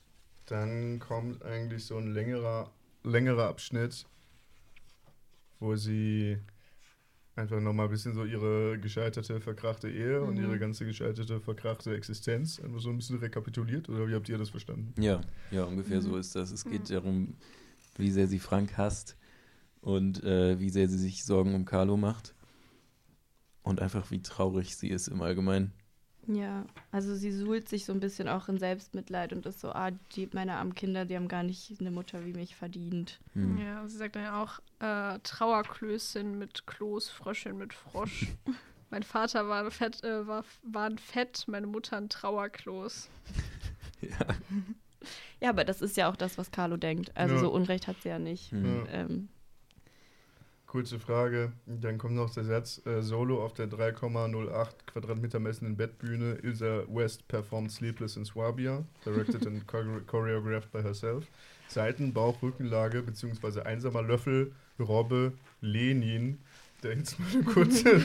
dann 0.46 0.98
kommt 0.98 1.44
eigentlich 1.44 1.84
so 1.84 1.98
ein 1.98 2.12
längerer, 2.12 2.72
längerer 3.04 3.46
Abschnitt, 3.46 4.06
wo 5.60 5.76
sie 5.76 6.38
einfach 7.38 7.60
nochmal 7.60 7.86
ein 7.86 7.90
bisschen 7.90 8.14
so 8.14 8.24
ihre 8.24 8.78
gescheiterte, 8.78 9.40
verkrachte 9.40 9.88
Ehe 9.88 10.20
und 10.22 10.36
Mhm. 10.36 10.42
ihre 10.44 10.58
ganze 10.58 10.84
gescheiterte, 10.84 11.40
verkrachte 11.40 11.94
Existenz 11.94 12.60
einfach 12.60 12.80
so 12.80 12.90
ein 12.90 12.96
bisschen 12.96 13.18
rekapituliert. 13.18 13.88
Oder 13.88 14.08
wie 14.08 14.14
habt 14.14 14.28
ihr 14.28 14.38
das 14.38 14.50
verstanden? 14.50 14.92
ja, 15.00 15.20
ja, 15.50 15.64
ungefähr 15.64 16.02
so 16.02 16.16
ist 16.16 16.34
das. 16.34 16.50
Es 16.50 16.64
geht 16.64 16.90
darum, 16.90 17.34
wie 17.96 18.10
sehr 18.10 18.26
sie 18.28 18.38
Frank 18.38 18.76
hasst 18.76 19.16
und 19.80 20.22
äh, 20.24 20.58
wie 20.60 20.70
sehr 20.70 20.88
sie 20.88 20.98
sich 20.98 21.24
Sorgen 21.24 21.54
um 21.54 21.64
Carlo 21.64 21.96
macht. 21.96 22.34
Und 23.62 23.80
einfach, 23.82 24.10
wie 24.10 24.22
traurig 24.22 24.76
sie 24.76 24.88
ist 24.88 25.08
im 25.08 25.20
Allgemeinen. 25.20 25.72
Ja, 26.30 26.66
also 26.92 27.14
sie 27.14 27.32
suhlt 27.32 27.68
sich 27.70 27.86
so 27.86 27.92
ein 27.92 28.00
bisschen 28.00 28.28
auch 28.28 28.48
in 28.50 28.58
Selbstmitleid 28.58 29.32
und 29.32 29.46
ist 29.46 29.60
so, 29.60 29.70
ah, 29.72 29.90
die, 30.14 30.28
meine 30.34 30.56
armen 30.56 30.74
Kinder, 30.74 31.06
die 31.06 31.16
haben 31.16 31.26
gar 31.26 31.42
nicht 31.42 31.74
eine 31.80 31.90
Mutter 31.90 32.24
wie 32.26 32.34
mich 32.34 32.54
verdient. 32.54 33.18
Hm. 33.32 33.56
Ja, 33.56 33.86
sie 33.88 33.96
sagt 33.96 34.14
dann 34.16 34.24
ja 34.24 34.42
auch 34.42 34.60
äh, 34.80 35.18
Trauerklößchen 35.20 36.38
mit 36.38 36.66
Kloß, 36.66 37.08
Fröschchen 37.08 37.56
mit 37.56 37.72
Frosch. 37.72 38.26
mein 38.90 39.02
Vater 39.02 39.48
war, 39.48 39.70
fett, 39.70 40.04
äh, 40.04 40.26
war, 40.26 40.44
war 40.62 40.84
ein 40.84 40.98
Fett, 40.98 41.44
meine 41.48 41.66
Mutter 41.66 41.96
ein 41.96 42.08
Trauerkloß. 42.08 43.08
Ja. 44.00 44.26
Ja, 45.40 45.50
aber 45.50 45.64
das 45.64 45.82
ist 45.82 45.96
ja 45.96 46.08
auch 46.08 46.14
das, 46.14 46.38
was 46.38 46.52
Carlo 46.52 46.76
denkt. 46.76 47.10
Also 47.16 47.34
Ja. 47.34 47.40
so 47.40 47.50
Unrecht 47.50 47.88
hat 47.88 47.96
sie 48.02 48.10
ja 48.10 48.20
nicht. 48.20 48.52
Hm. 48.52 48.84
Ja. 48.86 48.92
Ähm, 48.92 49.28
Kurze 50.68 50.98
Frage, 50.98 51.52
dann 51.64 51.96
kommt 51.96 52.14
noch 52.14 52.28
der 52.28 52.44
Satz, 52.44 52.82
äh, 52.86 53.00
Solo 53.00 53.42
auf 53.42 53.54
der 53.54 53.68
3,08 53.68 54.68
Quadratmeter 54.86 55.40
messenden 55.40 55.78
Bettbühne, 55.78 56.34
Ilsa 56.42 56.82
West 56.88 57.26
performed 57.26 57.72
Sleepless 57.72 58.18
in 58.18 58.26
Swabia, 58.26 58.84
directed 59.02 59.46
and 59.46 59.66
chore- 59.70 60.02
choreographed 60.06 60.70
by 60.70 60.82
herself. 60.82 61.24
Seiten, 61.68 62.12
Bauch, 62.12 62.42
Rückenlage, 62.42 63.00
beziehungsweise 63.02 63.64
einsamer 63.64 64.02
Löffel, 64.02 64.52
Robbe, 64.78 65.32
Lenin, 65.62 66.38
da 66.80 66.90
jetzt 66.90 67.18
mal 67.18 67.26
eine 67.32 67.42
kurze. 67.42 67.84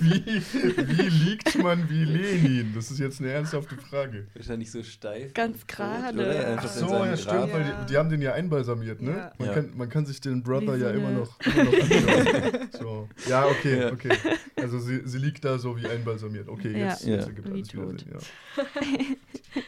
wie, 0.00 0.42
wie 0.88 1.08
liegt 1.30 1.56
man 1.62 1.88
wie 1.88 2.04
Lenin? 2.04 2.72
Das 2.74 2.90
ist 2.90 2.98
jetzt 2.98 3.20
eine 3.20 3.30
ernsthafte 3.30 3.76
Frage. 3.76 4.26
Wahrscheinlich 4.34 4.70
so 4.70 4.82
steif. 4.82 5.32
Ganz 5.34 5.66
gerade. 5.66 6.56
Ach 6.58 6.68
so, 6.68 6.86
ja, 6.88 7.16
stimmt, 7.16 7.36
Grab. 7.36 7.52
weil 7.52 7.64
die, 7.64 7.92
die 7.92 7.96
haben 7.96 8.10
den 8.10 8.20
ja 8.20 8.32
einbalsamiert, 8.34 9.00
ne? 9.00 9.10
Ja. 9.12 9.32
Man, 9.38 9.48
Ja. 9.48 9.54
Kann, 9.54 9.70
man 9.76 9.88
kann 9.88 10.06
sich 10.06 10.20
den 10.20 10.42
Brother 10.42 10.76
ja 10.76 10.90
immer 10.90 11.10
noch, 11.10 11.38
immer 11.40 11.64
noch 11.64 11.72
anschauen. 11.72 12.68
so. 12.80 13.08
Ja, 13.28 13.46
okay, 13.46 13.80
Ja. 13.80 13.92
okay. 13.92 14.16
Also 14.56 14.78
sie, 14.80 15.02
sie 15.04 15.18
liegt 15.18 15.44
da 15.44 15.58
so 15.58 15.76
wie 15.76 15.86
einbalsamiert. 15.86 16.48
Okay, 16.48 16.72
jetzt, 16.76 17.04
Ja. 17.04 17.14
jetzt 17.16 17.28
ergibt 17.28 17.48
alles 17.48 17.72
wieder. 17.72 17.86
Sinn, 17.88 17.98
ja. 18.12 18.64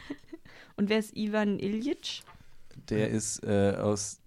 Und 0.76 0.88
wer 0.88 0.98
ist 0.98 1.16
Ivan 1.16 1.58
Iljitsch? 1.60 2.22
Der 2.90 3.08
ist 3.10 3.44
äh, 3.44 3.74
aus. 3.78 4.18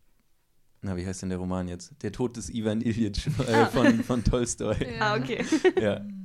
Na, 0.87 0.95
wie 0.95 1.05
heißt 1.05 1.21
denn 1.21 1.29
der 1.29 1.37
Roman 1.37 1.67
jetzt? 1.67 1.93
Der 2.01 2.13
Tod 2.13 2.37
des 2.37 2.49
Ivan 2.49 2.79
Ilyich 2.79 3.27
äh, 3.47 3.53
Ah. 3.53 3.65
von, 3.65 4.03
von 4.05 4.23
Tolstoi. 4.23 4.75
Ah, 4.99 5.17
okay. 5.17 5.43
Ja. 5.81 6.01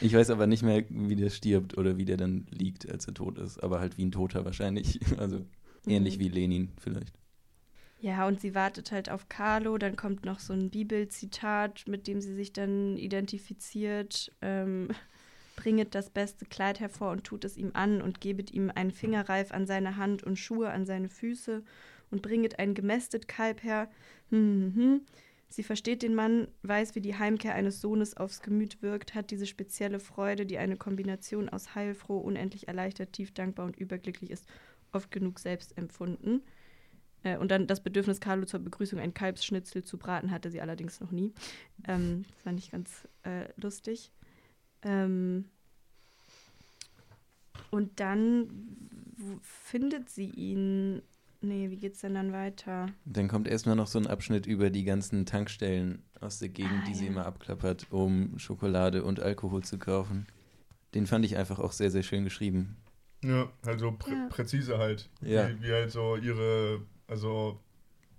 Ich 0.00 0.12
weiß 0.14 0.30
aber 0.30 0.46
nicht 0.46 0.62
mehr, 0.62 0.82
wie 0.88 1.14
der 1.14 1.30
stirbt 1.30 1.76
oder 1.78 1.96
wie 1.96 2.04
der 2.04 2.16
dann 2.16 2.46
liegt, 2.50 2.90
als 2.90 3.06
er 3.06 3.14
tot 3.14 3.38
ist. 3.38 3.62
Aber 3.62 3.80
halt 3.80 3.96
wie 3.98 4.04
ein 4.04 4.10
Toter 4.12 4.44
wahrscheinlich. 4.44 4.98
Also 5.18 5.44
ähnlich 5.86 6.16
Mhm. 6.16 6.20
wie 6.20 6.28
Lenin 6.28 6.72
vielleicht. 6.80 7.14
Ja, 8.00 8.26
und 8.26 8.40
sie 8.40 8.54
wartet 8.54 8.92
halt 8.92 9.10
auf 9.10 9.28
Carlo. 9.28 9.76
Dann 9.78 9.94
kommt 9.96 10.24
noch 10.24 10.40
so 10.40 10.52
ein 10.54 10.70
Bibelzitat, 10.70 11.84
mit 11.86 12.06
dem 12.08 12.20
sie 12.20 12.34
sich 12.34 12.52
dann 12.52 12.96
identifiziert. 12.96 14.32
Ähm, 14.42 14.88
bringet 15.56 15.94
das 15.94 16.10
beste 16.10 16.46
Kleid 16.46 16.80
hervor 16.80 17.12
und 17.12 17.24
tut 17.24 17.44
es 17.44 17.56
ihm 17.56 17.70
an 17.74 18.00
und 18.02 18.20
gebet 18.20 18.50
ihm 18.52 18.70
einen 18.74 18.90
Fingerreif 18.92 19.52
an 19.52 19.66
seine 19.66 19.96
Hand 19.96 20.22
und 20.24 20.38
Schuhe 20.38 20.70
an 20.70 20.84
seine 20.86 21.08
Füße 21.08 21.62
und 22.10 22.22
bringet 22.22 22.58
ein 22.58 22.74
gemästet 22.74 23.28
Kalb 23.28 23.62
her. 23.62 23.90
Hm, 24.30 24.72
hm, 24.74 24.82
hm. 24.82 25.00
Sie 25.52 25.64
versteht 25.64 26.02
den 26.02 26.14
Mann, 26.14 26.46
weiß, 26.62 26.94
wie 26.94 27.00
die 27.00 27.16
Heimkehr 27.18 27.56
eines 27.56 27.80
Sohnes 27.80 28.16
aufs 28.16 28.40
Gemüt 28.40 28.82
wirkt, 28.82 29.16
hat 29.16 29.32
diese 29.32 29.46
spezielle 29.46 29.98
Freude, 29.98 30.46
die 30.46 30.58
eine 30.58 30.76
Kombination 30.76 31.48
aus 31.48 31.74
heilfroh, 31.74 32.18
unendlich 32.18 32.68
erleichtert, 32.68 33.12
tief 33.12 33.34
dankbar 33.34 33.66
und 33.66 33.76
überglücklich 33.76 34.30
ist, 34.30 34.46
oft 34.92 35.10
genug 35.10 35.40
selbst 35.40 35.76
empfunden. 35.76 36.42
Äh, 37.24 37.36
und 37.36 37.50
dann 37.50 37.66
das 37.66 37.82
Bedürfnis, 37.82 38.20
Carlo 38.20 38.44
zur 38.44 38.60
Begrüßung 38.60 39.00
ein 39.00 39.12
Kalbsschnitzel 39.12 39.82
zu 39.82 39.98
braten, 39.98 40.30
hatte 40.30 40.52
sie 40.52 40.60
allerdings 40.60 41.00
noch 41.00 41.10
nie. 41.10 41.32
Ähm, 41.86 42.24
das 42.30 42.42
fand 42.42 42.60
ich 42.60 42.70
ganz 42.70 43.08
äh, 43.24 43.48
lustig. 43.56 44.12
Ähm, 44.82 45.46
und 47.70 48.00
dann 48.00 48.48
findet 49.42 50.08
sie 50.10 50.30
ihn. 50.30 51.02
Nee, 51.42 51.70
wie 51.70 51.76
geht's 51.76 52.00
denn 52.00 52.14
dann 52.14 52.32
weiter? 52.32 52.88
Dann 53.06 53.28
kommt 53.28 53.48
erstmal 53.48 53.76
noch 53.76 53.86
so 53.86 53.98
ein 53.98 54.06
Abschnitt 54.06 54.46
über 54.46 54.68
die 54.70 54.84
ganzen 54.84 55.24
Tankstellen 55.24 56.02
aus 56.20 56.38
der 56.38 56.50
Gegend, 56.50 56.82
Ah, 56.82 56.84
die 56.86 56.94
sie 56.94 57.06
ja. 57.06 57.10
immer 57.10 57.24
abklappert, 57.26 57.86
um 57.90 58.38
Schokolade 58.38 59.02
und 59.04 59.20
Alkohol 59.20 59.62
zu 59.64 59.78
kaufen. 59.78 60.26
Den 60.94 61.06
fand 61.06 61.24
ich 61.24 61.36
einfach 61.38 61.58
auch 61.58 61.72
sehr, 61.72 61.90
sehr 61.90 62.02
schön 62.02 62.24
geschrieben. 62.24 62.76
Ja, 63.24 63.50
also 63.64 63.92
prä 63.92 64.10
Ja. 64.12 64.26
präzise 64.28 64.78
halt. 64.78 65.08
Ja. 65.22 65.48
Wie, 65.48 65.62
wie 65.62 65.72
halt 65.72 65.90
so 65.90 66.16
ihre, 66.16 66.82
also, 67.06 67.58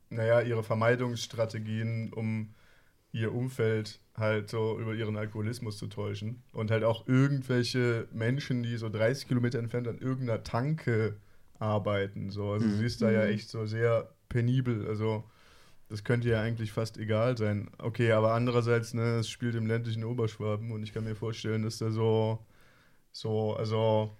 naja, 0.09 0.41
ihre 0.41 0.63
Vermeidungsstrategien, 0.63 2.11
um 2.13 2.53
ihr 3.11 3.33
Umfeld 3.33 3.99
halt 4.15 4.49
so 4.49 4.79
über 4.79 4.93
ihren 4.93 5.17
Alkoholismus 5.17 5.77
zu 5.77 5.87
täuschen. 5.87 6.41
Und 6.53 6.71
halt 6.71 6.83
auch 6.83 7.07
irgendwelche 7.07 8.07
Menschen, 8.13 8.63
die 8.63 8.77
so 8.77 8.89
30 8.89 9.27
Kilometer 9.27 9.59
entfernt 9.59 9.87
an 9.87 9.97
irgendeiner 9.99 10.43
Tanke 10.43 11.17
arbeiten. 11.61 12.29
So. 12.31 12.51
Also 12.51 12.65
Mhm. 12.67 12.77
sie 12.77 12.85
ist 12.85 13.01
da 13.01 13.11
ja 13.11 13.23
Mhm. 13.25 13.31
echt 13.33 13.49
so 13.49 13.65
sehr 13.65 14.09
penibel. 14.29 14.87
Also 14.87 15.23
das 15.89 16.03
könnte 16.03 16.29
ja 16.29 16.41
eigentlich 16.41 16.71
fast 16.71 16.97
egal 16.97 17.37
sein. 17.37 17.69
Okay, 17.77 18.11
aber 18.13 18.33
andererseits, 18.33 18.93
ne, 18.93 19.17
es 19.19 19.29
spielt 19.29 19.55
im 19.55 19.67
ländlichen 19.67 20.03
Oberschwaben 20.03 20.71
und 20.71 20.83
ich 20.83 20.93
kann 20.93 21.03
mir 21.03 21.15
vorstellen, 21.15 21.63
dass 21.63 21.77
da 21.77 21.91
so, 21.91 22.39
so, 23.11 23.55
also 23.55 24.11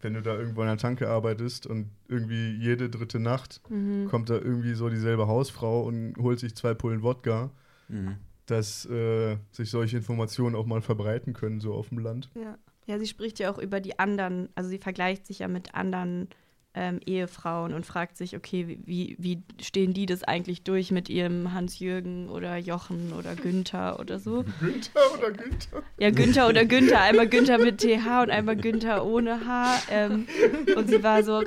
wenn 0.00 0.14
du 0.14 0.22
da 0.22 0.34
irgendwo 0.34 0.62
an 0.62 0.66
der 0.68 0.78
Tanke 0.78 1.08
arbeitest 1.08 1.66
und 1.66 1.90
irgendwie 2.08 2.52
jede 2.56 2.90
dritte 2.90 3.20
Nacht 3.20 3.60
Mhm. 3.68 4.08
kommt 4.08 4.30
da 4.30 4.34
irgendwie 4.34 4.74
so 4.74 4.88
dieselbe 4.88 5.28
Hausfrau 5.28 5.82
und 5.82 6.16
holt 6.18 6.40
sich 6.40 6.56
zwei 6.56 6.74
Pullen 6.74 7.02
Wodka, 7.02 7.50
Mhm. 7.88 8.16
dass 8.46 8.84
äh, 8.86 9.36
sich 9.52 9.70
solche 9.70 9.98
Informationen 9.98 10.56
auch 10.56 10.66
mal 10.66 10.80
verbreiten 10.80 11.34
können, 11.34 11.60
so 11.60 11.74
auf 11.74 11.90
dem 11.90 11.98
Land. 11.98 12.30
Ja. 12.34 12.58
ja, 12.86 12.98
sie 12.98 13.06
spricht 13.06 13.38
ja 13.38 13.52
auch 13.52 13.58
über 13.58 13.80
die 13.80 13.98
anderen, 14.00 14.48
also 14.56 14.68
sie 14.70 14.78
vergleicht 14.78 15.26
sich 15.26 15.40
ja 15.40 15.48
mit 15.48 15.74
anderen 15.74 16.28
ähm, 16.74 17.00
Ehefrauen 17.04 17.74
und 17.74 17.84
fragt 17.84 18.16
sich, 18.16 18.34
okay, 18.34 18.78
wie- 18.86 19.14
wie, 19.18 19.42
stehen 19.60 19.92
die 19.92 20.06
das 20.06 20.24
eigentlich 20.24 20.62
durch 20.62 20.90
mit 20.90 21.10
ihrem 21.10 21.52
Hans-Jürgen 21.52 22.30
oder 22.30 22.56
Jochen 22.56 23.12
oder 23.12 23.34
Günther 23.34 24.00
oder 24.00 24.18
so? 24.18 24.44
Günther 24.60 25.00
oder 25.18 25.30
Günther? 25.32 25.82
Ja, 25.98 26.10
Günther 26.10 26.48
oder 26.48 26.64
Günther. 26.64 27.02
Einmal 27.02 27.28
Günther 27.28 27.58
mit 27.58 27.78
TH 27.82 28.22
und 28.22 28.30
einmal 28.30 28.56
Günther 28.56 29.04
ohne 29.04 29.46
H. 29.46 29.82
Ähm, 29.90 30.26
und 30.74 30.88
sie 30.88 31.02
war 31.02 31.22
so, 31.22 31.42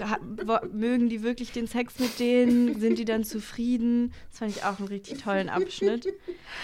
mögen 0.71 1.09
die 1.09 1.23
wirklich 1.23 1.51
den 1.51 1.65
Sex 1.67 1.97
mit 1.97 2.19
denen? 2.19 2.79
Sind 2.79 2.99
die 2.99 3.05
dann 3.05 3.23
zufrieden? 3.23 4.13
Das 4.29 4.39
fand 4.39 4.51
ich 4.55 4.63
auch 4.63 4.77
einen 4.77 4.87
richtig 4.89 5.23
tollen 5.23 5.49
Abschnitt. 5.49 6.07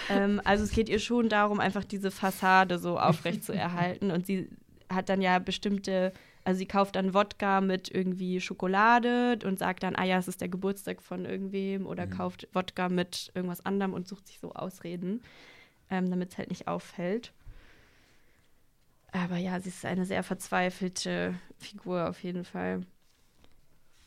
Ähm, 0.08 0.40
also 0.44 0.62
es 0.62 0.70
geht 0.70 0.88
ihr 0.88 1.00
schon 1.00 1.28
darum, 1.28 1.58
einfach 1.58 1.82
diese 1.84 2.12
Fassade 2.12 2.78
so 2.78 2.96
aufrecht 2.98 3.42
zu 3.44 3.52
erhalten. 3.52 4.12
Und 4.12 4.24
sie 4.26 4.48
hat 4.88 5.08
dann 5.08 5.20
ja 5.20 5.38
bestimmte, 5.40 6.12
also 6.44 6.58
sie 6.58 6.66
kauft 6.66 6.96
dann 6.96 7.14
Wodka 7.14 7.60
mit 7.60 7.90
irgendwie 7.90 8.40
Schokolade 8.40 9.38
und 9.44 9.58
sagt 9.58 9.82
dann, 9.82 9.94
ah 9.96 10.04
ja, 10.04 10.18
es 10.18 10.28
ist 10.28 10.40
der 10.40 10.48
Geburtstag 10.48 11.00
von 11.02 11.24
irgendwem 11.24 11.86
oder 11.86 12.06
Mhm. 12.06 12.10
kauft 12.10 12.48
Wodka 12.52 12.88
mit 12.88 13.30
irgendwas 13.34 13.64
anderem 13.64 13.92
und 13.94 14.08
sucht 14.08 14.26
sich 14.26 14.38
so 14.40 14.52
Ausreden, 14.52 15.22
ähm, 15.90 16.10
damit 16.10 16.32
es 16.32 16.38
halt 16.38 16.50
nicht 16.50 16.68
auffällt. 16.68 17.32
Aber 19.12 19.36
ja, 19.36 19.60
sie 19.60 19.68
ist 19.68 19.84
eine 19.84 20.06
sehr 20.06 20.22
verzweifelte 20.22 21.34
Figur 21.58 22.08
auf 22.08 22.22
jeden 22.22 22.44
Fall. 22.44 22.86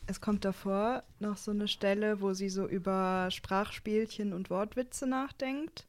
Es 0.08 0.20
kommt 0.20 0.44
davor 0.44 1.02
noch 1.20 1.36
so 1.36 1.50
eine 1.50 1.68
Stelle, 1.68 2.20
wo 2.20 2.32
sie 2.32 2.48
so 2.48 2.66
über 2.66 3.28
Sprachspielchen 3.30 4.32
und 4.32 4.50
Wortwitze 4.50 5.06
nachdenkt. 5.06 5.86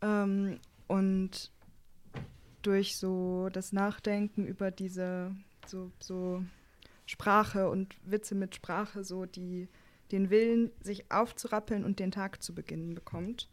Ähm, 0.00 0.58
und 0.88 1.50
durch 2.62 2.96
so 2.96 3.48
das 3.52 3.72
Nachdenken 3.72 4.46
über 4.46 4.70
diese 4.70 5.34
so, 5.66 5.90
so 6.00 6.44
Sprache 7.06 7.68
und 7.68 7.94
Witze 8.04 8.34
mit 8.34 8.54
Sprache 8.54 9.04
so 9.04 9.26
die 9.26 9.68
den 10.12 10.30
Willen, 10.30 10.70
sich 10.80 11.10
aufzurappeln 11.10 11.84
und 11.84 11.98
den 11.98 12.10
Tag 12.10 12.42
zu 12.42 12.54
beginnen 12.54 12.94
bekommt. 12.94 13.48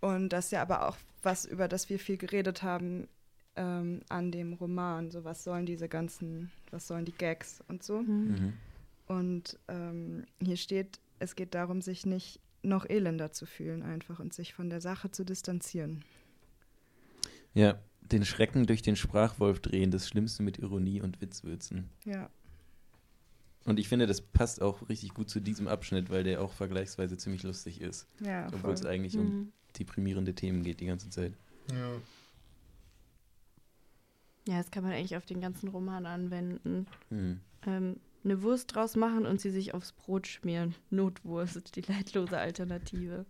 Und 0.00 0.28
das 0.28 0.46
ist 0.46 0.50
ja 0.52 0.62
aber 0.62 0.88
auch 0.88 0.96
was, 1.22 1.44
über 1.44 1.68
das 1.68 1.90
wir 1.90 1.98
viel 1.98 2.16
geredet 2.16 2.62
haben 2.62 3.08
ähm, 3.56 4.00
an 4.08 4.30
dem 4.30 4.52
Roman. 4.54 5.10
So, 5.10 5.24
was 5.24 5.44
sollen 5.44 5.66
diese 5.66 5.88
ganzen, 5.88 6.52
was 6.70 6.86
sollen 6.86 7.04
die 7.04 7.12
Gags 7.12 7.62
und 7.68 7.82
so. 7.82 8.02
Mhm. 8.02 8.54
Und 9.06 9.58
ähm, 9.68 10.24
hier 10.40 10.56
steht, 10.56 11.00
es 11.18 11.34
geht 11.34 11.54
darum, 11.54 11.82
sich 11.82 12.06
nicht 12.06 12.40
noch 12.62 12.88
elender 12.88 13.32
zu 13.32 13.44
fühlen 13.44 13.82
einfach 13.82 14.20
und 14.20 14.32
sich 14.32 14.54
von 14.54 14.70
der 14.70 14.80
Sache 14.80 15.10
zu 15.10 15.24
distanzieren. 15.24 16.04
Ja, 17.52 17.78
den 18.04 18.24
Schrecken 18.24 18.66
durch 18.66 18.82
den 18.82 18.96
Sprachwolf 18.96 19.60
drehen, 19.60 19.90
das 19.90 20.08
Schlimmste 20.08 20.42
mit 20.42 20.58
Ironie 20.58 21.00
und 21.00 21.20
Witzwürzen. 21.20 21.88
Ja. 22.04 22.28
Und 23.64 23.80
ich 23.80 23.88
finde, 23.88 24.06
das 24.06 24.20
passt 24.20 24.60
auch 24.60 24.88
richtig 24.90 25.14
gut 25.14 25.30
zu 25.30 25.40
diesem 25.40 25.68
Abschnitt, 25.68 26.10
weil 26.10 26.22
der 26.22 26.42
auch 26.42 26.52
vergleichsweise 26.52 27.16
ziemlich 27.16 27.42
lustig 27.44 27.80
ist. 27.80 28.06
Ja, 28.20 28.46
Obwohl 28.48 28.60
voll. 28.60 28.72
es 28.74 28.84
eigentlich 28.84 29.16
um 29.16 29.24
Mhm. 29.26 29.52
deprimierende 29.78 30.34
Themen 30.34 30.62
geht 30.62 30.80
die 30.80 30.86
ganze 30.86 31.08
Zeit. 31.08 31.32
Ja. 31.72 31.92
Ja, 34.46 34.58
das 34.58 34.70
kann 34.70 34.82
man 34.84 34.92
eigentlich 34.92 35.16
auf 35.16 35.24
den 35.24 35.40
ganzen 35.40 35.70
Roman 35.70 36.04
anwenden. 36.04 36.86
Mhm. 37.08 37.40
Ähm, 37.66 37.96
eine 38.22 38.42
Wurst 38.42 38.74
draus 38.74 38.96
machen 38.96 39.24
und 39.26 39.40
sie 39.40 39.50
sich 39.50 39.72
aufs 39.72 39.92
Brot 39.92 40.26
schmieren. 40.26 40.74
Notwurst, 40.90 41.74
die 41.76 41.80
leitlose 41.80 42.38
Alternative. 42.38 43.24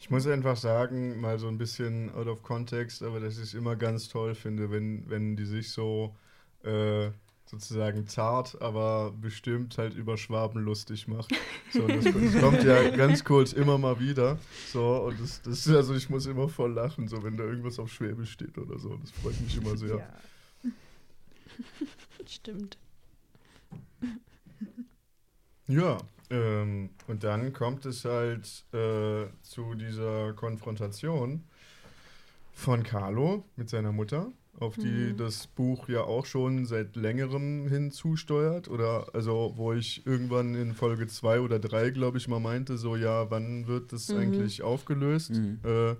Ich 0.00 0.08
muss 0.08 0.26
einfach 0.26 0.56
sagen, 0.56 1.20
mal 1.20 1.38
so 1.38 1.46
ein 1.46 1.58
bisschen 1.58 2.10
out 2.14 2.26
of 2.26 2.42
context, 2.42 3.02
aber 3.02 3.20
dass 3.20 3.36
ich 3.36 3.42
es 3.42 3.54
immer 3.54 3.76
ganz 3.76 4.08
toll 4.08 4.34
finde, 4.34 4.70
wenn, 4.70 5.08
wenn 5.10 5.36
die 5.36 5.44
sich 5.44 5.70
so 5.72 6.16
äh, 6.64 7.10
sozusagen 7.44 8.06
zart, 8.06 8.60
aber 8.62 9.12
bestimmt 9.12 9.76
halt 9.76 9.94
über 9.94 10.16
Schwaben 10.16 10.62
lustig 10.62 11.06
macht. 11.06 11.32
So, 11.70 11.86
das, 11.86 12.04
das 12.04 12.40
kommt 12.40 12.64
ja 12.64 12.88
ganz 12.96 13.24
kurz 13.24 13.52
immer 13.52 13.76
mal 13.76 14.00
wieder. 14.00 14.38
So, 14.72 15.02
und 15.02 15.20
das, 15.20 15.42
das 15.42 15.68
also 15.68 15.94
ich 15.94 16.08
muss 16.08 16.24
immer 16.24 16.48
voll 16.48 16.72
lachen, 16.72 17.06
so 17.06 17.22
wenn 17.22 17.36
da 17.36 17.44
irgendwas 17.44 17.78
auf 17.78 17.92
Schwäbisch 17.92 18.32
steht 18.32 18.56
oder 18.56 18.78
so. 18.78 18.96
Das 18.96 19.10
freut 19.10 19.38
mich 19.40 19.56
immer 19.56 19.76
sehr. 19.76 19.96
Ja. 19.98 20.70
Stimmt. 22.26 22.78
Ja, 25.66 25.98
ähm, 26.30 26.90
und 27.08 27.24
dann 27.24 27.52
kommt 27.52 27.84
es 27.86 28.04
halt 28.04 28.64
äh, 28.72 29.26
zu 29.42 29.74
dieser 29.74 30.32
Konfrontation 30.34 31.44
von 32.52 32.82
Carlo 32.82 33.44
mit 33.56 33.68
seiner 33.70 33.92
Mutter. 33.92 34.32
auf 34.58 34.76
die 34.76 35.12
Mhm. 35.12 35.16
das 35.16 35.46
Buch 35.46 35.88
ja 35.88 36.02
auch 36.02 36.26
schon 36.26 36.66
seit 36.66 36.94
längerem 36.94 37.68
hin 37.68 37.90
zusteuert. 37.92 38.68
Oder 38.68 39.06
also, 39.14 39.52
wo 39.56 39.72
ich 39.72 40.04
irgendwann 40.06 40.54
in 40.54 40.74
Folge 40.74 41.06
2 41.06 41.40
oder 41.40 41.58
3, 41.58 41.88
glaube 41.90 42.18
ich, 42.18 42.28
mal 42.28 42.40
meinte, 42.40 42.76
so 42.76 42.94
ja, 42.96 43.30
wann 43.30 43.66
wird 43.68 43.92
das 43.92 44.08
Mhm. 44.10 44.18
eigentlich 44.18 44.60
aufgelöst? 44.62 45.30
Mhm. 45.30 45.60
Äh, 45.64 45.94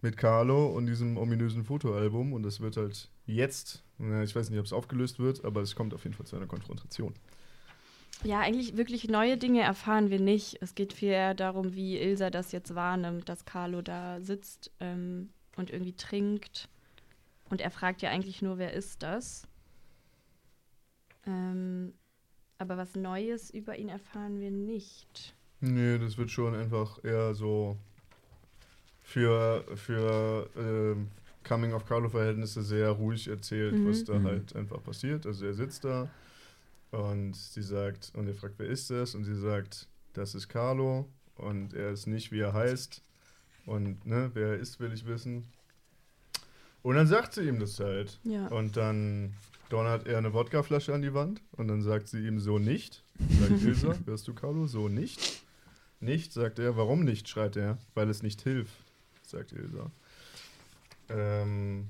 mit 0.00 0.16
Carlo 0.16 0.66
und 0.66 0.86
diesem 0.86 1.16
ominösen 1.16 1.64
Fotoalbum. 1.64 2.34
Und 2.34 2.44
das 2.44 2.60
wird 2.60 2.76
halt 2.76 3.08
jetzt, 3.26 3.82
na, 3.98 4.22
ich 4.22 4.36
weiß 4.36 4.48
nicht, 4.50 4.60
ob 4.60 4.66
es 4.66 4.72
aufgelöst 4.72 5.18
wird, 5.18 5.44
aber 5.44 5.62
es 5.62 5.74
kommt 5.74 5.92
auf 5.92 6.04
jeden 6.04 6.14
Fall 6.14 6.26
zu 6.26 6.36
einer 6.36 6.46
Konfrontation. 6.46 7.14
Ja, 8.22 8.40
eigentlich 8.40 8.76
wirklich 8.76 9.08
neue 9.08 9.36
Dinge 9.36 9.62
erfahren 9.62 10.08
wir 10.10 10.20
nicht. 10.20 10.58
Es 10.62 10.74
geht 10.74 10.92
viel 10.92 11.10
eher 11.10 11.34
darum, 11.34 11.74
wie 11.74 11.98
Ilsa 11.98 12.30
das 12.30 12.52
jetzt 12.52 12.74
wahrnimmt, 12.74 13.28
dass 13.28 13.44
Carlo 13.44 13.82
da 13.82 14.20
sitzt 14.20 14.70
ähm, 14.80 15.30
und 15.56 15.70
irgendwie 15.70 15.92
trinkt. 15.94 16.68
Und 17.50 17.60
er 17.60 17.70
fragt 17.70 18.00
ja 18.02 18.10
eigentlich 18.10 18.40
nur, 18.40 18.56
wer 18.58 18.72
ist 18.72 19.02
das? 19.02 19.46
Ähm, 21.26 21.92
aber 22.58 22.76
was 22.76 22.94
Neues 22.94 23.50
über 23.50 23.76
ihn 23.78 23.88
erfahren 23.88 24.40
wir 24.40 24.50
nicht. 24.50 25.34
Nee, 25.60 25.98
das 25.98 26.16
wird 26.16 26.30
schon 26.30 26.54
einfach 26.54 27.02
eher 27.04 27.34
so 27.34 27.76
für, 29.02 29.64
für 29.76 30.48
ähm, 30.56 31.08
Coming 31.46 31.74
of 31.74 31.84
Carlo-Verhältnisse 31.86 32.62
sehr 32.62 32.90
ruhig 32.90 33.28
erzählt, 33.28 33.74
Mhm. 33.74 33.86
was 33.86 34.04
da 34.04 34.18
Mhm. 34.18 34.24
halt 34.24 34.56
einfach 34.56 34.82
passiert. 34.82 35.26
Also 35.26 35.44
er 35.44 35.54
sitzt 35.54 35.84
da 35.84 36.08
und 36.94 37.34
sie 37.34 37.62
sagt, 37.62 38.12
und 38.14 38.28
er 38.28 38.34
fragt, 38.34 38.54
wer 38.58 38.68
ist 38.68 38.88
das? 38.90 39.14
Und 39.14 39.24
sie 39.24 39.34
sagt, 39.34 39.88
das 40.12 40.34
ist 40.34 40.48
Carlo 40.48 41.08
und 41.34 41.74
er 41.74 41.90
ist 41.90 42.06
nicht, 42.06 42.30
wie 42.30 42.40
er 42.40 42.52
heißt. 42.52 43.02
Und 43.66 44.06
ne, 44.06 44.30
wer 44.34 44.48
er 44.48 44.58
ist, 44.58 44.78
will 44.78 44.92
ich 44.92 45.04
wissen. 45.04 45.44
Und 46.82 46.94
dann 46.94 47.06
sagt 47.06 47.34
sie 47.34 47.48
ihm 47.48 47.58
das 47.58 47.80
halt. 47.80 48.20
Ja. 48.22 48.46
Und 48.48 48.76
dann 48.76 49.34
donnert 49.70 50.06
er 50.06 50.18
eine 50.18 50.34
Wodkaflasche 50.34 50.94
an 50.94 51.02
die 51.02 51.14
Wand 51.14 51.40
und 51.52 51.66
dann 51.68 51.82
sagt 51.82 52.08
sie 52.08 52.24
ihm 52.26 52.38
so 52.38 52.58
nicht. 52.58 53.02
Sagt 53.40 53.62
Ilsa, 53.62 53.94
hörst 54.06 54.28
du 54.28 54.34
Carlo? 54.34 54.66
So 54.66 54.88
nicht. 54.88 55.42
Nicht, 55.98 56.32
sagt 56.32 56.58
er. 56.58 56.76
Warum 56.76 57.04
nicht? 57.04 57.28
schreit 57.28 57.56
er. 57.56 57.78
Weil 57.94 58.08
es 58.08 58.22
nicht 58.22 58.42
hilft, 58.42 58.74
sagt 59.26 59.52
Ilsa. 59.52 59.90
Ähm, 61.08 61.88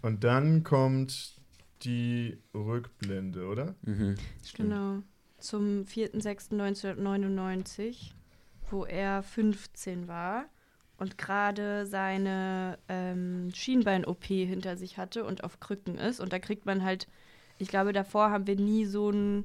und 0.00 0.24
dann 0.24 0.62
kommt 0.62 1.34
die 1.82 2.38
Rückblende, 2.54 3.46
oder? 3.46 3.74
Mhm. 3.82 4.16
Genau. 4.54 5.02
Zum 5.38 5.84
4.6.1999, 5.84 8.12
wo 8.70 8.84
er 8.84 9.22
15 9.22 10.08
war 10.08 10.46
und 10.96 11.18
gerade 11.18 11.86
seine 11.86 12.78
ähm, 12.88 13.50
Schienbein-OP 13.52 14.24
hinter 14.24 14.76
sich 14.76 14.96
hatte 14.96 15.24
und 15.24 15.44
auf 15.44 15.60
Krücken 15.60 15.98
ist. 15.98 16.20
Und 16.20 16.32
da 16.32 16.38
kriegt 16.38 16.66
man 16.66 16.84
halt, 16.84 17.08
ich 17.58 17.68
glaube, 17.68 17.92
davor 17.92 18.30
haben 18.30 18.46
wir 18.46 18.56
nie 18.56 18.84
so 18.84 19.08
einen 19.08 19.44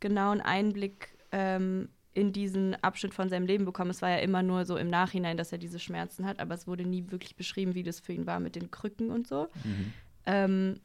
genauen 0.00 0.40
Einblick 0.40 1.10
ähm, 1.32 1.88
in 2.14 2.32
diesen 2.32 2.74
Abschnitt 2.82 3.14
von 3.14 3.28
seinem 3.28 3.46
Leben 3.46 3.64
bekommen. 3.64 3.90
Es 3.90 4.02
war 4.02 4.10
ja 4.10 4.18
immer 4.18 4.42
nur 4.42 4.64
so 4.64 4.76
im 4.76 4.88
Nachhinein, 4.88 5.36
dass 5.36 5.52
er 5.52 5.58
diese 5.58 5.78
Schmerzen 5.78 6.26
hat, 6.26 6.40
aber 6.40 6.54
es 6.54 6.66
wurde 6.66 6.84
nie 6.84 7.04
wirklich 7.10 7.36
beschrieben, 7.36 7.74
wie 7.74 7.84
das 7.84 8.00
für 8.00 8.12
ihn 8.12 8.26
war 8.26 8.40
mit 8.40 8.56
den 8.56 8.70
Krücken 8.70 9.10
und 9.10 9.28
so. 9.28 9.48
Mhm. 9.64 9.92
Ähm, 10.26 10.80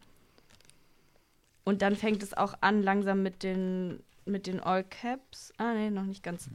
und 1.64 1.82
dann 1.82 1.96
fängt 1.96 2.24
es 2.24 2.34
auch 2.34 2.56
an, 2.62 2.84
langsam 2.84 3.24
mit 3.24 3.44
den, 3.44 4.04
mit 4.26 4.48
den 4.48 4.60
All 4.60 4.84
Caps. 4.84 5.54
Ah, 5.58 5.74
nee, 5.74 5.90
noch 5.90 6.04
nicht 6.04 6.24
ganz. 6.24 6.50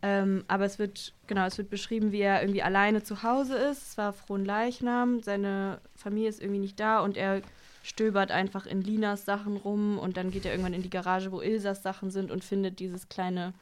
Ähm, 0.00 0.44
aber 0.46 0.64
es 0.64 0.78
wird, 0.78 1.14
genau, 1.26 1.44
es 1.46 1.58
wird 1.58 1.70
beschrieben, 1.70 2.12
wie 2.12 2.20
er 2.20 2.40
irgendwie 2.40 2.62
alleine 2.62 3.02
zu 3.02 3.22
Hause 3.22 3.56
ist. 3.56 3.90
Es 3.90 3.98
war 3.98 4.12
frohen 4.12 4.44
Leichnam, 4.44 5.22
seine 5.22 5.80
Familie 5.96 6.28
ist 6.28 6.40
irgendwie 6.40 6.60
nicht 6.60 6.78
da 6.78 7.00
und 7.00 7.16
er 7.16 7.42
stöbert 7.82 8.30
einfach 8.30 8.66
in 8.66 8.82
Linas 8.82 9.24
Sachen 9.24 9.56
rum 9.56 9.98
und 9.98 10.16
dann 10.16 10.30
geht 10.30 10.44
er 10.44 10.52
irgendwann 10.52 10.74
in 10.74 10.82
die 10.82 10.90
Garage, 10.90 11.32
wo 11.32 11.40
Ilsas 11.40 11.82
Sachen 11.82 12.10
sind 12.10 12.30
und 12.30 12.44
findet 12.44 12.78
dieses 12.78 13.08
kleine 13.08 13.54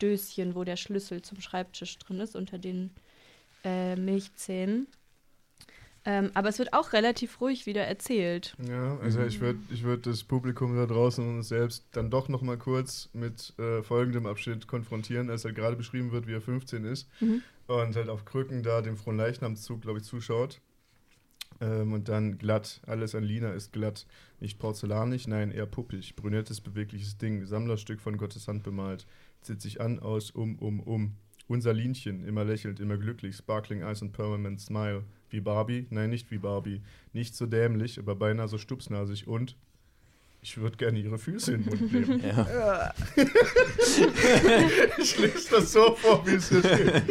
Döschen, 0.00 0.54
wo 0.54 0.64
der 0.64 0.76
Schlüssel 0.76 1.22
zum 1.22 1.40
Schreibtisch 1.40 1.98
drin 1.98 2.20
ist, 2.20 2.36
unter 2.36 2.58
den 2.58 2.90
äh, 3.64 3.96
Milchzähnen. 3.96 4.86
Ähm, 6.06 6.30
aber 6.32 6.48
es 6.48 6.58
wird 6.58 6.72
auch 6.72 6.92
relativ 6.94 7.40
ruhig 7.42 7.66
wieder 7.66 7.82
erzählt. 7.84 8.56
Ja, 8.66 8.96
also 8.98 9.22
ich 9.22 9.40
würde 9.40 9.58
ich 9.70 9.82
würd 9.82 10.06
das 10.06 10.24
Publikum 10.24 10.74
da 10.74 10.86
draußen 10.86 11.22
und 11.26 11.36
uns 11.38 11.48
selbst 11.48 11.84
dann 11.92 12.10
doch 12.10 12.28
noch 12.28 12.40
mal 12.40 12.56
kurz 12.56 13.10
mit 13.12 13.52
äh, 13.58 13.82
folgendem 13.82 14.24
Abschnitt 14.26 14.66
konfrontieren, 14.66 15.28
als 15.28 15.44
halt 15.44 15.56
gerade 15.56 15.76
beschrieben 15.76 16.10
wird, 16.10 16.26
wie 16.26 16.32
er 16.32 16.40
15 16.40 16.84
ist 16.86 17.06
Mhm. 17.20 17.42
und 17.66 17.96
halt 17.96 18.08
auf 18.08 18.24
Krücken 18.24 18.62
da 18.62 18.80
dem 18.80 18.96
frohen 18.96 19.18
Leichnamszug, 19.18 19.82
glaube 19.82 19.98
ich, 19.98 20.04
zuschaut. 20.04 20.60
Ähm, 21.60 21.92
und 21.92 22.08
dann 22.08 22.38
glatt, 22.38 22.80
alles 22.86 23.14
an 23.14 23.22
Lina 23.24 23.52
ist 23.52 23.72
glatt. 23.72 24.06
Nicht 24.40 24.58
porzellanig, 24.58 25.28
nein, 25.28 25.50
eher 25.50 25.66
puppig. 25.66 26.16
Brünettes, 26.16 26.62
bewegliches 26.62 27.18
Ding, 27.18 27.44
Sammlerstück 27.44 28.00
von 28.00 28.16
Gottes 28.16 28.48
Hand 28.48 28.62
bemalt. 28.62 29.06
Zieht 29.42 29.60
sich 29.60 29.80
an, 29.82 29.98
aus, 29.98 30.30
um, 30.30 30.58
um, 30.58 30.80
um. 30.80 31.16
Unser 31.50 31.72
Linchen, 31.72 32.24
immer 32.24 32.44
lächelt, 32.44 32.78
immer 32.78 32.96
glücklich, 32.96 33.34
sparkling 33.34 33.82
eyes 33.82 34.02
and 34.02 34.12
permanent 34.12 34.60
smile. 34.60 35.02
Wie 35.30 35.40
Barbie? 35.40 35.88
Nein, 35.90 36.10
nicht 36.10 36.30
wie 36.30 36.38
Barbie. 36.38 36.80
Nicht 37.12 37.34
so 37.34 37.44
dämlich, 37.44 37.98
aber 37.98 38.14
beinahe 38.14 38.46
so 38.46 38.56
stupsnasig 38.56 39.26
und 39.26 39.56
ich 40.42 40.58
würde 40.58 40.76
gerne 40.76 41.00
ihre 41.00 41.18
Füße 41.18 41.54
in 41.54 41.64
den 41.64 41.70
Mund 41.70 41.92
nehmen. 41.92 42.22
Ja. 42.24 42.94
ich 44.96 45.18
lese 45.18 45.50
das 45.50 45.72
so 45.72 45.96
vor, 45.96 46.24
wie 46.24 46.36
es 46.36 46.50
hier 46.50 46.60
steht. 46.60 47.02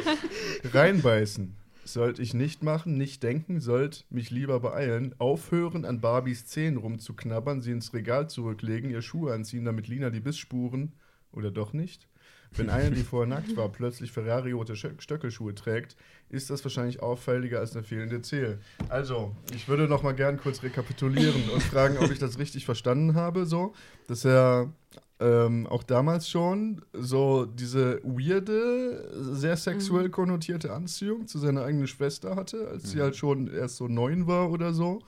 Reinbeißen. 0.73 1.53
Sollte 1.83 2.21
ich 2.21 2.33
nicht 2.33 2.63
machen, 2.63 2.97
nicht 2.97 3.21
denken, 3.23 3.59
sollte 3.59 4.05
mich 4.09 4.31
lieber 4.31 4.61
beeilen, 4.61 5.15
aufhören, 5.17 5.83
an 5.83 5.99
Barbies 5.99 6.45
Zähnen 6.45 6.77
rumzuknabbern, 6.77 7.61
sie 7.61 7.71
ins 7.71 7.93
Regal 7.93 8.29
zurücklegen, 8.29 8.89
ihr 8.89 9.01
Schuhe 9.01 9.33
anziehen, 9.33 9.65
damit 9.65 9.89
Lina 9.89 10.09
die 10.11 10.21
Bissspuren, 10.21 10.93
oder 11.31 11.51
doch 11.51 11.73
nicht? 11.73 12.07
Wenn 12.55 12.71
eine, 12.71 12.89
die 12.95 13.03
vorher 13.03 13.27
nackt 13.27 13.55
war, 13.55 13.69
plötzlich 13.69 14.11
Ferrari-rote 14.11 14.75
Stöckelschuhe 14.75 15.53
trägt, 15.53 15.95
ist 16.29 16.49
das 16.49 16.63
wahrscheinlich 16.65 16.99
auffälliger 17.01 17.59
als 17.59 17.75
eine 17.75 17.83
fehlende 17.83 18.23
Zehe. 18.23 18.57
Also, 18.89 19.35
ich 19.53 19.67
würde 19.67 19.87
noch 19.87 20.01
mal 20.01 20.13
gern 20.13 20.37
kurz 20.37 20.63
rekapitulieren 20.63 21.47
und 21.49 21.61
fragen, 21.61 21.97
ob 21.99 22.09
ich 22.11 22.17
das 22.17 22.39
richtig 22.39 22.65
verstanden 22.65 23.13
habe, 23.13 23.45
so, 23.45 23.73
dass 24.07 24.25
er 24.25 24.73
ähm, 25.19 25.67
auch 25.67 25.83
damals 25.83 26.27
schon 26.27 26.81
so 26.93 27.45
diese 27.45 28.01
weirde, 28.03 29.11
sehr 29.35 29.55
sexuell 29.57 30.07
Mhm. 30.07 30.11
konnotierte 30.11 30.73
Anziehung 30.73 31.27
zu 31.27 31.37
seiner 31.37 31.63
eigenen 31.65 31.87
Schwester 31.87 32.35
hatte, 32.35 32.67
als 32.67 32.89
sie 32.89 32.97
Mhm. 32.97 33.01
halt 33.01 33.15
schon 33.15 33.47
erst 33.53 33.75
so 33.77 33.87
neun 33.87 34.25
war 34.27 34.49
oder 34.49 34.73
so. 34.73 35.03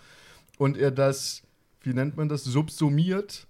Und 0.59 0.77
er 0.77 0.91
das, 0.91 1.41
wie 1.81 1.93
nennt 1.93 2.17
man 2.17 2.29
das, 2.29 2.43
subsumiert, 2.43 3.47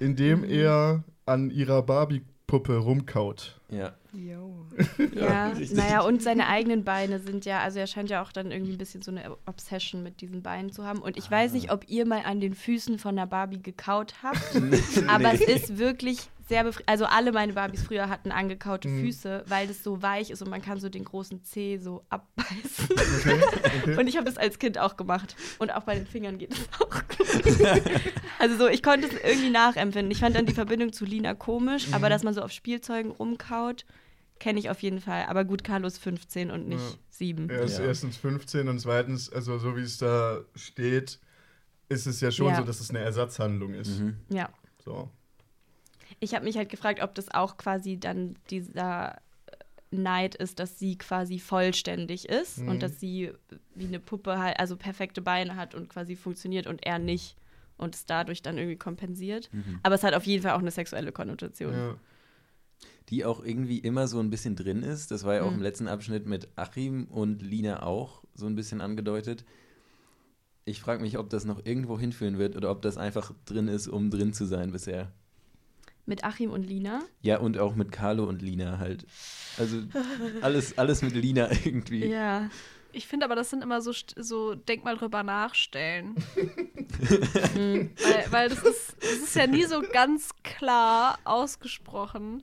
indem 0.00 0.40
Mhm. 0.40 0.50
er 0.50 1.04
an 1.26 1.50
ihrer 1.50 1.82
Barbie-Puppe 1.82 2.76
rumkaut. 2.78 3.60
Ja. 3.72 3.92
Jo. 4.12 4.66
Ja, 5.14 5.48
richtig. 5.48 5.76
naja, 5.76 6.02
und 6.02 6.22
seine 6.22 6.46
eigenen 6.48 6.84
Beine 6.84 7.18
sind 7.18 7.44
ja, 7.44 7.60
also 7.60 7.78
er 7.78 7.86
scheint 7.86 8.10
ja 8.10 8.22
auch 8.22 8.32
dann 8.32 8.50
irgendwie 8.50 8.72
ein 8.72 8.78
bisschen 8.78 9.02
so 9.02 9.10
eine 9.10 9.36
Obsession 9.46 10.02
mit 10.02 10.20
diesen 10.20 10.42
Beinen 10.42 10.70
zu 10.72 10.84
haben. 10.84 11.00
Und 11.00 11.16
ich 11.16 11.30
weiß 11.30 11.52
nicht, 11.54 11.70
ob 11.72 11.88
ihr 11.88 12.06
mal 12.06 12.22
an 12.24 12.40
den 12.40 12.54
Füßen 12.54 12.98
von 12.98 13.16
der 13.16 13.26
Barbie 13.26 13.62
gekaut 13.62 14.14
habt, 14.22 14.38
aber 15.08 15.32
es 15.34 15.40
ist 15.40 15.78
wirklich 15.78 16.18
sehr 16.48 16.64
befriedigend. 16.64 16.88
Also 16.90 17.04
alle 17.06 17.32
meine 17.32 17.52
Barbies 17.54 17.82
früher 17.82 18.08
hatten 18.10 18.30
angekaute 18.32 18.88
Mhm. 18.88 19.00
Füße, 19.00 19.44
weil 19.46 19.66
das 19.68 19.82
so 19.82 20.02
weich 20.02 20.30
ist 20.30 20.42
und 20.42 20.50
man 20.50 20.60
kann 20.60 20.78
so 20.80 20.88
den 20.88 21.04
großen 21.04 21.42
Zeh 21.44 21.78
so 21.78 22.04
abbeißen. 22.10 22.88
Okay, 23.22 23.40
okay. 23.82 23.96
Und 24.00 24.06
ich 24.08 24.16
habe 24.16 24.24
das 24.24 24.36
als 24.38 24.58
Kind 24.58 24.78
auch 24.78 24.96
gemacht. 24.96 25.36
Und 25.58 25.72
auch 25.72 25.82
bei 25.84 25.94
den 25.94 26.06
Fingern 26.06 26.38
geht 26.38 26.52
es 26.52 26.60
auch 26.80 26.90
gut. 26.90 27.66
also 28.38 28.56
so, 28.56 28.68
ich 28.68 28.82
konnte 28.82 29.06
es 29.06 29.12
irgendwie 29.12 29.50
nachempfinden. 29.50 30.10
Ich 30.10 30.18
fand 30.18 30.34
dann 30.34 30.46
die 30.46 30.54
Verbindung 30.54 30.92
zu 30.92 31.04
Lina 31.04 31.34
komisch, 31.34 31.88
aber 31.92 32.08
dass 32.08 32.22
man 32.24 32.34
so 32.34 32.42
auf 32.42 32.50
Spielzeugen 32.50 33.12
rumkaut, 33.12 33.61
kenne 34.38 34.58
ich 34.58 34.70
auf 34.70 34.80
jeden 34.82 35.00
Fall. 35.00 35.24
Aber 35.26 35.44
gut, 35.44 35.62
Carlos 35.64 35.98
15 35.98 36.50
und 36.50 36.68
nicht 36.68 36.80
Ja. 36.80 36.98
7. 37.10 37.48
Er 37.50 37.62
ist 37.62 37.78
Ja. 37.78 37.84
erstens 37.84 38.16
15 38.16 38.68
und 38.68 38.78
zweitens, 38.80 39.32
also 39.32 39.58
so 39.58 39.76
wie 39.76 39.82
es 39.82 39.98
da 39.98 40.40
steht, 40.56 41.20
ist 41.88 42.06
es 42.06 42.20
ja 42.20 42.30
schon 42.32 42.48
Ja. 42.48 42.56
so, 42.56 42.64
dass 42.64 42.80
es 42.80 42.90
eine 42.90 42.98
Ersatzhandlung 43.00 43.74
ist. 43.74 44.00
Mhm. 44.00 44.16
Ja. 44.30 44.48
So. 44.84 45.08
Ich 46.20 46.34
habe 46.34 46.44
mich 46.44 46.56
halt 46.56 46.68
gefragt, 46.70 47.02
ob 47.02 47.14
das 47.14 47.32
auch 47.32 47.56
quasi 47.56 47.98
dann 47.98 48.34
dieser 48.50 49.20
Neid 49.90 50.34
ist, 50.34 50.58
dass 50.58 50.78
sie 50.78 50.96
quasi 50.96 51.38
vollständig 51.38 52.28
ist 52.28 52.58
Mhm. 52.58 52.68
und 52.68 52.82
dass 52.82 52.98
sie 52.98 53.30
wie 53.74 53.86
eine 53.86 54.00
Puppe 54.00 54.38
halt, 54.38 54.58
also 54.58 54.76
perfekte 54.76 55.20
Beine 55.20 55.54
hat 55.56 55.74
und 55.74 55.88
quasi 55.88 56.16
funktioniert 56.16 56.66
und 56.66 56.84
er 56.86 56.98
nicht 56.98 57.36
und 57.76 57.94
es 57.94 58.06
dadurch 58.06 58.40
dann 58.42 58.56
irgendwie 58.56 58.76
kompensiert. 58.78 59.50
Mhm. 59.52 59.80
Aber 59.82 59.94
es 59.94 60.02
hat 60.02 60.14
auf 60.14 60.24
jeden 60.24 60.42
Fall 60.42 60.52
auch 60.52 60.60
eine 60.60 60.70
sexuelle 60.70 61.12
Konnotation. 61.12 61.72
Ja. 61.74 61.96
Die 63.08 63.24
auch 63.24 63.44
irgendwie 63.44 63.78
immer 63.78 64.06
so 64.08 64.20
ein 64.20 64.30
bisschen 64.30 64.56
drin 64.56 64.82
ist. 64.82 65.10
Das 65.10 65.24
war 65.24 65.34
ja 65.34 65.42
auch 65.42 65.50
Mhm. 65.50 65.56
im 65.56 65.62
letzten 65.62 65.88
Abschnitt 65.88 66.26
mit 66.26 66.48
Achim 66.56 67.04
und 67.06 67.42
Lina 67.42 67.82
auch 67.82 68.22
so 68.34 68.46
ein 68.46 68.54
bisschen 68.54 68.80
angedeutet. 68.80 69.44
Ich 70.64 70.80
frage 70.80 71.02
mich, 71.02 71.18
ob 71.18 71.28
das 71.30 71.44
noch 71.44 71.64
irgendwo 71.66 71.98
hinführen 71.98 72.38
wird 72.38 72.56
oder 72.56 72.70
ob 72.70 72.82
das 72.82 72.96
einfach 72.96 73.32
drin 73.44 73.66
ist, 73.68 73.88
um 73.88 74.10
drin 74.10 74.32
zu 74.32 74.44
sein 74.46 74.70
bisher. 74.70 75.10
Mit 76.06 76.24
Achim 76.24 76.50
und 76.50 76.64
Lina. 76.64 77.00
Ja, 77.20 77.38
und 77.38 77.58
auch 77.58 77.74
mit 77.74 77.90
Carlo 77.92 78.24
und 78.24 78.42
Lina 78.42 78.78
halt. 78.78 79.06
Also 79.58 79.78
alles, 80.40 80.78
alles 80.78 81.02
mit 81.02 81.14
Lina 81.14 81.48
irgendwie. 81.64 82.06
Ja. 82.06 82.48
Ich 82.94 83.06
finde 83.06 83.24
aber, 83.24 83.34
das 83.36 83.48
sind 83.50 83.62
immer 83.62 83.80
so, 83.80 83.92
so 84.16 84.54
denk 84.54 84.84
mal 84.84 84.96
drüber 84.96 85.22
nachstellen. 85.22 86.14
Mhm. 87.56 87.90
weil, 87.96 88.26
weil 88.32 88.48
das 88.50 88.62
ist, 88.62 88.96
das 89.00 89.12
ist 89.12 89.34
ja 89.34 89.46
nie 89.46 89.64
so 89.64 89.82
ganz 89.92 90.30
klar 90.44 91.18
ausgesprochen. 91.24 92.42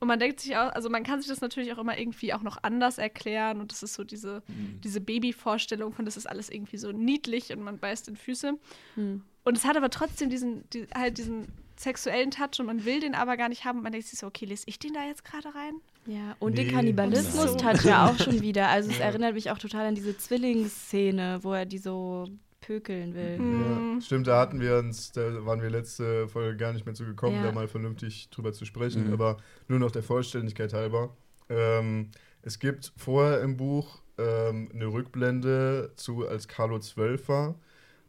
Und 0.00 0.08
man 0.08 0.18
denkt 0.18 0.40
sich 0.40 0.56
auch, 0.56 0.72
also 0.72 0.88
man 0.88 1.02
kann 1.04 1.20
sich 1.20 1.28
das 1.28 1.40
natürlich 1.42 1.72
auch 1.74 1.78
immer 1.78 1.98
irgendwie 1.98 2.32
auch 2.32 2.42
noch 2.42 2.56
anders 2.62 2.96
erklären. 2.98 3.60
Und 3.60 3.70
das 3.70 3.82
ist 3.82 3.94
so 3.94 4.02
diese, 4.02 4.42
diese 4.82 5.00
Babyvorstellung 5.00 5.92
von, 5.92 6.06
das 6.06 6.16
ist 6.16 6.26
alles 6.28 6.48
irgendwie 6.50 6.78
so 6.78 6.90
niedlich 6.90 7.52
und 7.52 7.60
man 7.62 7.78
beißt 7.78 8.08
in 8.08 8.16
Füße. 8.16 8.54
Hm. 8.94 9.22
Und 9.44 9.56
es 9.56 9.64
hat 9.66 9.76
aber 9.76 9.90
trotzdem 9.90 10.30
diesen, 10.30 10.64
die, 10.70 10.86
halt 10.94 11.18
diesen 11.18 11.48
sexuellen 11.78 12.30
Touch 12.30 12.58
und 12.60 12.66
man 12.66 12.84
will 12.84 13.00
den 13.00 13.14
aber 13.14 13.36
gar 13.36 13.48
nicht 13.50 13.64
haben. 13.66 13.78
Und 13.78 13.82
man 13.84 13.92
denkt 13.92 14.06
sich 14.08 14.18
so, 14.18 14.26
okay, 14.26 14.46
lese 14.46 14.64
ich 14.66 14.78
den 14.78 14.92
da 14.94 15.04
jetzt 15.06 15.24
gerade 15.24 15.54
rein? 15.54 15.74
Ja, 16.06 16.34
und 16.38 16.54
Nee, 16.54 16.64
den 16.64 16.72
Kannibalismus 16.74 17.54
nein. 17.56 17.64
hat 17.64 17.84
ja 17.84 18.06
auch 18.08 18.18
schon 18.18 18.40
wieder. 18.42 18.68
Also 18.68 18.90
es 18.90 18.98
Ja. 18.98 19.04
erinnert 19.06 19.34
mich 19.34 19.50
auch 19.50 19.58
total 19.58 19.86
an 19.86 19.94
diese 19.94 20.16
Zwillingsszene, 20.16 21.40
wo 21.42 21.52
er 21.52 21.66
die 21.66 21.78
so 21.78 22.26
pökeln 22.60 23.14
will. 23.14 23.38
Mhm. 23.38 23.94
Ja, 23.96 24.00
stimmt, 24.00 24.26
da 24.26 24.40
hatten 24.40 24.60
wir 24.60 24.76
uns, 24.78 25.12
da 25.12 25.44
waren 25.46 25.62
wir 25.62 25.70
letzte 25.70 26.28
Folge 26.28 26.56
gar 26.56 26.72
nicht 26.72 26.84
mehr 26.86 26.94
zu 26.94 27.04
gekommen, 27.04 27.36
Ja. 27.36 27.44
da 27.44 27.52
mal 27.52 27.68
vernünftig 27.68 28.30
drüber 28.30 28.52
zu 28.52 28.64
sprechen, 28.64 29.06
Mhm. 29.08 29.12
aber 29.12 29.36
nur 29.68 29.78
noch 29.78 29.90
der 29.90 30.02
Vollständigkeit 30.02 30.72
halber. 30.72 31.16
Ähm, 31.48 32.10
es 32.42 32.58
gibt 32.58 32.92
vorher 32.96 33.40
im 33.40 33.56
Buch 33.56 34.00
ähm, 34.18 34.70
eine 34.74 34.86
Rückblende 34.86 35.92
zu, 35.96 36.26
als 36.28 36.46
Carlo 36.48 36.78
zwölf 36.78 37.28
war. 37.28 37.54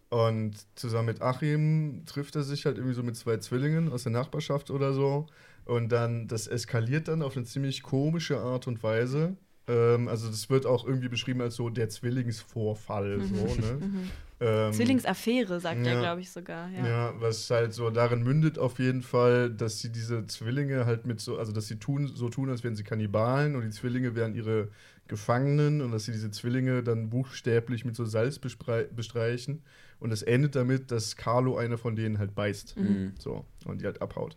Und 0.09 0.55
zusammen 0.75 1.05
mit 1.05 1.21
Achim 1.21 2.03
trifft 2.05 2.35
er 2.35 2.43
sich 2.43 2.65
halt 2.65 2.75
irgendwie 2.77 2.95
so 2.95 3.01
mit 3.03 3.15
zwei 3.15 3.37
Zwillingen 3.37 3.89
aus 3.89 4.03
der 4.03 4.11
Nachbarschaft 4.11 4.69
oder 4.69 4.91
so. 4.93 5.27
Und 5.63 5.89
dann, 5.93 6.27
das 6.27 6.47
eskaliert 6.47 7.07
dann 7.07 7.21
auf 7.21 7.37
eine 7.37 7.45
ziemlich 7.45 7.81
komische 7.81 8.39
Art 8.39 8.67
und 8.67 8.83
Weise. 8.83 9.37
Ähm, 9.71 10.07
also 10.07 10.27
das 10.27 10.49
wird 10.49 10.65
auch 10.65 10.85
irgendwie 10.85 11.07
beschrieben 11.07 11.41
als 11.41 11.55
so 11.55 11.69
der 11.69 11.89
Zwillingsvorfall. 11.89 13.21
So, 13.21 13.45
ne? 13.55 13.79
Mhm. 13.81 14.09
ähm, 14.41 14.73
Zwillingsaffäre, 14.73 15.59
sagt 15.59 15.85
er, 15.85 15.93
ja. 15.93 15.99
glaube 15.99 16.21
ich, 16.21 16.31
sogar. 16.31 16.69
ja. 16.69 16.85
Ja. 16.85 17.13
was 17.21 17.49
halt 17.49 17.73
so 17.73 17.89
darin 17.89 18.23
mündet 18.23 18.59
auf 18.59 18.79
jeden 18.79 19.01
Fall, 19.01 19.49
dass 19.49 19.79
sie 19.79 19.91
diese 19.91 20.25
Zwillinge 20.27 20.85
halt 20.85 21.05
mit 21.05 21.21
so, 21.21 21.37
also 21.37 21.51
dass 21.51 21.67
sie 21.67 21.77
tun, 21.77 22.07
so 22.07 22.29
tun, 22.29 22.49
als 22.49 22.63
wären 22.63 22.75
sie 22.75 22.83
Kannibalen 22.83 23.55
und 23.55 23.63
die 23.63 23.69
Zwillinge 23.69 24.15
wären 24.15 24.35
ihre 24.35 24.69
Gefangenen 25.07 25.81
und 25.81 25.91
dass 25.91 26.05
sie 26.05 26.11
diese 26.11 26.31
Zwillinge 26.31 26.83
dann 26.83 27.09
buchstäblich 27.09 27.85
mit 27.85 27.95
so 27.95 28.05
Salz 28.05 28.39
bestreichen. 28.39 29.63
Und 29.99 30.11
es 30.11 30.23
endet 30.23 30.55
damit, 30.55 30.89
dass 30.89 31.15
Carlo 31.15 31.57
eine 31.57 31.77
von 31.77 31.95
denen 31.95 32.17
halt 32.17 32.33
beißt. 32.33 32.75
Mhm. 32.77 33.13
So, 33.19 33.45
und 33.65 33.81
die 33.81 33.85
halt 33.85 34.01
abhaut. 34.01 34.35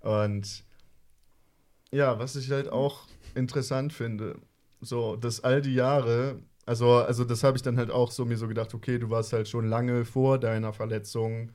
Und 0.00 0.64
ja, 1.90 2.18
was 2.18 2.36
ich 2.36 2.50
halt 2.50 2.68
auch 2.70 3.06
interessant 3.34 3.92
finde, 3.92 4.36
so, 4.86 5.16
dass 5.16 5.42
all 5.42 5.62
die 5.62 5.74
Jahre, 5.74 6.40
also, 6.66 6.94
also 6.94 7.24
das 7.24 7.44
habe 7.44 7.56
ich 7.56 7.62
dann 7.62 7.76
halt 7.76 7.90
auch 7.90 8.10
so 8.10 8.24
mir 8.24 8.36
so 8.36 8.48
gedacht, 8.48 8.74
okay, 8.74 8.98
du 8.98 9.10
warst 9.10 9.32
halt 9.32 9.48
schon 9.48 9.68
lange 9.68 10.04
vor 10.04 10.38
deiner 10.38 10.72
Verletzung, 10.72 11.50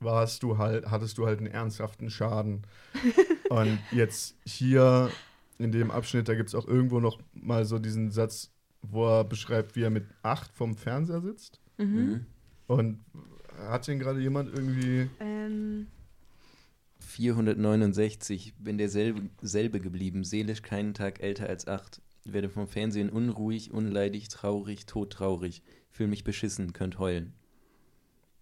warst 0.00 0.42
du 0.42 0.58
halt, 0.58 0.90
hattest 0.90 1.18
du 1.18 1.26
halt 1.26 1.38
einen 1.38 1.48
ernsthaften 1.48 2.10
Schaden. 2.10 2.62
und 3.50 3.78
jetzt 3.92 4.36
hier 4.44 5.10
in 5.58 5.72
dem 5.72 5.90
Abschnitt, 5.90 6.28
da 6.28 6.34
gibt 6.34 6.48
es 6.48 6.54
auch 6.54 6.66
irgendwo 6.66 7.00
noch 7.00 7.18
mal 7.32 7.64
so 7.64 7.78
diesen 7.78 8.10
Satz, 8.10 8.52
wo 8.82 9.06
er 9.06 9.24
beschreibt, 9.24 9.74
wie 9.76 9.82
er 9.82 9.90
mit 9.90 10.06
acht 10.22 10.52
vom 10.52 10.76
Fernseher 10.76 11.20
sitzt. 11.20 11.60
Mhm. 11.78 11.86
Mhm. 11.86 12.26
Und 12.66 13.04
hat 13.68 13.86
den 13.86 13.98
gerade 13.98 14.20
jemand 14.20 14.52
irgendwie. 14.52 15.08
Ähm, 15.20 15.86
469, 16.98 18.54
bin 18.58 18.78
derselbe 18.78 19.30
selbe 19.40 19.80
geblieben, 19.80 20.24
seelisch 20.24 20.62
keinen 20.62 20.92
Tag 20.92 21.22
älter 21.22 21.48
als 21.48 21.66
acht. 21.66 22.02
Werde 22.32 22.48
vom 22.48 22.66
Fernsehen 22.66 23.10
unruhig, 23.10 23.72
unleidig, 23.72 24.28
traurig, 24.28 24.86
todtraurig. 24.86 25.62
Fühl 25.90 26.08
mich 26.08 26.24
beschissen, 26.24 26.72
könnt 26.72 26.98
heulen. 26.98 27.34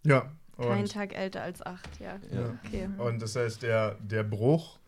Ja. 0.05 0.33
kein 0.57 0.87
Tag 0.87 1.15
älter 1.15 1.43
als 1.43 1.63
acht, 1.63 2.01
ja. 2.01 2.19
Ja. 2.33 2.59
Okay. 2.65 2.89
und 2.99 3.21
das 3.23 3.37
heißt, 3.37 3.63
der, 3.63 3.95
der 4.01 4.23
Bruch 4.23 4.79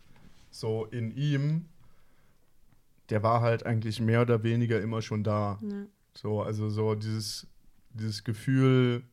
so 0.51 0.87
in 0.87 1.11
ihm, 1.17 1.69
der 3.11 3.23
war 3.23 3.41
halt 3.41 3.65
eigentlich 3.67 4.01
mehr 4.01 4.23
oder 4.23 4.43
weniger 4.43 4.81
immer 4.81 5.03
schon 5.03 5.23
da. 5.23 5.59
Ja. 5.63 5.87
So, 6.15 6.43
also 6.43 6.71
so 6.71 6.95
dieses, 6.95 7.47
dieses 7.91 8.25
Gefühl, 8.25 9.05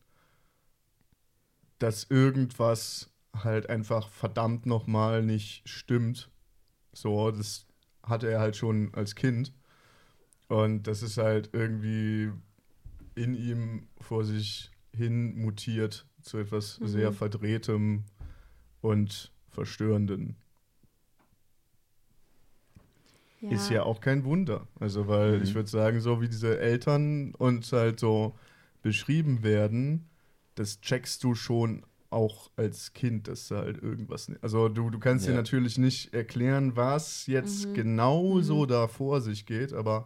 dass 1.78 2.04
irgendwas 2.04 3.10
halt 3.42 3.68
einfach 3.68 4.08
verdammt 4.08 4.66
nochmal 4.66 5.22
nicht 5.22 5.68
stimmt. 5.68 6.30
So, 6.92 7.30
das 7.30 7.66
hatte 8.02 8.30
er 8.30 8.40
halt 8.40 8.56
schon 8.56 8.92
als 8.94 9.14
Kind. 9.14 9.52
Und 10.54 10.86
das 10.86 11.02
ist 11.02 11.18
halt 11.18 11.50
irgendwie 11.52 12.30
in 13.16 13.34
ihm 13.34 13.88
vor 14.00 14.24
sich 14.24 14.70
hin 14.94 15.34
mutiert 15.36 16.06
zu 16.22 16.38
etwas 16.38 16.78
Mhm. 16.78 16.86
sehr 16.86 17.12
Verdrehtem 17.12 18.04
und 18.80 19.32
Verstörenden. 19.48 20.36
Ist 23.50 23.68
ja 23.68 23.82
auch 23.82 24.00
kein 24.00 24.24
Wunder. 24.24 24.68
Also, 24.78 25.08
weil 25.08 25.38
Mhm. 25.38 25.42
ich 25.42 25.54
würde 25.56 25.68
sagen, 25.68 26.00
so 26.00 26.20
wie 26.22 26.28
diese 26.28 26.58
Eltern 26.60 27.34
uns 27.34 27.72
halt 27.72 27.98
so 27.98 28.36
beschrieben 28.80 29.42
werden, 29.42 30.08
das 30.54 30.80
checkst 30.80 31.24
du 31.24 31.34
schon 31.34 31.84
auch 32.10 32.48
als 32.54 32.92
Kind, 32.92 33.26
dass 33.26 33.48
da 33.48 33.56
halt 33.56 33.82
irgendwas. 33.82 34.30
Also, 34.40 34.68
du, 34.68 34.88
du 34.88 35.00
kannst 35.00 35.26
dir 35.26 35.30
Ja. 35.30 35.36
natürlich 35.38 35.78
nicht 35.78 36.14
erklären, 36.14 36.76
was 36.76 37.26
jetzt 37.26 37.70
Mhm. 37.70 37.74
genau 37.74 38.40
so 38.40 38.64
Mhm. 38.64 38.68
da 38.68 38.86
vor 38.86 39.20
sich 39.20 39.46
geht, 39.46 39.72
aber 39.72 40.04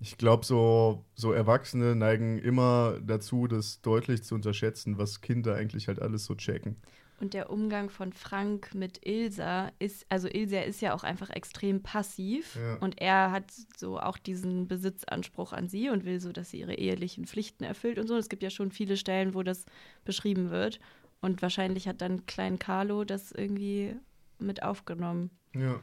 ich 0.00 0.16
glaube, 0.16 0.44
so, 0.46 1.04
so 1.14 1.32
Erwachsene 1.32 1.96
neigen 1.96 2.38
immer 2.38 2.98
dazu, 3.00 3.46
das 3.46 3.80
deutlich 3.82 4.22
zu 4.22 4.34
unterschätzen, 4.34 4.98
was 4.98 5.20
Kinder 5.20 5.54
eigentlich 5.54 5.88
halt 5.88 6.00
alles 6.00 6.24
so 6.24 6.34
checken. 6.34 6.76
Und 7.20 7.34
der 7.34 7.50
Umgang 7.50 7.90
von 7.90 8.12
Frank 8.12 8.76
mit 8.76 9.04
Ilsa 9.04 9.72
ist, 9.80 10.06
also 10.08 10.28
Ilsa 10.28 10.60
ist 10.60 10.80
ja 10.80 10.94
auch 10.94 11.02
einfach 11.02 11.30
extrem 11.30 11.82
passiv 11.82 12.54
Ja. 12.54 12.76
und 12.76 13.00
er 13.00 13.32
hat 13.32 13.52
so 13.76 13.98
auch 13.98 14.18
diesen 14.18 14.68
Besitzanspruch 14.68 15.52
an 15.52 15.68
sie 15.68 15.90
und 15.90 16.04
will 16.04 16.20
so, 16.20 16.30
dass 16.30 16.50
sie 16.50 16.60
ihre 16.60 16.74
ehelichen 16.74 17.26
Pflichten 17.26 17.64
erfüllt 17.64 17.98
und 17.98 18.06
so. 18.06 18.16
Es 18.16 18.28
gibt 18.28 18.44
ja 18.44 18.50
schon 18.50 18.70
viele 18.70 18.96
Stellen, 18.96 19.34
wo 19.34 19.42
das 19.42 19.66
beschrieben 20.04 20.50
wird 20.50 20.78
und 21.20 21.42
wahrscheinlich 21.42 21.88
hat 21.88 22.00
dann 22.02 22.24
Klein 22.26 22.60
Carlo 22.60 23.02
das 23.02 23.32
irgendwie 23.32 23.96
mit 24.38 24.62
aufgenommen. 24.62 25.30
Ja. 25.56 25.80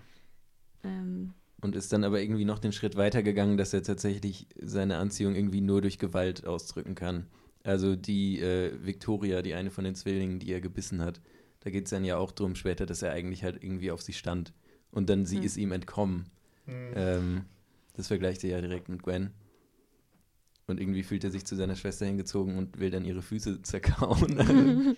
Ähm, 0.86 1.34
Und 1.66 1.76
ist 1.76 1.92
dann 1.92 2.04
aber 2.04 2.22
irgendwie 2.22 2.46
noch 2.46 2.60
den 2.60 2.72
Schritt 2.72 2.96
weiter 2.96 3.24
gegangen, 3.24 3.58
dass 3.58 3.74
er 3.74 3.82
tatsächlich 3.82 4.46
seine 4.62 4.98
Anziehung 4.98 5.34
irgendwie 5.34 5.62
nur 5.62 5.82
durch 5.82 5.98
Gewalt 5.98 6.46
ausdrücken 6.46 6.94
kann. 6.94 7.26
Also 7.64 7.96
die 7.96 8.40
äh, 8.40 8.72
Victoria, 8.86 9.42
die 9.42 9.56
eine 9.56 9.72
von 9.72 9.84
den 9.84 9.96
Zwillingen, 9.96 10.38
die 10.38 10.52
er 10.52 10.62
gebissen 10.62 11.02
hat, 11.02 11.22
da 11.62 11.72
geht 11.72 11.86
es 11.86 11.90
dann 11.90 12.06
ja 12.06 12.18
auch 12.18 12.32
drum 12.32 12.54
später, 12.54 12.86
dass 12.86 13.02
er 13.02 13.14
eigentlich 13.14 13.44
halt 13.44 13.64
irgendwie 13.64 13.90
auf 13.90 14.04
sie 14.04 14.14
stand. 14.14 14.54
Und 14.92 15.10
dann 15.10 15.26
sie 15.26 15.38
Hm. 15.38 15.44
ist 15.44 15.58
ihm 15.58 15.72
entkommen. 15.72 16.30
Mhm. 16.68 16.94
Ähm, 16.96 17.46
das 17.94 18.08
vergleicht 18.10 18.44
er 18.44 18.52
ja 18.52 18.62
direkt 18.62 18.88
mit 18.88 19.02
Gwen. 19.02 19.32
Und 20.68 20.80
irgendwie 20.80 21.02
fühlt 21.04 21.24
er 21.24 21.32
sich 21.32 21.46
zu 21.46 21.56
seiner 21.56 21.76
Schwester 21.76 22.06
hingezogen 22.06 22.58
und 22.60 22.80
will 22.80 22.92
dann 22.92 23.06
ihre 23.06 23.24
Füße 23.24 23.62
zerkauen. 23.64 24.96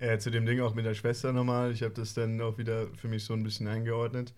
Ja, 0.00 0.18
zu 0.20 0.30
dem 0.30 0.46
Ding 0.46 0.60
auch 0.60 0.74
mit 0.74 0.84
der 0.86 0.94
Schwester 0.94 1.32
nochmal. 1.32 1.72
Ich 1.72 1.82
habe 1.82 1.94
das 1.94 2.14
dann 2.14 2.40
auch 2.40 2.58
wieder 2.58 2.86
für 2.94 3.08
mich 3.08 3.24
so 3.24 3.34
ein 3.34 3.42
bisschen 3.42 3.66
eingeordnet. 3.66 4.32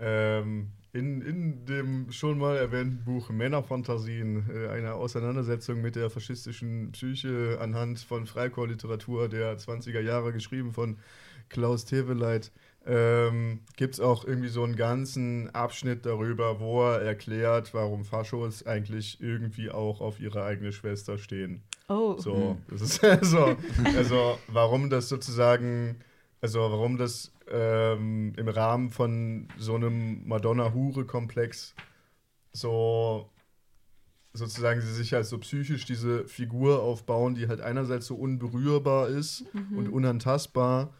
Ähm, 0.00 0.72
in, 0.92 1.20
in 1.20 1.66
dem 1.66 2.10
schon 2.10 2.38
mal 2.38 2.56
erwähnten 2.56 3.04
Buch 3.04 3.30
Männerfantasien, 3.30 4.48
äh, 4.52 4.68
eine 4.68 4.94
Auseinandersetzung 4.94 5.80
mit 5.80 5.94
der 5.94 6.10
faschistischen 6.10 6.90
Psyche 6.92 7.58
anhand 7.60 8.00
von 8.00 8.26
Freikorpsliteratur 8.26 9.28
der 9.28 9.56
20er 9.56 10.00
Jahre, 10.00 10.32
geschrieben 10.32 10.72
von 10.72 10.98
Klaus 11.48 11.84
Teveleit, 11.84 12.50
ähm, 12.86 13.60
gibt 13.76 13.94
es 13.94 14.00
auch 14.00 14.24
irgendwie 14.24 14.48
so 14.48 14.64
einen 14.64 14.74
ganzen 14.74 15.50
Abschnitt 15.54 16.06
darüber, 16.06 16.60
wo 16.60 16.82
er 16.82 17.02
erklärt, 17.02 17.74
warum 17.74 18.04
Faschos 18.04 18.66
eigentlich 18.66 19.20
irgendwie 19.20 19.70
auch 19.70 20.00
auf 20.00 20.18
ihre 20.18 20.44
eigene 20.44 20.72
Schwester 20.72 21.18
stehen. 21.18 21.62
oh, 21.88 22.16
So, 22.18 22.34
Mhm. 22.34 22.64
das 22.70 22.80
ist 22.80 23.04
also, 23.04 23.56
also 23.96 24.38
warum 24.48 24.90
das 24.90 25.08
sozusagen, 25.08 25.96
also 26.40 26.60
warum 26.60 26.96
das 26.96 27.32
ähm, 27.50 28.32
im 28.36 28.48
Rahmen 28.48 28.90
von 28.90 29.48
so 29.58 29.74
einem 29.74 30.26
Madonna-Hure-Komplex 30.28 31.74
so 32.52 33.28
sozusagen 34.32 34.80
sie 34.80 34.92
sich 34.92 35.12
halt 35.12 35.26
so 35.26 35.38
psychisch 35.38 35.84
diese 35.86 36.26
Figur 36.28 36.82
aufbauen, 36.82 37.34
die 37.34 37.48
halt 37.48 37.60
einerseits 37.60 38.06
so 38.06 38.14
unberührbar 38.14 39.08
ist 39.08 39.44
Mhm. 39.52 39.76
und 39.78 39.88
unantastbar 39.88 40.94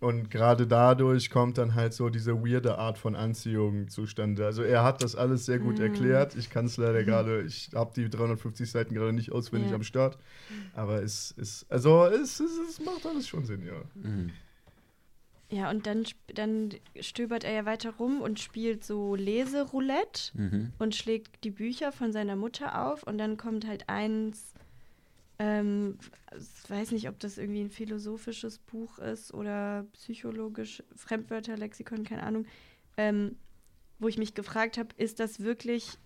und 0.00 0.30
gerade 0.30 0.66
dadurch 0.66 1.28
kommt 1.28 1.58
dann 1.58 1.74
halt 1.74 1.92
so 1.92 2.08
diese 2.08 2.42
weirde 2.42 2.78
Art 2.78 2.96
von 2.96 3.14
Anziehung 3.14 3.88
zustande. 3.88 4.46
Also 4.46 4.62
er 4.62 4.82
hat 4.82 5.02
das 5.02 5.14
alles 5.14 5.44
sehr 5.44 5.58
gut 5.58 5.76
Mhm. 5.76 5.84
erklärt. 5.84 6.36
Ich 6.36 6.48
kann 6.48 6.64
es 6.64 6.78
leider 6.78 7.04
gerade, 7.04 7.42
ich 7.42 7.70
habe 7.74 7.92
die 7.94 8.08
350 8.08 8.70
Seiten 8.70 8.94
gerade 8.94 9.12
nicht 9.12 9.30
auswendig 9.30 9.70
Ja. 9.70 9.76
am 9.76 9.82
Start. 9.82 10.16
Aber 10.72 11.02
es 11.02 11.32
ist, 11.32 11.70
also 11.70 12.06
es, 12.06 12.40
es, 12.40 12.50
es 12.66 12.80
macht 12.82 13.04
alles 13.04 13.28
schon 13.28 13.44
Sinn, 13.44 13.62
ja. 13.62 13.82
Ja, 15.50 15.68
und 15.70 15.86
dann, 15.86 16.04
dann 16.32 16.70
stöbert 17.00 17.42
er 17.42 17.52
ja 17.52 17.64
weiter 17.64 17.90
rum 17.96 18.20
und 18.20 18.38
spielt 18.38 18.84
so 18.84 19.16
Leseroulette 19.16 20.30
Mhm. 20.34 20.72
und 20.78 20.94
schlägt 20.94 21.42
die 21.42 21.50
Bücher 21.50 21.90
von 21.90 22.12
seiner 22.12 22.36
Mutter 22.36 22.86
auf 22.86 23.02
und 23.02 23.18
dann 23.18 23.36
kommt 23.36 23.66
halt 23.66 23.88
eins, 23.88 24.54
ähm, 25.40 25.98
ich 26.36 26.70
weiß 26.70 26.92
nicht, 26.92 27.08
ob 27.08 27.18
das 27.18 27.36
irgendwie 27.36 27.62
ein 27.62 27.70
philosophisches 27.70 28.58
Buch 28.58 28.98
ist 28.98 29.34
oder 29.34 29.86
psychologisch, 29.94 30.82
Fremdwörterlexikon, 30.94 32.04
keine 32.04 32.22
Ahnung, 32.22 32.46
ähm, 32.96 33.36
wo 33.98 34.06
ich 34.06 34.18
mich 34.18 34.34
gefragt 34.34 34.78
habe, 34.78 34.94
ist 34.98 35.18
das 35.18 35.40
wirklich, 35.40 35.98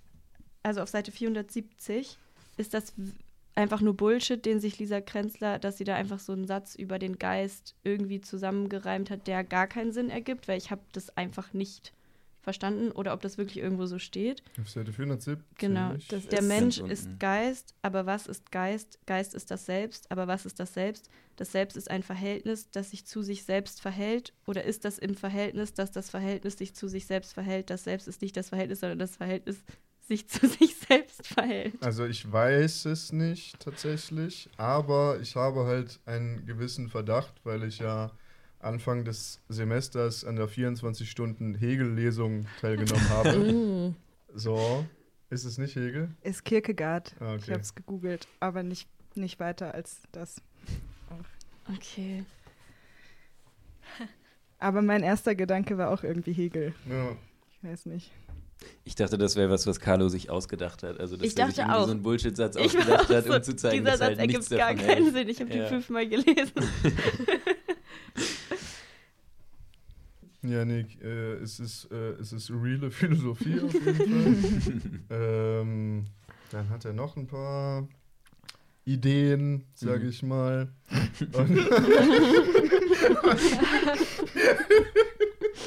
also 0.63 0.81
auf 0.81 0.89
Seite 0.89 1.13
470, 1.13 2.19
ist 2.57 2.73
das 2.73 2.95
einfach 3.55 3.81
nur 3.81 3.97
Bullshit, 3.97 4.45
den 4.45 4.61
sich 4.61 4.79
Lisa 4.79 5.01
Krenzler, 5.01 5.59
dass 5.59 5.79
sie 5.79 5.85
da 5.85 5.95
einfach 5.95 6.19
so 6.19 6.33
einen 6.33 6.47
Satz 6.47 6.75
über 6.75 6.99
den 6.99 7.19
Geist 7.19 7.75
irgendwie 7.85 8.21
zusammengereimt 8.21 9.11
hat, 9.11 9.27
der 9.27 9.45
gar 9.45 9.67
keinen 9.67 9.93
Sinn 9.93 10.11
ergibt, 10.11 10.49
weil 10.49 10.59
ich 10.59 10.71
habe 10.71 10.83
das 10.93 11.17
einfach 11.17 11.53
nicht 11.53 11.93
verstanden 12.45 12.93
oder 12.93 13.15
ob 13.15 13.23
das 13.23 13.39
wirklich 13.39 13.59
irgendwo 13.59 13.87
so 13.87 13.99
steht. 13.99 14.43
Auf 14.61 14.69
Seite 14.69 14.93
470. 14.93 15.45
Genau, 15.59 15.95
Das 16.09 16.29
der 16.29 16.41
ist 16.41 16.49
Mensch 16.49 16.79
ist. 16.79 17.09
Geist, 17.19 17.75
aber 17.83 18.07
was 18.07 18.27
ist 18.27 18.53
Geist? 18.53 18.99
Geist 19.07 19.35
ist 19.35 19.51
das 19.51 19.67
Selbst, 19.67 20.11
aber 20.11 20.29
was 20.29 20.45
ist 20.47 20.61
das 20.61 20.75
Selbst? 20.75 21.09
Das 21.37 21.51
Selbst 21.51 21.77
ist 21.77 21.91
ein 21.91 22.03
Verhältnis, 22.03 22.71
das 22.71 22.91
sich 22.91 23.07
zu 23.07 23.23
sich 23.23 23.45
selbst 23.45 23.81
verhält. 23.81 24.35
Oder 24.47 24.65
ist 24.65 24.85
das 24.85 24.99
im 24.99 25.15
Verhältnis, 25.17 25.73
dass 25.73 25.91
das 25.91 26.11
Verhältnis 26.11 26.59
sich 26.59 26.75
zu 26.75 26.87
sich 26.87 27.07
selbst 27.07 27.33
verhält? 27.33 27.71
Das 27.71 27.85
Selbst 27.85 28.07
ist 28.07 28.23
nicht 28.23 28.37
das 28.37 28.51
Verhältnis, 28.51 28.81
sondern 28.81 28.99
das 28.99 29.17
Verhältnis 29.17 29.65
sich 30.07 30.29
zu 30.29 30.47
sich 30.47 30.77
selbst 30.77 31.27
verhält. 31.27 31.75
Also 31.83 32.05
ich 32.07 32.31
weiß 32.31 32.87
es 32.87 33.13
nicht 33.13 33.59
tatsächlich, 33.61 34.49
aber 34.57 35.19
ich 35.21 35.37
habe 35.37 35.65
halt 35.65 36.01
einen 36.07 36.47
gewissen 36.47 36.89
Verdacht, 36.89 37.35
weil 37.45 37.65
ich 37.65 37.79
ja 37.79 38.11
Anfang 38.61 39.05
des 39.05 39.41
Semesters 39.49 40.25
an 40.25 40.37
der 40.37 40.49
24 40.49 41.11
Stunden 41.11 41.55
Hegel-Lesung 41.55 42.47
teilgenommen 42.61 43.09
habe. 43.11 43.95
so, 44.35 44.87
ist 45.31 45.45
es 45.45 45.59
nicht 45.59 45.77
Hegel? 45.77 46.09
Ist 46.23 46.45
Kierkegaard. 46.45 47.15
Ah, 47.21 47.35
Ich 47.37 47.43
okay. 47.43 47.53
habe 47.53 47.63
es 47.63 47.75
gegoogelt, 47.75 48.27
aber 48.41 48.63
nicht, 48.63 48.89
nicht 49.15 49.39
weiter 49.39 49.75
als 49.75 50.01
das. 50.13 50.37
Okay. 51.75 52.25
Aber 54.59 54.81
mein 54.83 55.03
erster 55.03 55.35
Gedanke 55.35 55.77
war 55.77 55.91
auch 55.91 56.03
irgendwie 56.03 56.33
Hegel. 56.33 56.75
Ja. 56.89 57.17
Ich 57.53 57.63
weiß 57.69 57.87
nicht. 57.87 58.11
Ich 58.85 58.95
dachte, 58.95 59.19
das 59.19 59.37
wäre 59.37 59.51
was, 59.51 59.67
was 59.67 59.81
Carlo 59.81 60.09
sich 60.09 60.31
ausgedacht 60.31 60.83
hat. 60.83 61.01
Also, 61.01 61.17
dass 61.17 61.27
Ich 61.27 61.37
er 61.39 61.47
sich 61.47 61.57
dachte 61.57 61.75
auch. 61.75 61.87
so 61.87 61.93
einen 61.93 62.03
Bullshit-Satz 62.03 62.57
ausgedacht 62.57 63.09
hat, 63.09 63.25
so, 63.27 63.35
um 63.35 63.43
zu 63.43 63.57
zeigen, 63.57 63.85
dieser 63.85 63.91
dass 63.93 64.01
Satz 64.01 64.19
halt 64.19 64.31
nichts 64.31 64.51
ergibt 64.51 64.59
gar 64.59 64.75
keinen 64.87 65.05
hält. 65.05 65.15
Sinn. 65.15 65.29
Ich 65.29 65.41
habe 65.41 65.51
Ja. 65.51 65.57
den 65.57 65.69
fünfmal 65.69 66.09
gelesen. 66.09 66.53
Ja, 70.43 70.63
Nick, 70.67 71.01
äh, 71.03 71.37
es, 71.37 71.59
ist, 71.59 71.89
äh, 71.91 72.11
es 72.21 72.35
ist 72.35 72.51
reale 72.51 72.91
Philosophie 72.91 73.61
auf 73.61 73.73
jeden 73.73 75.01
Fall. 75.09 75.11
ähm, 75.63 76.05
dann 76.51 76.69
hat 76.69 76.85
er 76.85 76.93
noch 76.93 77.17
ein 77.17 77.27
paar 77.27 77.89
Ideen, 78.85 79.65
sage 79.75 80.05
Mhm. 80.05 80.09
ich 80.11 80.23
mal. 80.23 80.69
Und 81.33 81.57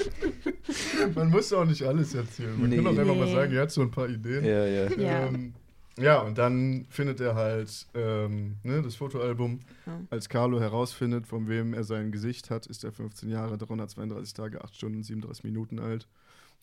Man 1.15 1.29
muss 1.29 1.51
auch 1.53 1.65
nicht 1.65 1.83
alles 1.83 2.13
erzählen. 2.13 2.59
Man 2.59 2.69
Nee. 2.69 2.77
kann 2.77 2.87
auch 2.87 2.97
einfach 2.97 3.15
mal 3.15 3.27
sagen, 3.31 3.53
er 3.53 3.61
hat 3.63 3.71
so 3.71 3.81
ein 3.81 3.91
paar 3.91 4.09
Ideen. 4.09 4.43
Ja, 4.45 4.65
ja. 4.65 4.89
Ja. 4.91 5.27
Ähm, 5.27 5.53
ja, 5.99 6.19
und 6.21 6.37
dann 6.37 6.85
findet 6.89 7.19
er 7.21 7.33
halt 7.35 7.87
ähm, 7.95 8.57
ne, 8.63 8.81
das 8.83 8.95
Fotoalbum. 8.95 9.61
Ja. 9.85 9.99
Als 10.11 10.29
Carlo 10.29 10.59
herausfindet, 10.59 11.25
von 11.25 11.47
wem 11.47 11.73
er 11.73 11.83
sein 11.83 12.11
Gesicht 12.11 12.49
hat, 12.51 12.67
ist 12.67 12.83
er 12.83 12.91
15 12.91 13.29
Jahre, 13.29 13.57
332 13.57 14.33
Tage, 14.33 14.63
8 14.63 14.75
Stunden, 14.75 15.01
37 15.03 15.43
Minuten 15.43 15.79
alt. 15.79 16.07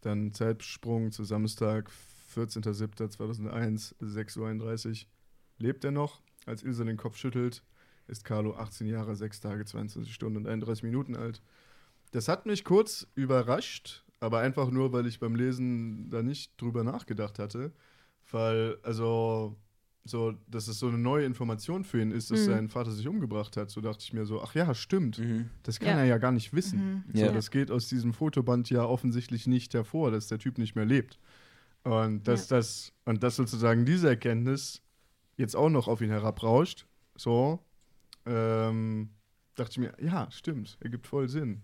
Dann 0.03 0.33
Zeitsprung 0.33 1.11
zu 1.11 1.25
Samstag, 1.25 1.91
14.07.2001, 2.37 3.95
6.31 4.01 4.89
Uhr. 4.91 4.97
Lebt 5.59 5.85
er 5.85 5.91
noch? 5.91 6.21
Als 6.47 6.63
Ilse 6.63 6.85
den 6.85 6.97
Kopf 6.97 7.17
schüttelt, 7.17 7.63
ist 8.07 8.25
Carlo 8.25 8.55
18 8.55 8.87
Jahre, 8.87 9.17
6 9.17 9.41
Tage, 9.41 9.65
22 9.65 10.13
Stunden 10.13 10.37
und 10.39 10.47
31 10.47 10.83
Minuten 10.83 11.17
alt. 11.17 11.41
Das 12.15 12.29
hat 12.29 12.47
mich 12.47 12.63
kurz 12.63 13.09
überrascht, 13.17 14.05
aber 14.21 14.39
einfach 14.39 14.71
nur, 14.71 14.93
weil 14.93 15.07
ich 15.07 15.19
beim 15.19 15.35
Lesen 15.35 16.11
da 16.11 16.23
nicht 16.23 16.53
drüber 16.63 16.85
nachgedacht 16.85 17.41
hatte. 17.41 17.73
Weil, 18.31 18.79
also, 18.85 19.57
so, 20.05 20.33
dass 20.47 20.69
es 20.69 20.79
so 20.79 20.87
eine 20.87 20.99
neue 20.99 21.25
Information 21.25 21.83
für 21.83 22.01
ihn 22.01 22.13
ist, 22.13 22.31
dass 22.31 22.41
Mhm. 22.41 22.45
sein 22.45 22.69
Vater 22.69 22.93
sich 22.93 23.09
umgebracht 23.09 23.57
hat. 23.57 23.71
So 23.71 23.81
dachte 23.81 24.03
ich 24.03 24.13
mir 24.13 24.27
so, 24.27 24.41
ach 24.43 24.55
ja, 24.55 24.73
stimmt. 24.75 25.19
Mhm. 25.19 25.51
Das 25.65 25.81
kann 25.81 25.89
Ja. 25.89 25.99
er 25.99 26.05
ja 26.05 26.19
gar 26.19 26.31
nicht 26.31 26.53
wissen. 26.53 27.03
Mhm. 27.09 27.19
So, 27.19 27.25
Ja. 27.25 27.33
Das 27.33 27.51
geht 27.51 27.71
aus 27.73 27.89
diesem 27.89 28.13
Fotoband 28.15 28.71
ja 28.71 28.85
offensichtlich 28.85 29.47
nicht 29.49 29.75
hervor, 29.75 30.11
dass 30.13 30.29
der 30.29 30.39
Typ 30.39 30.59
nicht 30.59 30.77
mehr 30.77 30.85
lebt. 30.85 31.19
Und 31.83 32.29
dass 32.29 32.47
das, 32.47 32.93
und 33.07 33.23
dass 33.25 33.35
sozusagen 33.37 33.85
diese 33.85 34.09
Erkenntnis 34.09 34.83
jetzt 35.37 35.57
auch 35.57 35.69
noch 35.69 35.89
auf 35.89 36.01
ihn 36.01 36.11
herabrauscht, 36.11 36.87
so, 37.17 37.59
ähm, 38.25 39.11
dachte 39.57 39.73
ich 39.73 39.79
mir, 39.79 39.95
ja, 40.01 40.31
stimmt, 40.31 40.79
ergibt 40.81 41.07
voll 41.09 41.29
Sinn. 41.29 41.63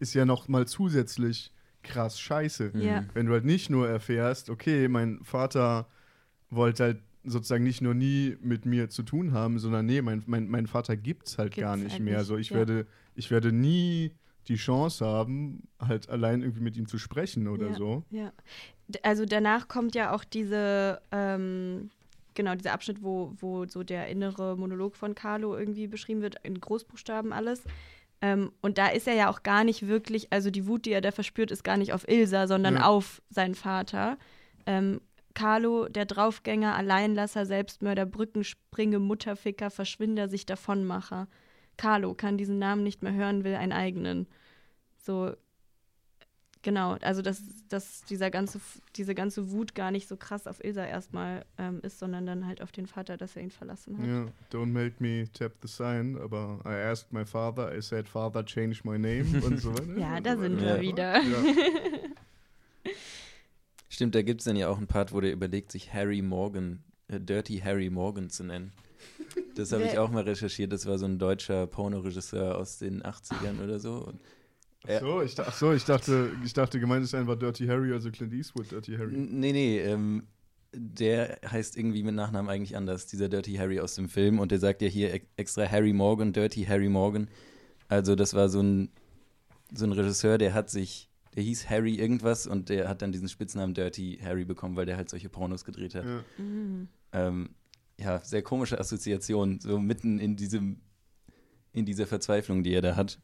Ist 0.00 0.14
ja 0.14 0.24
noch 0.24 0.48
mal 0.48 0.66
zusätzlich 0.66 1.52
krass 1.82 2.20
scheiße. 2.20 2.72
Mhm. 2.74 2.82
Ja. 2.82 3.04
Wenn 3.14 3.26
du 3.26 3.32
halt 3.32 3.44
nicht 3.44 3.70
nur 3.70 3.88
erfährst, 3.88 4.50
okay, 4.50 4.88
mein 4.88 5.22
Vater 5.22 5.86
wollte 6.50 6.82
halt 6.82 6.98
sozusagen 7.22 7.64
nicht 7.64 7.80
nur 7.82 7.94
nie 7.94 8.36
mit 8.40 8.64
mir 8.64 8.88
zu 8.88 9.02
tun 9.02 9.32
haben, 9.32 9.58
sondern 9.58 9.86
nee, 9.86 10.02
mein, 10.02 10.22
mein, 10.26 10.48
mein 10.48 10.66
Vater 10.66 10.96
gibt's 10.96 11.38
halt 11.38 11.52
Gibt's 11.52 11.60
gar 11.66 11.76
nicht 11.76 11.92
halt 11.92 12.02
mehr. 12.02 12.18
nicht, 12.18 12.26
So, 12.26 12.36
ich 12.36 12.50
ja. 12.50 12.56
werde, 12.56 12.86
ich 13.14 13.30
werde 13.30 13.52
nie 13.52 14.12
die 14.48 14.56
Chance 14.56 15.04
haben, 15.06 15.68
halt 15.78 16.08
allein 16.08 16.40
irgendwie 16.42 16.62
mit 16.62 16.76
ihm 16.76 16.86
zu 16.88 16.98
sprechen 16.98 17.46
oder 17.46 17.68
Ja. 17.68 17.74
so. 17.74 18.04
Ja, 18.10 18.32
also 19.02 19.24
danach 19.26 19.68
kommt 19.68 19.94
ja 19.94 20.12
auch 20.14 20.24
diese, 20.24 21.00
ähm, 21.12 21.90
genau, 22.34 22.54
dieser 22.54 22.72
Abschnitt, 22.72 23.02
wo, 23.02 23.34
wo 23.38 23.66
so 23.66 23.84
der 23.84 24.08
innere 24.08 24.56
Monolog 24.56 24.96
von 24.96 25.14
Carlo 25.14 25.56
irgendwie 25.56 25.86
beschrieben 25.86 26.22
wird, 26.22 26.36
in 26.42 26.58
Großbuchstaben 26.58 27.32
alles. 27.32 27.62
Ähm, 28.22 28.52
und 28.60 28.76
da 28.78 28.88
ist 28.88 29.08
er 29.08 29.14
ja 29.14 29.30
auch 29.30 29.42
gar 29.42 29.64
nicht 29.64 29.86
wirklich, 29.88 30.32
also 30.32 30.50
die 30.50 30.66
Wut, 30.66 30.84
die 30.84 30.92
er 30.92 31.00
da 31.00 31.10
verspürt, 31.10 31.50
ist 31.50 31.64
gar 31.64 31.76
nicht 31.76 31.92
auf 31.92 32.06
Ilsa, 32.08 32.46
sondern 32.46 32.74
Ja. 32.76 32.86
auf 32.86 33.22
seinen 33.30 33.54
Vater. 33.54 34.18
Ähm, 34.66 35.00
Carlo, 35.32 35.88
der 35.88 36.04
Draufgänger, 36.06 36.74
Alleinlasser, 36.74 37.46
Selbstmörder, 37.46 38.04
Brückenspringe, 38.04 38.98
Mutterficker, 38.98 39.70
Verschwinder, 39.70 40.28
sich 40.28 40.44
davonmacher. 40.44 41.28
Carlo 41.76 42.14
kann 42.14 42.36
diesen 42.36 42.58
Namen 42.58 42.82
nicht 42.82 43.02
mehr 43.02 43.14
hören, 43.14 43.44
will 43.44 43.54
einen 43.54 43.72
eigenen. 43.72 44.26
So, 44.98 45.32
genau, 46.62 46.92
also 47.00 47.22
dass, 47.22 47.42
dass 47.68 48.02
dieser 48.02 48.30
ganze, 48.30 48.60
diese 48.96 49.14
ganze 49.14 49.50
Wut 49.50 49.74
gar 49.74 49.90
nicht 49.90 50.08
so 50.08 50.16
krass 50.16 50.46
auf 50.46 50.62
Ilsa 50.62 50.84
erstmal 50.84 51.44
ähm, 51.58 51.80
ist, 51.82 51.98
sondern 51.98 52.26
dann 52.26 52.46
halt 52.46 52.62
auf 52.62 52.72
den 52.72 52.86
Vater, 52.86 53.16
dass 53.16 53.36
er 53.36 53.42
ihn 53.42 53.50
verlassen 53.50 53.98
hat. 53.98 54.06
Ja, 54.06 54.26
don't 54.52 54.66
make 54.72 54.94
me 54.98 55.26
tap 55.32 55.52
the 55.62 55.68
sign, 55.68 56.16
aber 56.18 56.60
I 56.64 56.90
asked 56.90 57.12
my 57.12 57.24
father, 57.24 57.76
I 57.76 57.80
said, 57.80 58.08
Father, 58.08 58.44
change 58.44 58.80
my 58.84 58.98
name 58.98 59.42
und 59.44 59.58
so 59.58 59.72
weiter. 59.74 59.96
Ja, 59.98 60.16
und 60.16 60.26
da 60.26 60.36
so 60.36 60.42
sind 60.42 60.56
weiter. 60.60 60.66
wir 60.66 60.74
Ja. 60.76 60.80
wieder. 60.82 61.22
Ja. 61.22 61.44
Stimmt, 63.88 64.14
da 64.14 64.22
gibt 64.22 64.40
es 64.40 64.44
dann 64.44 64.56
ja 64.56 64.68
auch 64.68 64.78
einen 64.78 64.86
Part, 64.86 65.12
wo 65.12 65.20
der 65.20 65.32
überlegt, 65.32 65.72
sich 65.72 65.92
Harry 65.92 66.22
Morgan, 66.22 66.82
äh, 67.08 67.20
Dirty 67.20 67.58
Harry 67.58 67.90
Morgan 67.90 68.30
zu 68.30 68.44
nennen. 68.44 68.72
Das 69.56 69.72
habe 69.72 69.84
ich 69.84 69.98
auch 69.98 70.10
mal 70.10 70.22
recherchiert. 70.22 70.72
Das 70.72 70.86
war 70.86 70.98
so 70.98 71.06
ein 71.06 71.18
deutscher 71.18 71.66
Pornoregisseur 71.66 72.56
aus 72.56 72.78
den 72.78 73.02
80ern 73.02 73.62
oder 73.62 73.78
so. 73.78 73.94
Und 74.06 74.20
Ach 74.88 75.00
so, 75.00 75.22
ich, 75.22 75.38
ach 75.38 75.54
so 75.54 75.72
ich, 75.72 75.84
dachte, 75.84 76.30
ich 76.44 76.52
dachte, 76.54 76.80
gemeint 76.80 77.04
ist 77.04 77.14
einfach 77.14 77.36
Dirty 77.38 77.66
Harry, 77.66 77.92
also 77.92 78.10
Clint 78.10 78.32
Eastwood 78.32 78.70
Dirty 78.70 78.96
Harry. 78.96 79.12
Nee, 79.14 79.52
nee, 79.52 79.78
ähm, 79.80 80.26
der 80.72 81.38
heißt 81.46 81.76
irgendwie 81.76 82.02
mit 82.02 82.14
Nachnamen 82.14 82.50
eigentlich 82.50 82.76
anders, 82.76 83.06
dieser 83.06 83.28
Dirty 83.28 83.56
Harry 83.56 83.80
aus 83.80 83.94
dem 83.96 84.08
Film. 84.08 84.38
Und 84.38 84.52
der 84.52 84.58
sagt 84.58 84.80
ja 84.82 84.88
hier 84.88 85.12
ex- 85.12 85.26
extra 85.36 85.68
Harry 85.68 85.92
Morgan, 85.92 86.32
Dirty 86.32 86.64
Harry 86.64 86.88
Morgan. 86.88 87.28
Also 87.88 88.14
das 88.14 88.34
war 88.34 88.48
so 88.48 88.62
ein, 88.62 88.88
so 89.72 89.84
ein 89.84 89.92
Regisseur, 89.92 90.38
der 90.38 90.54
hat 90.54 90.70
sich, 90.70 91.10
der 91.34 91.42
hieß 91.42 91.68
Harry 91.68 91.96
irgendwas 91.96 92.46
und 92.46 92.68
der 92.68 92.88
hat 92.88 93.02
dann 93.02 93.12
diesen 93.12 93.28
Spitznamen 93.28 93.74
Dirty 93.74 94.18
Harry 94.22 94.44
bekommen, 94.44 94.76
weil 94.76 94.86
der 94.86 94.96
halt 94.96 95.10
solche 95.10 95.28
Pornos 95.28 95.64
gedreht 95.64 95.94
hat. 95.94 96.04
Ja. 96.04 96.24
Mhm. 96.38 96.88
Ähm, 97.12 97.50
ja, 97.98 98.20
sehr 98.20 98.42
komische 98.42 98.78
Assoziation, 98.78 99.60
so 99.60 99.78
mitten 99.78 100.18
in 100.18 100.36
diesem, 100.36 100.80
in 101.72 101.84
dieser 101.84 102.06
Verzweiflung, 102.06 102.62
die 102.62 102.72
er 102.72 102.80
da 102.82 102.96
hat. 102.96 103.20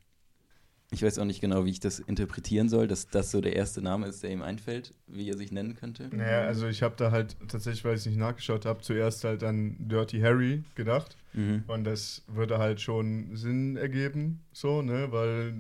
Ich 0.93 1.03
weiß 1.03 1.19
auch 1.19 1.25
nicht 1.25 1.41
genau, 1.41 1.65
wie 1.65 1.71
ich 1.71 1.81
das 1.81 1.99
interpretieren 1.99 2.69
soll, 2.69 2.87
dass 2.87 3.09
das 3.09 3.33
so 3.33 3.41
der 3.41 3.57
erste 3.57 3.83
Name 3.83 4.07
ist, 4.07 4.23
der 4.23 4.31
ihm 4.31 4.43
einfällt, 4.43 4.95
wie 5.09 5.29
er 5.29 5.37
sich 5.37 5.51
nennen 5.51 5.75
könnte. 5.75 6.09
Naja, 6.13 6.43
also 6.43 6.69
ich 6.69 6.83
habe 6.83 6.95
da 6.97 7.11
halt 7.11 7.37
tatsächlich, 7.49 7.85
weil 7.85 7.95
ich 7.95 8.01
es 8.01 8.07
nicht 8.07 8.19
nachgeschaut 8.19 8.65
habe, 8.67 8.83
zuerst 8.83 9.25
halt 9.25 9.43
an 9.43 9.77
Dirty 9.81 10.21
Harry 10.21 10.63
gedacht. 10.77 11.17
Mhm. 11.33 11.65
Und 11.67 11.85
das 11.85 12.23
würde 12.29 12.59
halt 12.59 12.81
schon 12.81 13.35
Sinn 13.37 13.77
ergeben, 13.77 14.41
so, 14.53 14.81
ne? 14.81 15.09
Weil, 15.11 15.55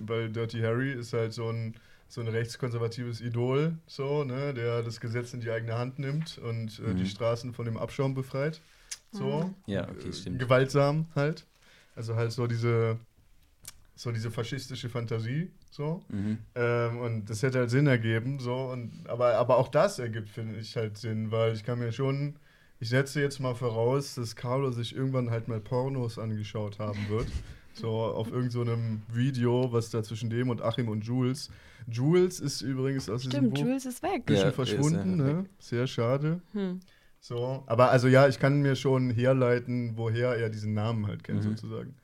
weil 0.00 0.30
Dirty 0.30 0.60
Harry 0.60 0.92
ist 0.92 1.14
halt 1.14 1.32
so 1.32 1.48
ein, 1.48 1.74
so 2.08 2.20
ein 2.20 2.28
rechtskonservatives 2.28 3.22
Idol, 3.22 3.78
so, 3.86 4.24
ne? 4.24 4.52
Der 4.52 4.82
das 4.82 5.00
Gesetz 5.00 5.32
in 5.32 5.40
die 5.40 5.50
eigene 5.50 5.78
Hand 5.78 5.98
nimmt 5.98 6.36
und 6.38 6.78
äh, 6.80 6.90
Mhm. 6.92 6.96
die 6.96 7.06
Straßen 7.06 7.54
von 7.54 7.64
dem 7.64 7.78
Abschaum 7.78 8.14
befreit. 8.14 8.60
So. 9.10 9.50
Ja, 9.66 9.88
okay, 9.88 10.12
stimmt. 10.12 10.38
Gewaltsam 10.38 11.06
halt. 11.14 11.46
Also 11.94 12.14
halt 12.14 12.30
so 12.30 12.46
diese, 12.46 12.98
so 13.96 14.12
diese 14.12 14.30
faschistische 14.30 14.88
Fantasie, 14.90 15.50
so. 15.70 16.04
Mhm. 16.10 16.38
Ähm, 16.54 16.98
und 16.98 17.30
das 17.30 17.42
hätte 17.42 17.58
halt 17.58 17.70
Sinn 17.70 17.86
ergeben, 17.86 18.38
so. 18.38 18.54
Und, 18.54 18.92
aber, 19.08 19.34
aber 19.34 19.56
auch 19.56 19.68
das 19.68 19.98
ergibt, 19.98 20.28
finde 20.28 20.58
ich, 20.60 20.76
halt 20.76 20.98
Sinn, 20.98 21.30
weil 21.30 21.54
ich 21.54 21.64
kann 21.64 21.78
mir 21.78 21.90
schon, 21.92 22.36
ich 22.78 22.90
setze 22.90 23.20
jetzt 23.22 23.40
mal 23.40 23.54
voraus, 23.54 24.14
dass 24.14 24.36
Carlo 24.36 24.70
sich 24.70 24.94
irgendwann 24.94 25.30
halt 25.30 25.48
mal 25.48 25.60
Pornos 25.60 26.18
angeschaut 26.18 26.78
haben 26.78 27.08
wird. 27.08 27.26
so 27.72 27.88
auf 27.90 28.28
irgendeinem 28.30 28.50
so 28.50 28.60
einem 28.72 29.02
Video, 29.12 29.72
was 29.72 29.90
da 29.90 30.02
zwischen 30.02 30.30
dem 30.30 30.50
und 30.50 30.62
Achim 30.62 30.88
und 30.88 31.04
Jules. 31.04 31.50
Jules 31.90 32.40
ist 32.40 32.60
übrigens 32.62 33.08
aus 33.08 33.22
diesem 33.22 33.38
Stimmt, 33.38 33.54
Buch 33.54 33.60
Jules 33.64 33.86
ist 33.86 34.02
weg. 34.02 34.12
ein 34.12 34.22
bisschen 34.24 34.44
Ja, 34.46 34.52
verschwunden, 34.52 35.10
ist, 35.20 35.26
ne? 35.26 35.44
Sehr 35.58 35.86
schade. 35.86 36.40
Hm. 36.52 36.80
So, 37.20 37.64
aber 37.66 37.90
also 37.90 38.08
ja, 38.08 38.28
ich 38.28 38.38
kann 38.38 38.60
mir 38.60 38.76
schon 38.76 39.10
herleiten, 39.10 39.92
woher 39.96 40.36
er 40.36 40.48
diesen 40.48 40.74
Namen 40.74 41.06
halt 41.06 41.24
kennt, 41.24 41.38
Mhm. 41.44 41.50
sozusagen. 41.50 41.94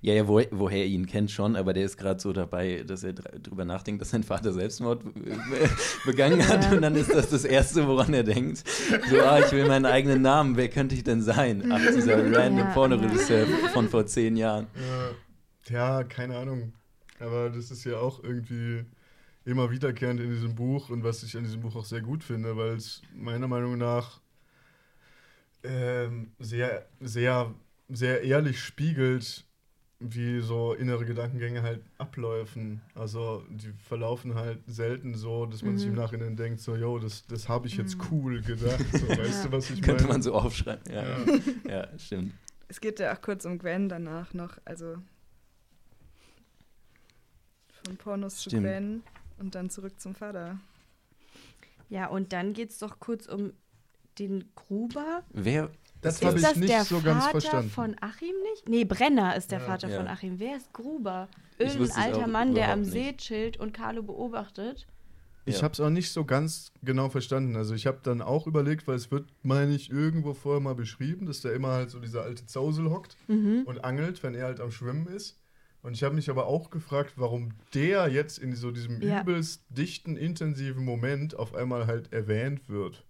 Ja, 0.00 0.14
ja, 0.14 0.26
wo, 0.28 0.40
woher 0.50 0.78
er 0.78 0.86
ihn 0.86 1.06
kennt 1.06 1.30
schon, 1.30 1.56
aber 1.56 1.72
der 1.72 1.84
ist 1.84 1.96
gerade 1.96 2.20
so 2.20 2.32
dabei, 2.32 2.84
dass 2.86 3.02
er 3.04 3.12
dr- 3.14 3.38
drüber 3.40 3.64
nachdenkt, 3.64 4.00
dass 4.00 4.10
sein 4.10 4.22
Vater 4.22 4.52
Selbstmord 4.52 5.02
äh, 5.04 5.68
begangen 6.06 6.46
hat 6.46 6.64
Ja. 6.64 6.72
und 6.72 6.82
dann 6.82 6.94
ist 6.96 7.12
das 7.12 7.30
das 7.30 7.44
Erste, 7.44 7.86
woran 7.86 8.14
er 8.14 8.22
denkt. 8.24 8.62
So, 9.10 9.20
ah, 9.20 9.40
ich 9.40 9.50
will 9.52 9.66
meinen 9.66 9.86
eigenen 9.86 10.22
Namen, 10.22 10.56
wer 10.56 10.68
könnte 10.68 10.94
ich 10.94 11.04
denn 11.04 11.22
sein? 11.22 11.70
Ach, 11.72 11.80
dieser 11.80 12.16
random 12.36 12.58
Ja, 12.58 12.72
Pornoregisseur 12.74 13.46
von 13.72 13.88
vor 13.88 14.06
zehn 14.06 14.36
Jahren. 14.36 14.66
Ja, 15.68 15.98
ja, 15.98 16.04
keine 16.04 16.36
Ahnung. 16.38 16.72
Aber 17.20 17.50
das 17.50 17.70
ist 17.70 17.84
ja 17.84 17.98
auch 17.98 18.22
irgendwie 18.22 18.84
immer 19.44 19.70
wiederkehrend 19.70 20.20
in 20.20 20.30
diesem 20.30 20.54
Buch 20.54 20.90
und 20.90 21.02
was 21.04 21.22
ich 21.22 21.36
an 21.36 21.42
diesem 21.44 21.60
Buch 21.60 21.74
auch 21.74 21.84
sehr 21.84 22.02
gut 22.02 22.22
finde, 22.22 22.56
weil 22.56 22.74
es 22.76 23.02
meiner 23.14 23.48
Meinung 23.48 23.78
nach 23.78 24.20
ähm, 25.64 26.30
sehr, 26.38 26.86
sehr, 27.00 27.52
sehr 27.88 28.22
ehrlich 28.22 28.60
spiegelt, 28.60 29.44
wie 30.00 30.40
so 30.40 30.74
innere 30.74 31.04
Gedankengänge 31.04 31.62
halt 31.62 31.80
abläufen. 31.98 32.80
Also 32.94 33.44
die 33.50 33.72
verlaufen 33.72 34.34
halt 34.36 34.60
selten 34.68 35.14
so, 35.16 35.44
dass 35.46 35.62
man 35.62 35.76
sich 35.76 35.86
im 35.88 35.94
Mhm. 35.94 35.98
Nachhinein 35.98 36.36
denkt, 36.36 36.60
so, 36.60 36.76
yo, 36.76 36.98
das, 37.00 37.26
das 37.26 37.48
habe 37.48 37.66
ich 37.66 37.76
jetzt 37.76 37.96
cool 38.10 38.40
gedacht. 38.42 38.84
So, 38.92 39.08
weißt 39.08 39.46
du, 39.46 39.52
was 39.52 39.70
ich 39.70 39.82
Könnte 39.82 40.04
meine? 40.04 40.14
man 40.14 40.22
so 40.22 40.34
aufschreiben. 40.34 40.92
Ja, 40.92 41.02
Ja. 41.02 41.26
ja. 41.92 41.98
stimmt. 41.98 42.32
Es 42.68 42.80
geht 42.80 43.00
ja 43.00 43.12
auch 43.16 43.20
kurz 43.20 43.44
um 43.44 43.58
Gwen 43.58 43.88
danach 43.88 44.34
noch, 44.34 44.58
also 44.64 44.96
von 47.84 47.96
Pornos 47.96 48.36
zu 48.36 48.50
Stimmt. 48.50 48.64
Gwen 48.66 49.02
und 49.38 49.54
dann 49.54 49.70
zurück 49.70 49.98
zum 49.98 50.14
Vater. 50.14 50.58
Ja, 51.88 52.06
und 52.08 52.32
dann 52.32 52.52
geht 52.52 52.70
es 52.70 52.78
doch 52.78 53.00
kurz 53.00 53.26
um 53.26 53.52
den 54.18 54.44
Gruber. 54.54 55.22
Wer, 55.32 55.70
Das 56.00 56.16
ist 56.16 56.24
habe 56.24 56.36
ich 56.38 56.44
das 56.44 56.56
nicht 56.56 56.68
der 56.72 56.84
so 56.84 56.96
Vater 56.96 57.04
ganz 57.12 57.26
verstanden. 57.26 57.70
von 57.70 57.96
Achim 58.00 58.34
nicht? 58.52 58.68
Nee, 58.68 58.84
Brenner 58.84 59.36
ist 59.36 59.50
der 59.50 59.58
Ja. 59.60 59.64
Vater 59.66 59.88
Ja. 59.88 59.96
von 59.98 60.06
Achim. 60.08 60.38
Wer 60.38 60.56
ist 60.56 60.72
Gruber? 60.72 61.28
Ich 61.58 61.74
Irgendein 61.74 61.96
alter 62.12 62.26
Mann, 62.28 62.54
der 62.54 62.70
am 62.72 62.80
überhaupt 62.80 62.92
See 62.92 63.06
nicht. 63.06 63.18
chillt 63.20 63.56
und 63.58 63.72
Carlo 63.72 64.02
beobachtet. 64.02 64.86
Ich 65.44 65.56
Ja. 65.56 65.62
habe 65.62 65.72
es 65.72 65.80
auch 65.80 65.88
nicht 65.90 66.12
so 66.12 66.24
ganz 66.24 66.72
genau 66.82 67.08
verstanden. 67.08 67.56
Also 67.56 67.74
ich 67.74 67.86
habe 67.86 67.98
dann 68.02 68.20
auch 68.20 68.46
überlegt, 68.46 68.86
weil 68.86 68.96
es 68.96 69.10
wird, 69.10 69.28
meine 69.42 69.74
ich, 69.74 69.90
irgendwo 69.90 70.34
vorher 70.34 70.60
mal 70.60 70.74
beschrieben, 70.74 71.26
dass 71.26 71.40
da 71.40 71.50
immer 71.50 71.68
halt 71.68 71.90
so 71.90 71.98
dieser 72.00 72.22
alte 72.22 72.44
Zausel 72.46 72.90
hockt 72.90 73.16
Mhm. 73.28 73.62
und 73.64 73.82
angelt, 73.82 74.22
wenn 74.22 74.34
er 74.34 74.44
halt 74.44 74.60
am 74.60 74.70
Schwimmen 74.70 75.06
ist. 75.06 75.40
Und 75.82 75.94
ich 75.94 76.02
habe 76.02 76.14
mich 76.14 76.28
aber 76.28 76.46
auch 76.46 76.70
gefragt, 76.70 77.14
warum 77.16 77.50
der 77.72 78.08
jetzt 78.08 78.38
in 78.38 78.54
so 78.54 78.70
diesem 78.72 79.00
Ja. 79.00 79.22
übelst 79.22 79.64
dichten, 79.70 80.16
intensiven 80.16 80.84
Moment 80.84 81.36
auf 81.38 81.54
einmal 81.54 81.86
halt 81.86 82.12
erwähnt 82.12 82.68
wird. 82.68 83.04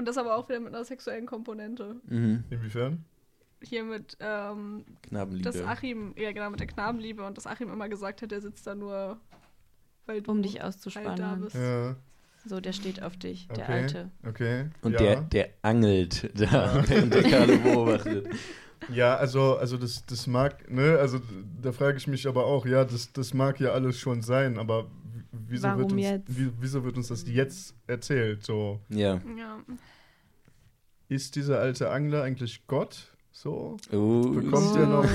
Und 0.00 0.06
das 0.08 0.16
aber 0.16 0.34
auch 0.34 0.48
wieder 0.48 0.60
mit 0.60 0.74
einer 0.74 0.82
sexuellen 0.82 1.26
Komponente. 1.26 1.96
mhm. 2.06 2.42
Inwiefern? 2.48 3.04
Hier 3.62 3.84
mit, 3.84 4.16
ähm, 4.18 4.86
Knabenliebe. 5.02 5.44
dass 5.44 5.60
Achim, 5.62 6.14
ja 6.16 6.32
genau, 6.32 6.48
mit 6.48 6.58
der 6.58 6.66
Knabenliebe 6.68 7.22
und 7.22 7.36
dass 7.36 7.46
Achim 7.46 7.70
immer 7.70 7.90
gesagt 7.90 8.22
hat, 8.22 8.30
der 8.30 8.40
sitzt 8.40 8.66
da 8.66 8.74
nur, 8.74 9.20
weil 10.06 10.22
du 10.22 10.30
Um 10.30 10.40
dich 10.42 10.54
halt 10.54 10.62
da 10.62 10.68
auszuspannen. 10.68 11.40
bist. 11.42 11.54
Ja, 11.56 11.96
So, 12.46 12.60
der 12.60 12.72
steht 12.72 13.02
auf 13.02 13.18
dich, 13.18 13.48
der 13.48 13.64
Okay. 13.64 13.72
Alte. 13.72 14.10
okay. 14.26 14.70
Und 14.80 14.92
ja. 14.92 14.98
der, 15.00 15.20
der 15.20 15.48
angelt 15.60 16.30
da, 16.40 16.82
während 16.88 17.12
der 17.14 17.22
Carlo 17.24 17.58
beobachtet. 17.58 18.26
Ja, 18.88 19.16
also, 19.16 19.58
also 19.58 19.76
das, 19.76 20.06
das 20.06 20.26
mag, 20.26 20.70
ne, 20.70 20.96
also 20.98 21.20
da 21.60 21.72
frage 21.72 21.98
ich 21.98 22.06
mich 22.06 22.26
aber 22.26 22.46
auch, 22.46 22.64
ja, 22.64 22.86
das, 22.86 23.12
das 23.12 23.34
mag 23.34 23.60
ja 23.60 23.72
alles 23.72 23.98
schon 23.98 24.22
sein, 24.22 24.58
aber 24.58 24.86
wieso, 25.32 25.68
Warum 25.68 25.80
wird 25.82 25.92
uns, 25.92 26.02
jetzt? 26.02 26.38
Wie, 26.38 26.50
wieso 26.60 26.84
wird 26.84 26.96
uns 26.96 27.08
das 27.08 27.26
jetzt 27.28 27.74
erzählt? 27.86 28.44
So, 28.44 28.80
Ja. 28.88 29.20
Ja. 29.36 29.58
ist 31.08 31.36
dieser 31.36 31.58
alte 31.60 31.90
Angler 31.90 32.22
eigentlich 32.22 32.66
Gott? 32.66 33.08
So? 33.32 33.76
Oh, 33.92 34.22
Bekommt 34.30 34.76
er 34.76 34.86
noch- 34.86 35.08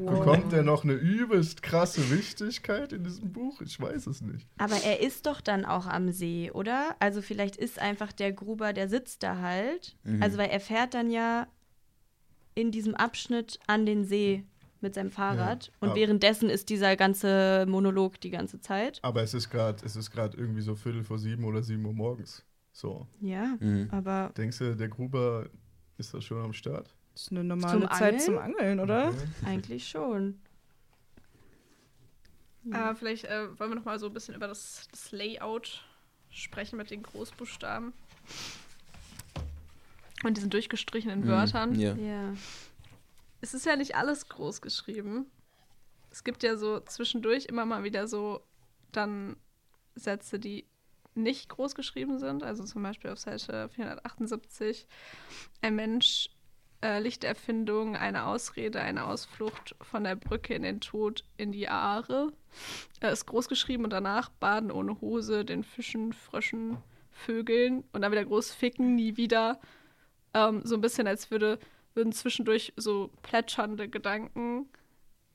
Oh. 0.00 0.10
Bekommt 0.18 0.52
er 0.52 0.62
noch 0.62 0.84
eine 0.84 0.92
übelst 0.92 1.62
krasse 1.62 2.10
Wichtigkeit 2.10 2.92
in 2.92 3.02
diesem 3.02 3.32
Buch? 3.32 3.60
Ich 3.62 3.80
weiß 3.80 4.06
es 4.06 4.20
nicht. 4.20 4.46
Aber 4.58 4.76
er 4.76 5.00
ist 5.00 5.26
doch 5.26 5.40
dann 5.40 5.64
auch 5.64 5.86
am 5.86 6.12
See, 6.12 6.50
oder? 6.52 6.94
Also 7.00 7.22
vielleicht 7.22 7.56
ist 7.56 7.78
einfach 7.80 8.12
der 8.12 8.32
Gruber, 8.32 8.72
der 8.72 8.88
sitzt 8.88 9.22
da 9.22 9.38
halt. 9.38 9.96
Mhm. 10.04 10.22
Also 10.22 10.38
weil 10.38 10.50
er 10.50 10.60
fährt 10.60 10.94
dann 10.94 11.10
ja 11.10 11.46
in 12.54 12.70
diesem 12.70 12.94
Abschnitt 12.94 13.58
an 13.66 13.86
den 13.86 14.04
See 14.04 14.44
mit 14.82 14.94
seinem 14.94 15.10
Fahrrad. 15.10 15.66
Ja. 15.66 15.72
Und 15.80 15.90
Ah. 15.90 15.94
währenddessen 15.94 16.50
ist 16.50 16.68
dieser 16.68 16.96
ganze 16.96 17.64
Monolog 17.68 18.20
die 18.20 18.30
ganze 18.30 18.60
Zeit. 18.60 18.98
Aber 19.02 19.22
es 19.22 19.34
ist 19.34 19.50
gerade, 19.50 19.84
es 19.84 19.96
ist 19.96 20.10
gerade 20.10 20.36
irgendwie 20.36 20.62
so 20.62 20.74
Viertel 20.74 21.04
vor 21.04 21.18
sieben 21.18 21.44
oder 21.44 21.62
sieben 21.62 21.84
Uhr 21.84 21.92
morgens. 21.94 22.44
So. 22.72 23.06
Ja, 23.20 23.56
Mhm. 23.60 23.88
aber 23.90 24.32
Denkst 24.36 24.58
du, 24.58 24.74
der 24.76 24.88
Gruber 24.88 25.46
ist 25.98 26.12
da 26.14 26.20
schon 26.20 26.42
am 26.42 26.52
Start? 26.52 26.94
Das 27.14 27.22
ist 27.24 27.30
eine 27.30 27.44
normale 27.44 27.80
Zum 27.80 27.90
Zeit 27.90 28.02
Angeln? 28.02 28.20
zum 28.20 28.38
Angeln, 28.38 28.80
oder? 28.80 29.08
Okay. 29.08 29.18
eigentlich 29.46 29.86
schon. 29.88 30.40
Äh, 32.72 32.94
vielleicht 32.94 33.24
äh, 33.24 33.58
wollen 33.58 33.70
wir 33.72 33.74
noch 33.76 33.84
mal 33.84 33.98
so 33.98 34.06
ein 34.06 34.12
bisschen 34.12 34.34
über 34.34 34.46
das, 34.46 34.86
das 34.90 35.10
Layout 35.12 35.84
sprechen 36.30 36.76
mit 36.76 36.90
den 36.90 37.02
Großbuchstaben. 37.02 37.92
Und 40.24 40.36
diesen 40.36 40.50
durchgestrichenen 40.50 41.20
Mhm. 41.22 41.26
Wörtern. 41.26 41.74
Ja. 41.78 41.94
Ja. 41.94 42.32
Es 43.42 43.54
ist 43.54 43.66
ja 43.66 43.76
nicht 43.76 43.96
alles 43.96 44.28
groß 44.28 44.62
geschrieben. 44.62 45.26
Es 46.10 46.22
gibt 46.24 46.44
ja 46.44 46.56
so 46.56 46.78
zwischendurch 46.80 47.46
immer 47.46 47.66
mal 47.66 47.82
wieder 47.82 48.06
so 48.06 48.40
dann 48.92 49.36
Sätze, 49.96 50.38
die 50.38 50.66
nicht 51.14 51.48
groß 51.48 51.74
geschrieben 51.74 52.18
sind. 52.18 52.44
Also 52.44 52.62
zum 52.64 52.82
Beispiel 52.82 53.10
auf 53.10 53.18
Seite 53.18 53.68
478. 53.70 54.86
Ein 55.60 55.74
Mensch, 55.74 56.30
äh, 56.82 57.00
Lichterfindung, 57.00 57.96
eine 57.96 58.26
Ausrede, 58.26 58.80
eine 58.80 59.06
Ausflucht 59.06 59.74
von 59.82 60.04
der 60.04 60.14
Brücke 60.14 60.54
in 60.54 60.62
den 60.62 60.80
Tod 60.80 61.24
in 61.36 61.50
die 61.50 61.68
Aare. 61.68 62.32
Äh, 63.00 63.12
ist 63.12 63.26
groß 63.26 63.48
geschrieben 63.48 63.82
und 63.82 63.90
danach 63.90 64.28
Baden 64.28 64.70
ohne 64.70 65.00
Hose, 65.00 65.44
den 65.44 65.64
Fischen, 65.64 66.12
Fröschen, 66.12 66.78
Vögeln 67.10 67.82
und 67.92 68.02
dann 68.02 68.12
wieder 68.12 68.24
groß 68.24 68.52
Ficken, 68.52 68.94
nie 68.94 69.16
wieder. 69.16 69.60
Ähm, 70.32 70.62
so 70.64 70.76
ein 70.76 70.80
bisschen, 70.80 71.08
als 71.08 71.30
würde, 71.32 71.58
würden 71.94 72.12
zwischendurch 72.12 72.72
so 72.76 73.10
plätschernde 73.22 73.88
Gedanken 73.88 74.66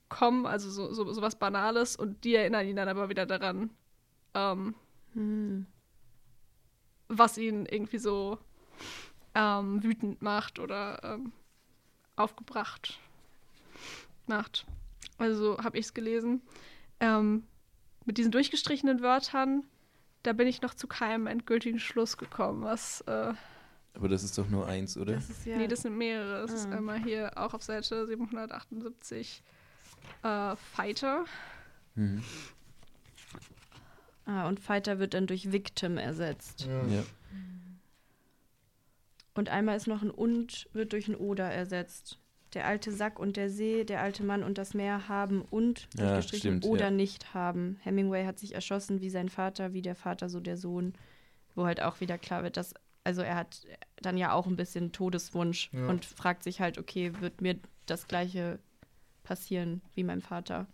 kommen, 0.10 0.46
also 0.46 0.70
so, 0.70 0.94
so, 0.94 1.12
so 1.12 1.22
was 1.22 1.38
Banales 1.38 1.96
und 1.96 2.24
die 2.24 2.36
erinnern 2.36 2.68
ihn 2.68 2.76
dann 2.76 2.88
aber 2.88 3.10
wieder 3.10 3.26
daran, 3.26 3.70
ähm, 4.34 4.76
Hm. 5.18 5.66
was 7.08 7.40
ihn 7.40 7.66
irgendwie 7.66 7.98
so 7.98 8.38
ähm, 9.34 9.84
wütend 9.84 10.22
macht 10.22 10.60
oder 10.60 11.00
ähm, 11.04 11.32
aufgebracht 12.16 13.00
macht. 14.28 14.68
Also 15.18 15.58
habe 15.58 15.80
ich 15.80 15.88
es 15.88 15.94
gelesen. 15.96 16.44
Ähm, 17.00 17.48
mit 18.06 18.20
diesen 18.20 18.32
durchgestrichenen 18.32 19.02
Wörtern, 19.02 19.64
da 20.22 20.34
bin 20.34 20.48
ich 20.48 20.62
noch 20.62 20.76
zu 20.76 20.88
keinem 20.88 21.26
endgültigen 21.26 21.80
Schluss 21.80 22.18
gekommen, 22.18 22.64
was 22.64 23.02
äh, 23.02 23.34
Aber 23.98 24.08
das 24.10 24.24
ist 24.24 24.38
doch 24.38 24.48
nur 24.48 24.68
eins, 24.68 24.96
oder? 24.96 25.14
Das 25.16 25.28
ist 25.30 25.46
ja. 25.46 25.58
Nee, 25.58 25.68
das 25.68 25.82
sind 25.82 25.98
mehrere. 25.98 26.44
Es 26.44 26.52
ist 26.54 26.68
Ah. 26.68 26.78
einmal 26.78 27.00
hier 27.04 27.32
auch 27.36 27.54
auf 27.56 27.64
Seite 27.64 28.06
778 28.06 29.42
äh, 30.24 30.56
Fighter. 30.56 31.26
Mhm. 31.96 32.22
ah, 34.26 34.48
und 34.48 34.60
Fighter 34.60 35.00
wird 35.00 35.14
dann 35.16 35.26
durch 35.26 35.52
Victim 35.52 35.98
ersetzt. 35.98 36.66
Ja. 36.68 36.86
Ja. 36.88 37.04
Und 39.34 39.50
einmal 39.50 39.78
ist 39.78 39.88
noch 39.88 40.02
ein 40.02 40.12
Und 40.12 40.68
wird 40.74 40.94
durch 40.94 41.08
ein 41.08 41.16
Oder 41.16 41.46
ersetzt. 41.52 42.20
Der 42.54 42.66
alte 42.66 42.92
Sack 42.92 43.20
und 43.20 43.36
der 43.36 43.50
See, 43.50 43.84
der 43.84 44.02
alte 44.02 44.24
Mann 44.24 44.44
und 44.44 44.58
das 44.58 44.74
Meer 44.74 45.08
haben 45.10 45.42
und 45.42 45.88
Ja, 45.98 46.14
durchgestrichen 46.14 46.60
stimmt, 46.62 46.66
oder 46.66 46.86
ja. 46.86 46.92
nicht 46.92 47.34
haben. 47.34 47.78
Hemingway 47.84 48.26
hat 48.26 48.40
sich 48.40 48.56
erschossen 48.56 49.02
wie 49.02 49.10
sein 49.10 49.30
Vater, 49.30 49.74
wie 49.74 49.82
der 49.82 49.96
Vater, 49.96 50.30
so 50.30 50.40
der 50.40 50.58
Sohn. 50.58 50.94
Wo 51.56 51.66
halt 51.66 51.82
auch 51.82 52.00
wieder 52.00 52.18
klar 52.18 52.44
wird, 52.44 52.56
dass, 52.58 52.74
also 53.08 53.22
er 53.22 53.36
hat 53.36 53.66
dann 54.02 54.18
ja 54.18 54.34
auch 54.34 54.48
ein 54.48 54.58
bisschen 54.58 54.92
Todeswunsch 54.92 55.70
Ja. 55.72 55.88
und 55.88 56.04
fragt 56.04 56.44
sich 56.44 56.60
halt, 56.60 56.78
okay, 56.78 57.14
wird 57.22 57.40
mir 57.40 57.58
das 57.86 58.06
gleiche 58.10 58.60
passieren 59.24 59.82
wie 59.96 60.04
meinem 60.04 60.22
Vater? 60.22 60.68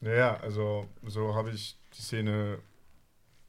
Naja, 0.00 0.38
also 0.40 0.88
so 1.06 1.34
habe 1.34 1.50
ich 1.50 1.78
die 1.94 2.00
Szene 2.00 2.58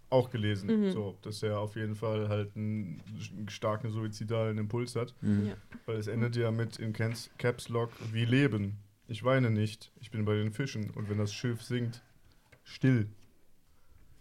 auch 0.09 0.29
gelesen. 0.29 0.87
Mhm. 0.87 0.91
So, 0.91 1.17
dass 1.21 1.41
er 1.43 1.59
auf 1.59 1.77
jeden 1.77 1.95
Fall 1.95 2.27
halt 2.27 2.53
einen 2.57 3.01
starken 3.47 3.89
suizidalen 3.89 4.57
Impuls 4.57 4.97
hat. 4.97 5.13
Mhm. 5.21 5.47
Ja. 5.47 5.55
Weil 5.85 5.95
es 5.95 6.07
endet 6.07 6.35
ja 6.35 6.51
mit 6.51 6.77
in 6.77 6.91
Caps 6.91 7.29
Caps 7.37 7.69
Lock 7.69 7.91
wie 8.11 8.25
Leben. 8.25 8.79
Ich 9.07 9.23
weine 9.23 9.49
nicht, 9.49 9.93
ich 10.01 10.11
bin 10.11 10.25
bei 10.25 10.35
den 10.35 10.51
Fischen. 10.51 10.89
Und 10.89 11.09
wenn 11.09 11.19
das 11.19 11.33
Schiff 11.33 11.61
sinkt, 11.61 12.01
still. 12.63 13.07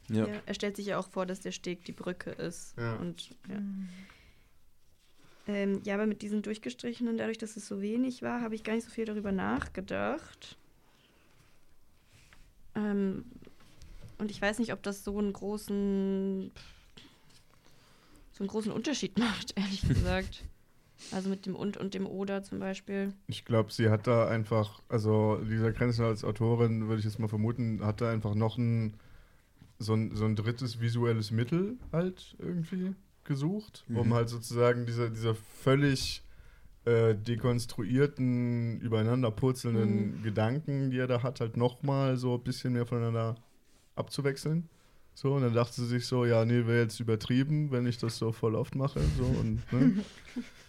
Ja. 0.08 0.26
Ja, 0.26 0.34
er 0.44 0.54
stellt 0.54 0.76
sich 0.76 0.86
ja 0.86 0.98
auch 0.98 1.08
vor, 1.08 1.26
dass 1.26 1.40
der 1.40 1.52
Steg 1.52 1.84
die 1.84 1.92
Brücke 1.92 2.30
ist. 2.30 2.76
Ja. 2.76 2.96
Und, 2.96 3.30
ja. 3.48 3.58
Ähm, 5.46 5.80
ja, 5.84 5.94
aber 5.94 6.06
mit 6.06 6.22
diesen 6.22 6.42
durchgestrichenen, 6.42 7.18
dadurch, 7.18 7.38
dass 7.38 7.56
es 7.56 7.66
so 7.66 7.82
wenig 7.82 8.22
war, 8.22 8.40
habe 8.40 8.54
ich 8.54 8.64
gar 8.64 8.74
nicht 8.74 8.84
so 8.84 8.90
viel 8.90 9.04
darüber 9.04 9.32
nachgedacht. 9.32 10.56
Ähm, 12.74 13.24
und 14.18 14.30
ich 14.30 14.40
weiß 14.40 14.58
nicht, 14.58 14.72
ob 14.72 14.82
das 14.82 15.04
so 15.04 15.18
einen 15.18 15.32
großen, 15.32 16.50
so 18.32 18.42
einen 18.42 18.48
großen 18.48 18.72
Unterschied 18.72 19.18
macht, 19.18 19.58
ehrlich 19.58 19.82
gesagt. 19.88 20.44
Also 21.12 21.28
mit 21.28 21.44
dem 21.44 21.54
und 21.56 21.76
und 21.76 21.92
dem 21.92 22.06
oder 22.06 22.42
zum 22.42 22.60
Beispiel. 22.60 23.12
Ich 23.26 23.44
glaube, 23.44 23.72
sie 23.72 23.90
hat 23.90 24.06
da 24.06 24.28
einfach, 24.28 24.80
also 24.88 25.38
Lisa 25.42 25.70
Krenzler 25.72 26.06
als 26.06 26.24
Autorin, 26.24 26.88
würde 26.88 27.00
ich 27.00 27.04
jetzt 27.04 27.18
mal 27.18 27.28
vermuten, 27.28 27.84
hat 27.84 28.00
da 28.00 28.10
einfach 28.10 28.34
noch 28.34 28.56
ein 28.56 28.94
so, 29.84 29.94
ein 29.94 30.16
so 30.16 30.24
ein 30.24 30.34
drittes 30.36 30.80
visuelles 30.80 31.30
Mittel 31.30 31.76
halt 31.92 32.34
irgendwie 32.38 32.94
gesucht, 33.24 33.84
um 33.88 34.08
Mhm. 34.08 34.14
halt 34.14 34.28
sozusagen 34.28 34.84
diese, 34.86 35.10
diese 35.10 35.34
völlig 35.34 36.22
äh, 36.84 37.14
dekonstruierten, 37.14 38.80
übereinander 38.80 39.30
purzelnden 39.30 40.22
Gedanken, 40.22 40.90
die 40.90 40.98
er 40.98 41.06
da 41.06 41.22
hat, 41.22 41.40
halt 41.40 41.56
nochmal 41.56 42.16
so 42.16 42.34
ein 42.34 42.42
bisschen 42.42 42.72
mehr 42.74 42.84
voneinander 42.86 43.36
abzuwechseln. 43.96 44.68
So, 45.14 45.34
und 45.34 45.42
dann 45.42 45.54
dachte 45.54 45.74
sie 45.80 45.86
sich 45.86 46.06
so, 46.06 46.24
ja, 46.24 46.44
nee, 46.44 46.66
wäre 46.66 46.82
jetzt 46.82 46.98
übertrieben, 47.00 47.70
wenn 47.70 47.86
ich 47.86 47.98
das 47.98 48.18
so 48.18 48.32
voll 48.32 48.54
oft 48.56 48.74
mache. 48.74 49.00
So, 49.16 49.24
und, 49.24 49.60
ne? 49.72 50.04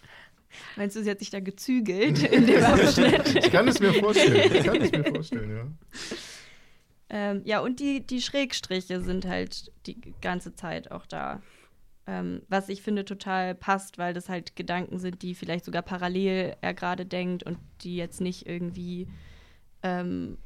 Meinst 0.76 0.96
du, 0.96 1.02
sie 1.02 1.10
hat 1.10 1.18
sich 1.18 1.30
da 1.30 1.40
gezügelt 1.40 2.22
in 2.22 2.46
dem 2.46 2.64
Abschnitt? 2.64 3.44
Ich 3.44 3.50
kann 3.50 3.66
es 3.68 3.80
mir 3.80 3.92
vorstellen. 3.92 4.50
Ich 4.54 4.64
kann 4.64 4.80
es 4.80 4.92
mir 4.92 5.04
vorstellen, 5.04 5.50
ja. 5.50 5.66
Ähm, 7.08 7.42
ja, 7.44 7.60
und 7.60 7.80
die, 7.80 8.04
die 8.04 8.20
Schrägstriche 8.20 9.00
sind 9.00 9.26
halt 9.26 9.72
die 9.86 10.00
ganze 10.20 10.54
Zeit 10.54 10.90
auch 10.90 11.06
da. 11.06 11.42
Ähm, 12.08 12.42
was 12.48 12.68
ich 12.68 12.82
finde 12.82 13.04
total 13.04 13.54
passt, 13.54 13.98
weil 13.98 14.14
das 14.14 14.28
halt 14.28 14.56
Gedanken 14.56 14.98
sind, 14.98 15.22
die 15.22 15.34
vielleicht 15.34 15.64
sogar 15.64 15.82
parallel 15.82 16.56
er 16.60 16.74
gerade 16.74 17.04
denkt 17.04 17.42
und 17.42 17.58
die 17.80 17.96
jetzt 17.96 18.20
nicht 18.20 18.46
irgendwie 18.46 19.08
ähm, 19.82 20.38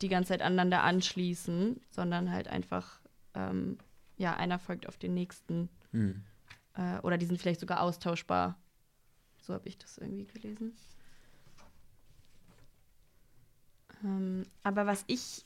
die 0.00 0.08
ganze 0.08 0.28
Zeit 0.28 0.42
aneinander 0.42 0.82
anschließen, 0.82 1.80
sondern 1.90 2.30
halt 2.30 2.48
einfach, 2.48 3.00
ähm, 3.34 3.78
ja, 4.16 4.36
einer 4.36 4.58
folgt 4.58 4.88
auf 4.88 4.96
den 4.96 5.14
nächsten. 5.14 5.68
Hm. 5.92 6.22
Äh, 6.74 6.98
oder 7.00 7.18
die 7.18 7.26
sind 7.26 7.40
vielleicht 7.40 7.60
sogar 7.60 7.80
austauschbar. 7.80 8.58
So 9.40 9.54
habe 9.54 9.68
ich 9.68 9.78
das 9.78 9.98
irgendwie 9.98 10.26
gelesen. 10.26 10.76
Ähm, 14.02 14.44
aber 14.62 14.86
was 14.86 15.04
ich 15.06 15.44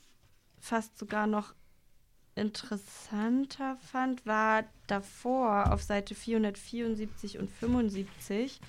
fast 0.61 0.97
sogar 0.97 1.27
noch 1.27 1.53
interessanter 2.35 3.77
fand, 3.77 4.25
war 4.25 4.63
davor 4.87 5.73
auf 5.73 5.83
Seite 5.83 6.15
474 6.15 7.39
und 7.39 7.49
75 7.49 8.61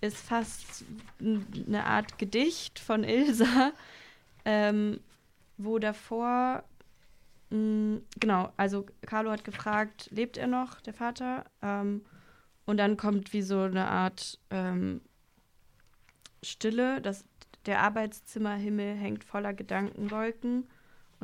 ist 0.00 0.16
fast 0.18 0.84
eine 1.20 1.84
Art 1.84 2.18
Gedicht 2.18 2.78
von 2.78 3.04
Ilsa, 3.04 3.72
ähm, 4.44 5.00
wo 5.58 5.78
davor, 5.78 6.64
mh, 7.50 8.00
genau, 8.18 8.52
also 8.56 8.86
Carlo 9.02 9.30
hat 9.30 9.44
gefragt, 9.44 10.08
lebt 10.10 10.36
er 10.36 10.46
noch, 10.46 10.80
der 10.80 10.94
Vater? 10.94 11.44
Ähm, 11.62 12.02
und 12.66 12.78
dann 12.78 12.96
kommt 12.96 13.32
wie 13.32 13.42
so 13.42 13.60
eine 13.60 13.88
Art 13.88 14.38
ähm, 14.50 15.00
Stille, 16.42 17.00
das, 17.00 17.24
der 17.66 17.82
Arbeitszimmerhimmel 17.82 18.94
hängt 18.94 19.24
voller 19.24 19.54
Gedankenwolken 19.54 20.66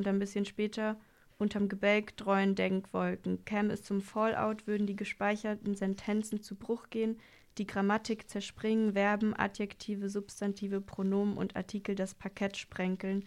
und 0.03 0.09
ein 0.09 0.19
bisschen 0.19 0.45
später 0.45 0.97
unterm 1.39 1.69
Gebälk 1.69 2.17
dreuen 2.17 2.57
Denkwolken. 2.57 3.45
Käme 3.45 3.73
es 3.73 3.85
zum 3.85 4.01
Fallout, 4.01 4.67
würden 4.67 4.87
die 4.87 4.97
gespeicherten 4.97 5.77
Sentenzen 5.77 6.43
zu 6.43 6.57
Bruch 6.57 6.91
gehen, 6.91 7.19
die 7.59 7.67
Grammatik 7.67 8.29
zerspringen, 8.29 8.95
Verben, 8.95 9.35
Adjektive, 9.37 10.09
Substantive, 10.09 10.81
Pronomen 10.81 11.37
und 11.37 11.55
Artikel 11.55 11.95
das 11.95 12.15
Parkett 12.15 12.57
sprenkeln, 12.57 13.25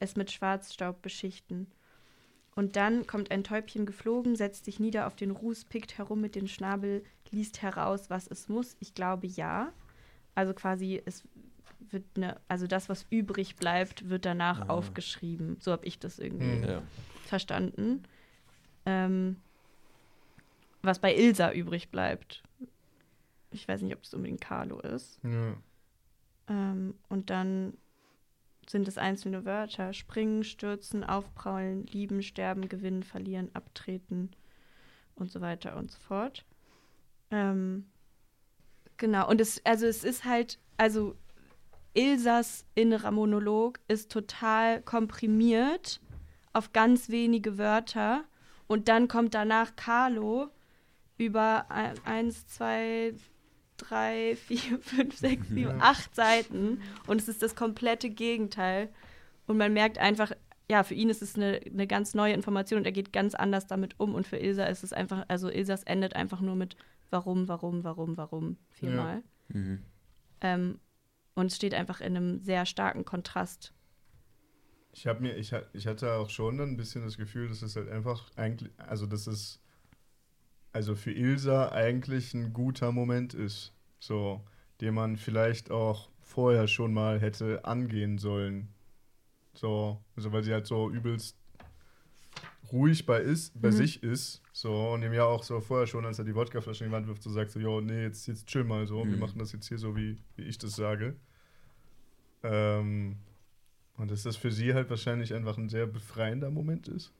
es 0.00 0.16
mit 0.16 0.30
Schwarzstaub 0.30 1.00
beschichten. 1.00 1.66
Und 2.54 2.76
dann 2.76 3.06
kommt 3.06 3.30
ein 3.30 3.44
Täubchen 3.44 3.86
geflogen, 3.86 4.36
setzt 4.36 4.66
sich 4.66 4.80
nieder 4.80 5.06
auf 5.06 5.16
den 5.16 5.30
Ruß, 5.30 5.64
pickt 5.66 5.96
herum 5.96 6.20
mit 6.20 6.34
dem 6.34 6.48
Schnabel, 6.48 7.04
liest 7.30 7.62
heraus, 7.62 8.10
was 8.10 8.26
es 8.26 8.48
muss. 8.48 8.76
Ich 8.80 8.94
glaube 8.94 9.26
ja. 9.26 9.72
Also 10.34 10.52
quasi, 10.52 11.00
es 11.06 11.24
wird 11.92 12.04
eine, 12.16 12.40
also 12.48 12.66
das, 12.66 12.88
was 12.88 13.06
übrig 13.10 13.56
bleibt, 13.56 14.08
wird 14.08 14.24
danach 14.24 14.62
Ah. 14.62 14.72
aufgeschrieben. 14.72 15.56
So 15.60 15.72
habe 15.72 15.86
ich 15.86 15.98
das 15.98 16.18
irgendwie 16.18 16.62
Hm. 16.62 16.64
Ja. 16.64 16.82
verstanden. 17.26 18.02
Ähm, 18.86 19.36
was 20.82 20.98
bei 21.00 21.14
Ilsa 21.14 21.52
übrig 21.52 21.90
bleibt. 21.90 22.42
Ich 23.50 23.66
weiß 23.66 23.82
nicht, 23.82 23.94
ob 23.96 24.02
es 24.04 24.14
unbedingt 24.14 24.40
Carlo 24.40 24.80
ist. 24.80 25.18
ja. 25.22 25.54
Ähm, 26.50 26.94
und 27.08 27.28
dann 27.30 27.74
sind 28.66 28.88
es 28.88 28.96
einzelne 28.98 29.44
Wörter. 29.44 29.92
Springen, 29.92 30.44
stürzen, 30.44 31.04
aufprallen, 31.04 31.86
lieben, 31.86 32.22
sterben, 32.22 32.68
gewinnen, 32.68 33.02
verlieren, 33.02 33.50
abtreten 33.54 34.30
und 35.14 35.30
so 35.30 35.40
weiter 35.42 35.76
und 35.76 35.90
so 35.90 35.98
fort. 35.98 36.44
Ähm, 37.30 37.86
genau, 38.96 39.28
und 39.28 39.40
es, 39.42 39.60
also 39.66 39.86
es 39.86 40.04
ist 40.04 40.24
halt, 40.24 40.58
also 40.78 41.16
Ilsas 41.98 42.64
innerer 42.74 43.10
Monolog 43.10 43.80
ist 43.88 44.12
total 44.12 44.80
komprimiert 44.82 46.00
auf 46.52 46.72
ganz 46.72 47.08
wenige 47.08 47.58
Wörter. 47.58 48.24
Und 48.68 48.88
dann 48.88 49.08
kommt 49.08 49.34
danach 49.34 49.74
Carlo 49.76 50.48
über 51.16 51.70
ein- 51.70 51.98
eins, 52.04 52.46
zwei, 52.46 53.14
drei, 53.76 54.36
vier, 54.46 54.78
fünf, 54.78 55.16
sechs, 55.16 55.48
sieben, 55.48 55.70
Ja. 55.70 55.78
acht 55.80 56.14
Seiten. 56.14 56.80
Und 57.08 57.20
es 57.20 57.28
ist 57.28 57.42
das 57.42 57.56
komplette 57.56 58.10
Gegenteil. 58.10 58.90
Und 59.46 59.56
man 59.56 59.72
merkt 59.72 59.98
einfach, 59.98 60.30
ja, 60.70 60.84
für 60.84 60.94
ihn 60.94 61.08
ist 61.10 61.22
es 61.22 61.34
eine, 61.34 61.60
eine 61.64 61.86
ganz 61.86 62.14
neue 62.14 62.34
Information 62.34 62.80
und 62.80 62.84
er 62.84 62.92
geht 62.92 63.12
ganz 63.12 63.34
anders 63.34 63.66
damit 63.66 63.98
um. 63.98 64.14
Und 64.14 64.26
für 64.26 64.36
Ilsa 64.36 64.64
ist 64.66 64.84
es 64.84 64.92
einfach, 64.92 65.24
also 65.28 65.48
Ilsas 65.50 65.82
endet 65.84 66.14
einfach 66.14 66.40
nur 66.42 66.54
mit 66.54 66.76
warum, 67.10 67.48
warum, 67.48 67.82
warum, 67.84 68.16
warum 68.18 68.56
viermal. 68.70 69.22
Mhm. 69.48 69.82
Ähm, 70.42 70.78
und 71.38 71.46
es 71.46 71.56
steht 71.56 71.74
einfach 71.74 72.00
in 72.00 72.16
einem 72.16 72.40
sehr 72.40 72.66
starken 72.66 73.04
Kontrast. 73.04 73.72
Ich 74.92 75.06
habe 75.06 75.20
mir, 75.20 75.36
ich, 75.36 75.54
ich 75.72 75.86
hatte 75.86 76.14
auch 76.14 76.30
schon 76.30 76.58
dann 76.58 76.70
ein 76.70 76.76
bisschen 76.76 77.04
das 77.04 77.16
Gefühl, 77.16 77.48
dass 77.48 77.62
es 77.62 77.76
halt 77.76 77.88
einfach 77.88 78.30
eigentlich, 78.36 78.72
also 78.78 79.06
dass 79.06 79.26
es 79.26 79.60
also 80.72 80.96
für 80.96 81.12
Ilsa 81.12 81.70
eigentlich 81.70 82.34
ein 82.34 82.52
guter 82.52 82.92
Moment 82.92 83.34
ist, 83.34 83.72
so, 84.00 84.44
den 84.80 84.94
man 84.94 85.16
vielleicht 85.16 85.70
auch 85.70 86.10
vorher 86.20 86.66
schon 86.66 86.92
mal 86.92 87.20
hätte 87.20 87.64
angehen 87.64 88.18
sollen. 88.18 88.68
So, 89.54 90.02
also 90.16 90.32
weil 90.32 90.42
sie 90.42 90.52
halt 90.52 90.66
so 90.66 90.90
übelst 90.90 91.36
ruhig 92.72 93.06
bei 93.06 93.20
ist, 93.20 93.60
bei 93.60 93.68
Mhm. 93.68 93.72
sich 93.72 94.02
ist, 94.02 94.42
so 94.52 94.90
und 94.92 95.02
ihm 95.02 95.12
ja 95.12 95.24
auch 95.24 95.42
so 95.42 95.60
vorher 95.60 95.86
schon, 95.86 96.04
als 96.04 96.18
er 96.18 96.24
die 96.24 96.34
Wodkaflasche 96.34 96.84
in 96.84 96.90
die 96.90 96.94
Wand 96.94 97.06
wirft, 97.06 97.22
so 97.22 97.30
sagt 97.30 97.50
so, 97.50 97.60
jo, 97.60 97.80
nee, 97.80 98.02
jetzt, 98.02 98.26
jetzt 98.26 98.46
chill 98.46 98.64
mal 98.64 98.86
so, 98.86 99.04
wir 99.04 99.16
Mhm. 99.16 99.20
machen 99.20 99.38
das 99.38 99.52
jetzt 99.52 99.68
hier 99.68 99.78
so, 99.78 99.96
wie, 99.96 100.18
wie 100.36 100.42
ich 100.42 100.58
das 100.58 100.76
sage. 100.76 101.16
Ähm, 102.42 103.16
und 103.96 104.10
dass 104.10 104.22
das 104.22 104.36
für 104.36 104.52
sie 104.52 104.74
halt 104.74 104.90
wahrscheinlich 104.90 105.34
einfach 105.34 105.58
ein 105.58 105.68
sehr 105.68 105.86
befreiender 105.86 106.50
Moment 106.50 106.88
ist. 106.88 107.12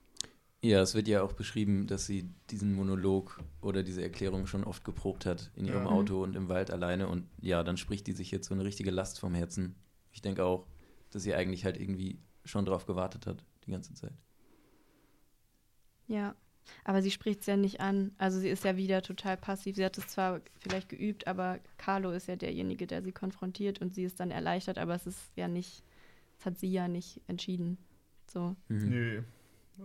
Ja, 0.61 0.81
es 0.81 0.93
wird 0.93 1.07
ja 1.07 1.21
auch 1.21 1.33
beschrieben, 1.33 1.87
dass 1.87 2.05
sie 2.05 2.29
diesen 2.49 2.73
Monolog 2.73 3.39
oder 3.61 3.81
diese 3.81 4.01
Erklärung 4.01 4.45
schon 4.45 4.65
oft 4.65 4.83
geprobt 4.83 5.25
hat 5.25 5.51
in 5.55 5.65
ihrem 5.65 5.83
Ja. 5.83 5.89
Auto 5.89 6.21
und 6.21 6.35
im 6.35 6.49
Wald 6.49 6.69
alleine. 6.71 7.07
Und 7.07 7.27
ja, 7.41 7.63
dann 7.63 7.77
spricht 7.77 8.07
die 8.07 8.11
sich 8.11 8.31
jetzt 8.31 8.47
so 8.47 8.53
eine 8.53 8.65
richtige 8.65 8.91
Last 8.91 9.19
vom 9.19 9.33
Herzen. 9.33 9.75
Ich 10.11 10.21
denke 10.21 10.43
auch, 10.43 10.67
dass 11.11 11.23
sie 11.23 11.33
eigentlich 11.33 11.63
halt 11.63 11.79
irgendwie 11.79 12.19
schon 12.43 12.65
drauf 12.65 12.85
gewartet 12.85 13.25
hat, 13.25 13.45
die 13.65 13.71
ganze 13.71 13.93
Zeit. 13.93 14.13
Ja. 16.07 16.35
Aber 16.83 17.01
sie 17.01 17.11
spricht 17.11 17.41
es 17.41 17.45
ja 17.47 17.57
nicht 17.57 17.79
an. 17.81 18.11
Also 18.17 18.39
sie 18.39 18.49
ist 18.49 18.63
ja 18.63 18.77
wieder 18.77 19.01
total 19.01 19.37
passiv. 19.37 19.75
Sie 19.75 19.85
hat 19.85 19.97
es 19.97 20.07
zwar 20.07 20.41
vielleicht 20.59 20.89
geübt, 20.89 21.27
aber 21.27 21.59
Carlo 21.77 22.11
ist 22.11 22.27
ja 22.27 22.35
derjenige, 22.35 22.87
der 22.87 23.01
sie 23.01 23.11
konfrontiert 23.11 23.81
und 23.81 23.93
sie 23.95 24.03
ist 24.03 24.19
dann 24.19 24.31
erleichtert, 24.31 24.77
aber 24.77 24.95
es 24.95 25.05
ist 25.07 25.19
ja 25.35 25.47
nicht, 25.47 25.83
das 26.37 26.45
hat 26.47 26.57
sie 26.59 26.71
ja 26.71 26.87
nicht 26.87 27.21
entschieden. 27.27 27.77
So. 28.31 28.55
Mhm. 28.67 28.89
Nee. 28.89 29.19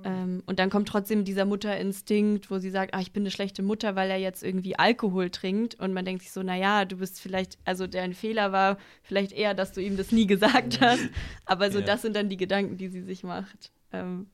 Ähm, 0.03 0.43
und 0.47 0.59
dann 0.59 0.71
kommt 0.71 0.89
trotzdem 0.89 1.25
dieser 1.25 1.45
Mutterinstinkt, 1.45 2.51
wo 2.51 2.59
sie 2.59 2.71
sagt, 2.71 2.95
ah, 2.95 3.01
ich 3.01 3.13
bin 3.13 3.23
eine 3.23 3.31
schlechte 3.31 3.63
Mutter, 3.63 3.95
weil 3.95 4.11
er 4.11 4.17
jetzt 4.17 4.43
irgendwie 4.43 4.77
Alkohol 4.77 5.31
trinkt. 5.31 5.77
Und 5.77 5.93
man 5.93 6.05
denkt 6.05 6.23
sich 6.23 6.33
so, 6.33 6.43
naja, 6.43 6.85
du 6.85 6.97
bist 6.97 7.21
vielleicht, 7.21 7.59
also 7.65 7.87
dein 7.87 8.13
Fehler 8.13 8.51
war 8.51 8.77
vielleicht 9.03 9.31
eher, 9.31 9.55
dass 9.55 9.71
du 9.73 9.81
ihm 9.81 9.97
das 9.97 10.11
nie 10.11 10.27
gesagt 10.27 10.81
hast. 10.81 11.09
Aber 11.45 11.71
so, 11.71 11.79
Ja. 11.79 11.85
das 11.87 12.03
sind 12.03 12.17
dann 12.17 12.29
die 12.29 12.37
Gedanken, 12.37 12.77
die 12.77 12.89
sie 12.89 13.03
sich 13.03 13.23
macht. 13.23 13.71
Ähm, 13.93 14.27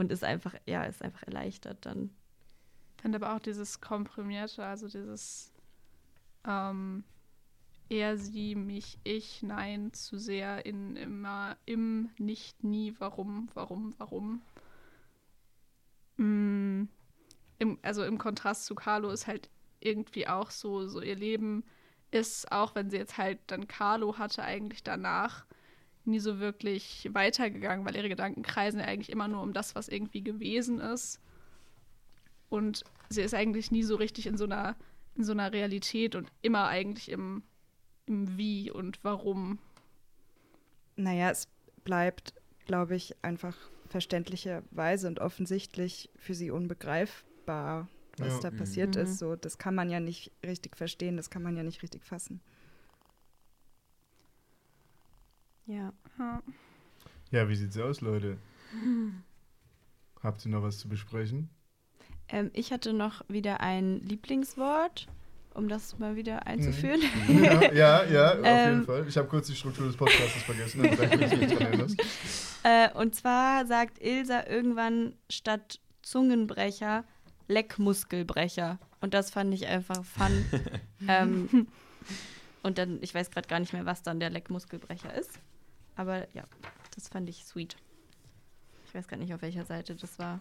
und 0.00 0.10
ist 0.10 0.24
einfach, 0.24 0.54
ja, 0.64 0.84
ist 0.84 1.02
einfach 1.02 1.24
erleichtert 1.24 1.84
dann. 1.84 2.10
Ich 2.96 3.02
finde 3.02 3.16
aber 3.16 3.36
auch 3.36 3.38
dieses 3.38 3.82
Komprimierte, 3.82 4.64
also 4.64 4.88
dieses, 4.88 5.52
ähm, 6.46 7.04
er, 7.90 8.16
sie, 8.16 8.54
mich, 8.54 8.98
ich, 9.04 9.42
nein, 9.42 9.92
zu 9.92 10.18
sehr 10.18 10.64
in 10.64 10.96
immer, 10.96 11.58
im, 11.66 12.08
nicht, 12.16 12.64
nie, 12.64 12.94
warum, 12.98 13.50
warum, 13.52 13.94
warum. 13.98 14.40
Mm, 16.16 16.84
im, 17.58 17.78
also 17.82 18.02
im 18.02 18.16
Kontrast 18.16 18.64
zu 18.64 18.74
Carlo 18.74 19.10
ist 19.10 19.26
halt 19.26 19.50
irgendwie 19.80 20.26
auch 20.28 20.50
so, 20.50 20.88
so 20.88 21.02
ihr 21.02 21.16
Leben 21.16 21.62
ist, 22.10 22.50
auch 22.50 22.74
wenn 22.74 22.88
sie 22.88 22.96
jetzt 22.96 23.18
halt 23.18 23.38
dann 23.48 23.68
Carlo 23.68 24.16
hatte, 24.16 24.44
eigentlich 24.44 24.82
danach 24.82 25.44
nie 26.04 26.20
so 26.20 26.38
wirklich 26.40 27.08
weitergegangen, 27.12 27.84
weil 27.86 27.96
ihre 27.96 28.08
Gedanken 28.08 28.42
kreisen 28.42 28.80
ja 28.80 28.86
eigentlich 28.86 29.10
immer 29.10 29.28
nur 29.28 29.42
um 29.42 29.52
das, 29.52 29.74
was 29.74 29.88
irgendwie 29.88 30.22
gewesen 30.22 30.80
ist. 30.80 31.20
Und 32.48 32.84
sie 33.08 33.22
ist 33.22 33.34
eigentlich 33.34 33.70
nie 33.70 33.82
so 33.82 33.96
richtig 33.96 34.26
in 34.26 34.36
so 34.36 34.44
einer, 34.44 34.76
in 35.14 35.24
so 35.24 35.32
einer 35.32 35.52
Realität 35.52 36.14
und 36.14 36.30
immer 36.42 36.66
eigentlich 36.68 37.10
im, 37.10 37.42
im 38.06 38.36
Wie 38.36 38.70
und 38.70 38.98
Warum. 39.04 39.58
Naja, 40.96 41.30
es 41.30 41.48
bleibt, 41.84 42.34
glaube 42.66 42.96
ich, 42.96 43.14
einfach 43.22 43.56
verständlicherweise 43.88 45.08
und 45.08 45.18
offensichtlich 45.20 46.10
für 46.16 46.34
sie 46.34 46.50
unbegreifbar, 46.50 47.88
was 48.18 48.34
Ja. 48.34 48.40
da 48.40 48.50
Mhm. 48.50 48.56
passiert 48.56 48.96
Mhm. 48.96 49.02
ist. 49.02 49.18
So, 49.18 49.36
das 49.36 49.58
kann 49.58 49.74
man 49.74 49.90
ja 49.90 50.00
nicht 50.00 50.30
richtig 50.44 50.76
verstehen, 50.76 51.16
das 51.16 51.30
kann 51.30 51.42
man 51.42 51.56
ja 51.56 51.62
nicht 51.62 51.82
richtig 51.82 52.04
fassen. 52.04 52.40
Ja. 55.66 55.92
Ja. 57.30 57.48
Wie 57.48 57.54
sieht's 57.54 57.78
aus, 57.78 58.00
Leute? 58.00 58.38
Habt 60.22 60.44
ihr 60.44 60.50
noch 60.50 60.62
was 60.62 60.78
zu 60.78 60.88
besprechen? 60.88 61.48
Ähm, 62.28 62.50
ich 62.52 62.72
hatte 62.72 62.92
noch 62.92 63.22
wieder 63.28 63.60
ein 63.60 64.00
Lieblingswort, 64.00 65.08
um 65.54 65.68
das 65.68 65.98
mal 65.98 66.16
wieder 66.16 66.46
einzuführen. 66.46 67.00
ja, 67.28 67.72
ja, 67.72 68.04
ja, 68.04 68.30
auf 68.32 68.38
Ähm. 68.44 68.72
jeden 68.74 68.86
Fall. 68.86 69.08
Ich 69.08 69.16
habe 69.16 69.28
kurz 69.28 69.46
die 69.48 69.54
Struktur 69.56 69.86
des 69.86 69.96
Podcasts 69.96 70.42
vergessen. 70.42 71.96
Äh, 72.62 72.92
und 72.92 73.14
zwar 73.14 73.64
sagt 73.64 74.02
Ilsa 74.02 74.46
irgendwann 74.46 75.14
statt 75.30 75.80
Zungenbrecher 76.02 77.04
Leckmuskelbrecher. 77.50 78.78
Und 79.00 79.12
das 79.14 79.30
fand 79.30 79.52
ich 79.52 79.66
einfach 79.66 80.04
fun. 80.04 80.44
ähm, 81.08 81.66
und 82.62 82.78
dann, 82.78 83.02
ich 83.02 83.14
weiß 83.14 83.30
gerade 83.30 83.48
gar 83.48 83.60
nicht 83.60 83.72
mehr, 83.72 83.86
was 83.86 84.02
dann 84.02 84.20
der 84.20 84.30
Leckmuskelbrecher 84.30 85.12
ist. 85.14 85.40
Aber 85.96 86.26
ja, 86.34 86.44
das 86.94 87.08
fand 87.08 87.28
ich 87.28 87.44
sweet. 87.44 87.76
Ich 88.86 88.94
weiß 88.94 89.08
gar 89.08 89.16
nicht, 89.16 89.32
auf 89.32 89.42
welcher 89.42 89.64
Seite 89.64 89.94
das 89.94 90.18
war. 90.18 90.40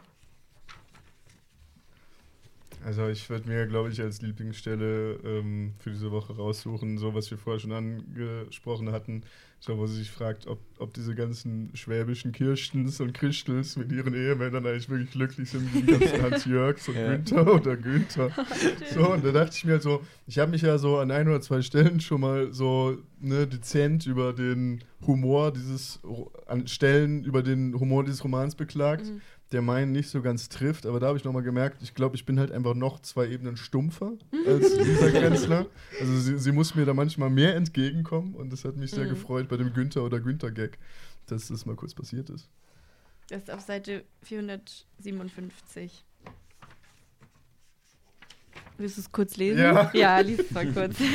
Also 2.86 3.07
ich 3.09 3.30
würde 3.30 3.49
mir, 3.49 3.67
glaube 3.67 3.89
ich, 3.89 4.01
als 4.01 4.21
Lieblingsstelle 4.21 5.19
ähm, 5.25 5.73
für 5.80 5.89
diese 5.91 6.11
Woche 6.11 6.36
raussuchen, 6.36 6.97
so 6.97 7.13
was 7.13 7.30
wir 7.30 7.38
vorher 7.38 7.59
schon 7.59 7.71
angesprochen 7.73 8.91
hatten, 8.91 9.23
so 9.59 9.77
wo 9.77 9.86
sie 9.86 9.97
sich 9.97 10.09
fragt, 10.11 10.47
ob, 10.47 10.59
ob 10.77 10.93
diese 10.93 11.13
ganzen 11.13 11.71
schwäbischen 11.75 12.32
Kirstens 12.32 13.01
und 13.01 13.13
Christels 13.13 13.75
mit 13.75 13.91
ihren 13.91 14.13
Ehemännern 14.13 14.65
eigentlich 14.65 14.89
wirklich 14.89 15.11
glücklich 15.11 15.49
sind, 15.49 15.73
wie 15.73 15.82
die 15.82 15.91
ganzen 15.91 16.21
Hans-Jörgs 16.21 16.88
und 16.88 16.95
Ja. 16.95 17.15
Günther 17.15 17.53
oder 17.53 17.75
Günther. 17.75 18.32
So, 18.93 19.11
und 19.13 19.23
da 19.25 19.32
dachte 19.32 19.55
ich 19.55 19.65
mir 19.65 19.73
halt 19.73 19.84
so, 19.84 20.01
ich 20.25 20.39
habe 20.39 20.51
mich 20.51 20.61
ja 20.61 20.77
so 20.77 20.97
an 20.97 21.11
ein 21.11 21.27
oder 21.27 21.41
zwei 21.41 21.61
Stellen 21.61 21.99
schon 21.99 22.21
mal 22.21 22.53
so 22.53 22.97
ne, 23.19 23.45
dezent 23.45 24.05
über 24.05 24.34
den 24.34 24.84
Humor 25.05 25.51
dieses, 25.51 25.99
an 26.47 26.67
Stellen 26.67 27.23
über 27.23 27.43
den 27.43 27.77
Humor 27.80 28.03
dieses 28.05 28.23
Romans 28.23 28.55
beklagt, 28.55 29.05
Mhm. 29.05 29.21
Der 29.52 29.62
meinen 29.64 29.91
nicht 29.91 30.10
so 30.10 30.22
ganz 30.22 30.47
trifft, 30.50 30.86
aber 30.86 31.00
da 31.00 31.08
habe 31.08 31.18
ich 31.18 31.24
nochmal 31.24 31.41
gemerkt, 31.43 31.82
ich 31.82 31.95
glaube, 31.95 32.16
ich 32.16 32.26
bin 32.26 32.39
halt 32.39 32.52
einfach 32.52 32.76
noch 32.76 33.00
zwei 33.02 33.28
Ebenen 33.28 33.58
stumpfer 33.58 34.14
als 34.45 34.76
Lisa 34.78 35.10
Grenzler. 35.12 35.66
Also 36.00 36.16
sie, 36.18 36.38
sie 36.38 36.52
muss 36.52 36.76
mir 36.76 36.86
da 36.86 36.93
manchmal 36.93 37.30
mehr 37.32 37.56
entgegenkommen 37.56 38.36
und 38.36 38.52
das 38.54 38.64
hat 38.66 38.76
mich 38.78 38.91
sehr 38.91 39.06
Mhm. 39.06 39.10
gefreut 39.10 39.47
bei 39.50 39.58
dem 39.58 39.74
Günther 39.74 40.04
oder 40.04 40.20
Günther-Gag, 40.20 40.78
dass 41.28 41.47
das 41.47 41.66
mal 41.66 41.76
kurz 41.76 41.93
passiert 41.95 42.30
ist. 42.30 42.47
Das 43.30 43.41
ist 43.43 43.52
auf 43.52 43.62
Seite 43.62 44.04
457. 44.24 46.04
Willst 48.78 48.97
du 48.97 49.02
es 49.02 49.12
kurz 49.12 49.36
lesen? 49.38 49.60
Ja. 49.60 49.91
Ja, 49.93 50.20
lies 50.20 50.39
es 50.39 50.52
mal 50.52 50.72
kurz. 50.72 50.95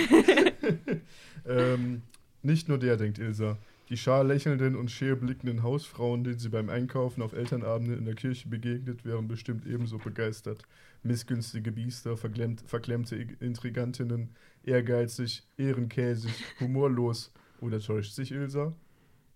Ähm, 1.47 2.01
nicht 2.43 2.68
nur 2.70 2.78
der, 2.78 2.97
denkt 2.97 3.18
Ilsa. 3.18 3.59
Die 3.91 3.99
schar 3.99 4.24
lächelnden 4.24 4.76
und 4.76 4.91
scheel 4.91 5.14
blickenden 5.14 5.62
Hausfrauen, 5.62 6.24
denen 6.24 6.39
sie 6.39 6.49
beim 6.49 6.70
Einkaufen 6.70 7.22
auf 7.22 7.35
Elternabenden 7.35 7.99
in 7.99 8.05
der 8.07 8.14
Kirche 8.14 8.49
begegnet, 8.49 9.05
wären 9.05 9.28
bestimmt 9.28 9.66
ebenso 9.66 9.99
begeistert. 9.99 10.62
Missgünstige 11.03 11.70
Biester, 11.70 12.16
verklemmt, 12.16 12.62
verklemmte 12.66 13.16
Intrigantinnen, 13.41 14.30
ehrgeizig, 14.64 15.47
ehrenkäsig, 15.59 16.32
humorlos. 16.61 17.30
Oder 17.61 17.78
täuscht 17.78 18.14
sich 18.14 18.32
Ilsa? 18.32 18.74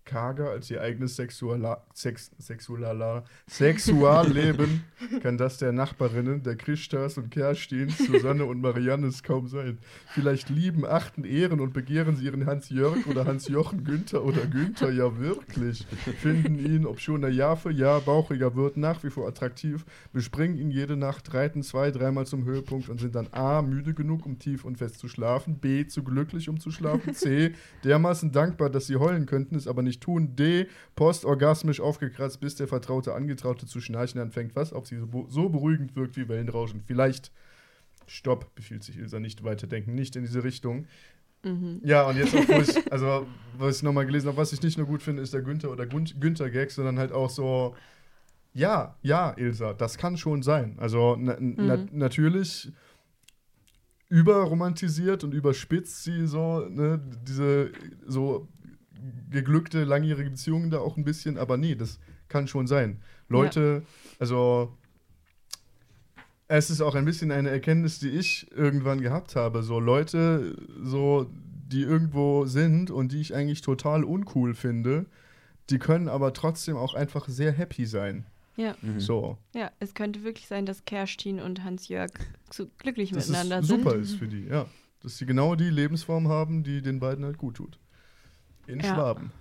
Karger 0.09 0.49
als 0.49 0.71
ihr 0.71 0.81
eigenes 0.81 1.15
Sexuala 1.15 1.83
Sex 1.93 2.31
Sexualala 2.39 3.23
Sexualleben 3.47 4.83
kann 5.21 5.37
das 5.37 5.57
der 5.57 5.71
Nachbarinnen, 5.71 6.41
der 6.41 6.55
Christas 6.55 7.17
und 7.17 7.29
Kerstins, 7.29 7.97
Susanne 7.99 8.45
und 8.45 8.59
Mariannes 8.59 9.21
kaum 9.21 9.47
sein. 9.47 9.77
Vielleicht 10.07 10.49
lieben, 10.49 10.83
achten, 10.85 11.23
ehren 11.23 11.59
und 11.59 11.73
begehren 11.73 12.15
sie 12.15 12.25
ihren 12.25 12.47
Hans-Jörg 12.47 13.05
oder 13.05 13.25
Hans-Jochen 13.25 13.83
Günther 13.83 14.25
oder 14.25 14.45
Günther 14.47 14.91
ja 14.91 15.17
wirklich. 15.19 15.85
Finden 16.21 16.57
ihn, 16.57 16.85
ob 16.85 16.99
schon 16.99 17.23
er 17.23 17.29
Jahr 17.29 17.55
für 17.55 17.71
Jahr 17.71 18.01
bauchiger 18.01 18.55
wird, 18.55 18.77
nach 18.77 19.03
wie 19.03 19.11
vor 19.11 19.27
attraktiv, 19.27 19.85
bespringen 20.11 20.57
ihn 20.57 20.71
jede 20.71 20.97
Nacht, 20.97 21.33
reiten 21.33 21.61
zwei, 21.61 21.91
dreimal 21.91 22.25
zum 22.25 22.45
Höhepunkt 22.45 22.89
und 22.89 22.99
sind 22.99 23.13
dann 23.13 23.27
A, 23.31 23.61
müde 23.61 23.93
genug, 23.93 24.25
um 24.25 24.39
tief 24.39 24.65
und 24.65 24.79
fest 24.79 24.97
zu 24.97 25.07
schlafen, 25.07 25.59
B, 25.59 25.85
zu 25.85 26.03
glücklich, 26.03 26.49
um 26.49 26.59
zu 26.59 26.71
schlafen, 26.71 27.13
C, 27.13 27.53
dermaßen 27.83 28.31
dankbar, 28.31 28.69
dass 28.69 28.87
sie 28.87 28.95
heulen 28.95 29.27
könnten, 29.27 29.55
es 29.55 29.67
aber 29.67 29.83
nicht 29.83 29.98
tun, 29.99 30.35
D, 30.35 30.67
postorgasmisch 30.95 31.79
aufgekratzt, 31.81 32.39
bis 32.39 32.55
der 32.55 32.67
Vertraute 32.67 33.13
Angetraute 33.13 33.65
zu 33.65 33.81
schnarchen 33.81 34.19
anfängt, 34.19 34.55
was 34.55 34.73
auf 34.73 34.87
sie 34.87 34.97
so, 35.29 35.49
beruhigend 35.49 35.95
wirkt 35.95 36.17
wie 36.17 36.27
Wellenrauschen. 36.27 36.81
Vielleicht 36.85 37.31
Stopp, 38.07 38.55
befiehlt 38.55 38.83
sich 38.83 38.97
Ilsa, 38.97 39.19
nicht 39.19 39.43
weiterdenken, 39.43 39.93
nicht 39.93 40.15
in 40.15 40.23
diese 40.23 40.43
Richtung. 40.43 40.87
Mhm. 41.43 41.79
Ja, 41.83 42.07
und 42.07 42.17
jetzt 42.17 42.35
auch, 42.35 42.47
wo 42.49 42.59
ich, 42.61 42.91
also, 42.91 43.27
was 43.57 43.77
ich 43.77 43.83
nochmal 43.83 44.05
gelesen 44.05 44.27
habe, 44.27 44.37
was 44.37 44.51
ich 44.51 44.61
nicht 44.61 44.77
nur 44.77 44.87
gut 44.87 45.03
finde, 45.03 45.21
ist 45.21 45.33
der 45.33 45.41
Günther 45.41 45.71
oder 45.71 45.85
Gun- 45.85 46.19
Günther-Gag, 46.19 46.71
sondern 46.71 46.97
halt 46.99 47.11
auch 47.11 47.29
so, 47.29 47.75
ja, 48.53 48.97
ja, 49.03 49.33
Ilsa, 49.37 49.73
das 49.73 49.97
kann 49.97 50.17
schon 50.17 50.41
sein. 50.41 50.75
Also, 50.79 51.15
na, 51.19 51.37
na, 51.39 51.77
Mhm. 51.77 51.89
natürlich 51.91 52.73
überromantisiert 54.09 55.23
und 55.23 55.33
überspitzt 55.33 56.03
sie 56.03 56.25
so, 56.25 56.65
ne, 56.67 56.99
diese 57.27 57.71
so 58.07 58.47
geglückte 59.29 59.83
langjährige 59.83 60.31
Beziehungen 60.31 60.69
da 60.69 60.79
auch 60.79 60.97
ein 60.97 61.03
bisschen, 61.03 61.37
aber 61.37 61.57
nee, 61.57 61.75
das 61.75 61.99
kann 62.27 62.47
schon 62.47 62.67
sein. 62.67 62.99
Leute, 63.27 63.83
also 64.19 64.75
es 66.47 66.69
ist 66.69 66.81
auch 66.81 66.95
ein 66.95 67.05
bisschen 67.05 67.31
eine 67.31 67.49
Erkenntnis, 67.49 67.99
die 67.99 68.09
ich 68.09 68.51
irgendwann 68.51 69.01
gehabt 69.01 69.35
habe. 69.35 69.61
So 69.61 69.79
Leute, 69.79 70.55
so 70.81 71.29
die 71.67 71.81
irgendwo 71.81 72.45
sind 72.45 72.89
und 72.89 73.11
die 73.11 73.21
ich 73.21 73.35
eigentlich 73.35 73.61
total 73.61 74.03
uncool 74.03 74.55
finde, 74.55 75.05
die 75.69 75.77
können 75.77 76.07
aber 76.07 76.33
trotzdem 76.33 76.75
auch 76.75 76.95
einfach 76.95 77.27
sehr 77.29 77.51
happy 77.51 77.85
sein. 77.85 78.25
Ja. 78.57 78.75
Mhm. 78.81 78.99
So, 78.99 79.37
ja, 79.53 79.71
es 79.79 79.93
könnte 79.93 80.23
wirklich 80.23 80.47
sein, 80.47 80.65
dass 80.65 80.83
Kerstin 80.83 81.39
und 81.39 81.63
Hans-Jörg 81.63 82.11
so 82.51 82.67
glücklich 82.79 83.11
dass 83.11 83.27
miteinander 83.27 83.59
es 83.59 83.67
sind. 83.67 83.83
super 83.83 83.95
ist 83.95 84.15
für 84.15 84.27
die, 84.27 84.45
ja. 84.45 84.65
Dass 85.01 85.17
sie 85.17 85.25
genau 85.25 85.55
die 85.55 85.69
Lebensform 85.69 86.27
haben, 86.27 86.63
die 86.63 86.81
den 86.81 86.99
beiden 86.99 87.23
halt 87.23 87.37
gut 87.37 87.55
tut. 87.55 87.79
In 88.69 88.79
Ja. 88.79 88.93
Schwaben. 88.95 89.31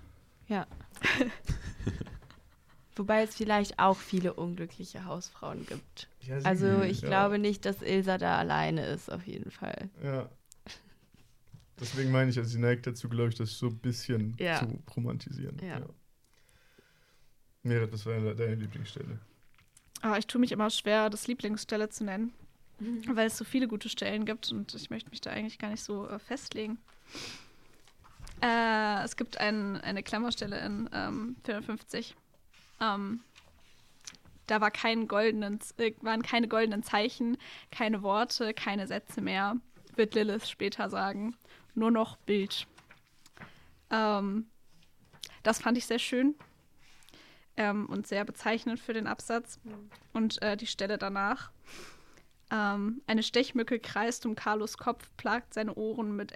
Ja. 0.48 0.66
Wobei 2.96 3.22
es 3.22 3.36
vielleicht 3.36 3.78
auch 3.78 3.96
viele 3.96 4.34
unglückliche 4.34 5.04
Hausfrauen 5.04 5.64
gibt. 5.66 6.08
Ja, 6.22 6.38
Also 6.38 6.80
sie- 6.82 6.88
ich 6.88 7.00
ja. 7.02 7.08
glaube 7.08 7.38
nicht, 7.38 7.64
dass 7.64 7.80
Ilsa 7.82 8.18
da 8.18 8.38
alleine 8.38 8.86
ist, 8.86 9.10
auf 9.12 9.24
jeden 9.26 9.50
Fall. 9.50 9.88
Ja. 10.02 10.28
Deswegen 11.80 12.10
meine 12.10 12.30
ich, 12.30 12.38
also 12.38 12.50
sie 12.50 12.58
neigt 12.58 12.88
dazu, 12.88 13.08
glaube 13.08 13.28
ich, 13.28 13.36
das 13.36 13.56
so 13.56 13.66
ein 13.68 13.78
bisschen 13.78 14.34
Ja. 14.40 14.58
zu 14.58 14.82
romantisieren. 14.96 15.56
Ja. 15.62 15.80
Merit, 17.62 17.92
das 17.92 18.04
war 18.04 18.14
deine, 18.14 18.34
deine 18.34 18.54
Lieblingsstelle. 18.56 19.20
Aber 20.00 20.14
Ah, 20.14 20.18
ich 20.18 20.26
tue 20.26 20.40
mich 20.40 20.50
immer 20.52 20.70
schwer, 20.70 21.08
das 21.10 21.26
Lieblingsstelle 21.28 21.88
zu 21.90 22.04
nennen, 22.04 22.32
weil 23.08 23.26
es 23.28 23.36
so 23.36 23.44
viele 23.44 23.68
gute 23.68 23.88
Stellen 23.88 24.24
gibt 24.24 24.50
und 24.50 24.74
ich 24.74 24.90
möchte 24.90 25.10
mich 25.10 25.20
da 25.20 25.30
eigentlich 25.30 25.58
gar 25.58 25.70
nicht 25.70 25.82
so 25.84 26.08
äh, 26.08 26.18
festlegen. 26.18 26.78
Äh, 28.42 29.04
es 29.04 29.16
gibt 29.16 29.38
ein, 29.38 29.80
eine 29.80 30.02
Klammerstelle 30.02 30.58
in 30.60 30.88
ähm, 30.92 31.36
450. 31.44 32.14
Ähm, 32.80 33.20
da 34.46 34.60
war 34.60 34.70
kein 34.70 35.08
goldenen, 35.08 35.58
äh, 35.78 35.92
waren 36.00 36.22
keine 36.22 36.48
goldenen 36.48 36.82
Zeichen, 36.82 37.36
keine 37.70 38.02
Worte, 38.02 38.54
keine 38.54 38.86
Sätze 38.86 39.20
mehr, 39.20 39.56
wird 39.96 40.14
Lilith 40.14 40.48
später 40.48 40.88
sagen. 40.88 41.36
Nur 41.74 41.90
noch 41.90 42.16
Bild. 42.18 42.66
Ähm, 43.90 44.46
das 45.42 45.60
fand 45.60 45.78
ich 45.78 45.86
sehr 45.86 45.98
schön 45.98 46.34
ähm, 47.56 47.86
und 47.86 48.06
sehr 48.06 48.24
bezeichnend 48.24 48.80
für 48.80 48.92
den 48.92 49.06
Absatz. 49.06 49.60
Und 50.12 50.40
äh, 50.42 50.56
die 50.56 50.66
Stelle 50.66 50.98
danach. 50.98 51.50
Ähm, 52.50 53.02
eine 53.06 53.22
Stechmücke 53.22 53.78
kreist 53.78 54.24
um 54.24 54.34
Carlos 54.34 54.78
Kopf, 54.78 55.10
plagt 55.16 55.52
seine 55.52 55.74
Ohren 55.74 56.16
mit 56.16 56.32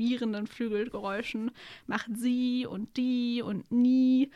einer 0.00 0.08
wiehernden 0.08 0.46
Flügelgeräuschen 0.46 1.50
macht 1.86 2.10
sie 2.16 2.66
und 2.66 2.96
die 2.96 3.42
und 3.42 3.70
nie, 3.70 4.30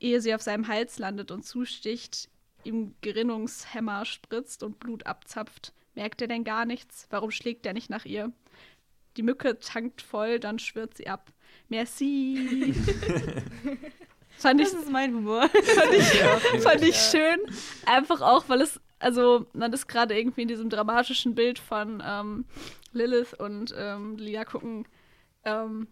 ehe 0.00 0.20
sie 0.20 0.34
auf 0.34 0.42
seinem 0.42 0.68
Hals 0.68 0.98
landet 0.98 1.30
und 1.30 1.44
zusticht, 1.44 2.28
ihm 2.64 2.94
Gerinnungshämmer 3.00 4.04
spritzt 4.04 4.62
und 4.62 4.78
Blut 4.78 5.06
abzapft. 5.06 5.72
Merkt 5.94 6.22
er 6.22 6.28
denn 6.28 6.44
gar 6.44 6.64
nichts? 6.64 7.06
Warum 7.10 7.30
schlägt 7.30 7.66
er 7.66 7.72
nicht 7.72 7.90
nach 7.90 8.04
ihr? 8.04 8.32
Die 9.16 9.22
Mücke 9.22 9.58
tankt 9.58 10.02
voll, 10.02 10.38
dann 10.38 10.58
schwirrt 10.58 10.96
sie 10.96 11.08
ab. 11.08 11.32
Merci. 11.68 12.74
fand 14.38 14.60
ich, 14.60 14.70
Das 14.70 14.80
ist 14.80 14.90
mein 14.90 15.14
Humor. 15.14 15.48
fand 15.48 15.94
ich, 15.94 16.62
fand 16.62 16.82
ich 16.82 16.96
schön. 16.96 17.40
Einfach 17.86 18.20
auch, 18.20 18.48
weil 18.48 18.60
es, 18.60 18.80
also 19.00 19.46
man 19.54 19.72
ist 19.72 19.88
gerade 19.88 20.16
irgendwie 20.16 20.42
in 20.42 20.48
diesem 20.48 20.70
dramatischen 20.70 21.34
Bild 21.34 21.58
von 21.58 22.00
ähm, 22.06 22.44
Lilith 22.92 23.34
und 23.34 23.74
ähm, 23.76 24.16
Lia 24.16 24.44
gucken, 24.44 24.86
ähm, 25.44 25.88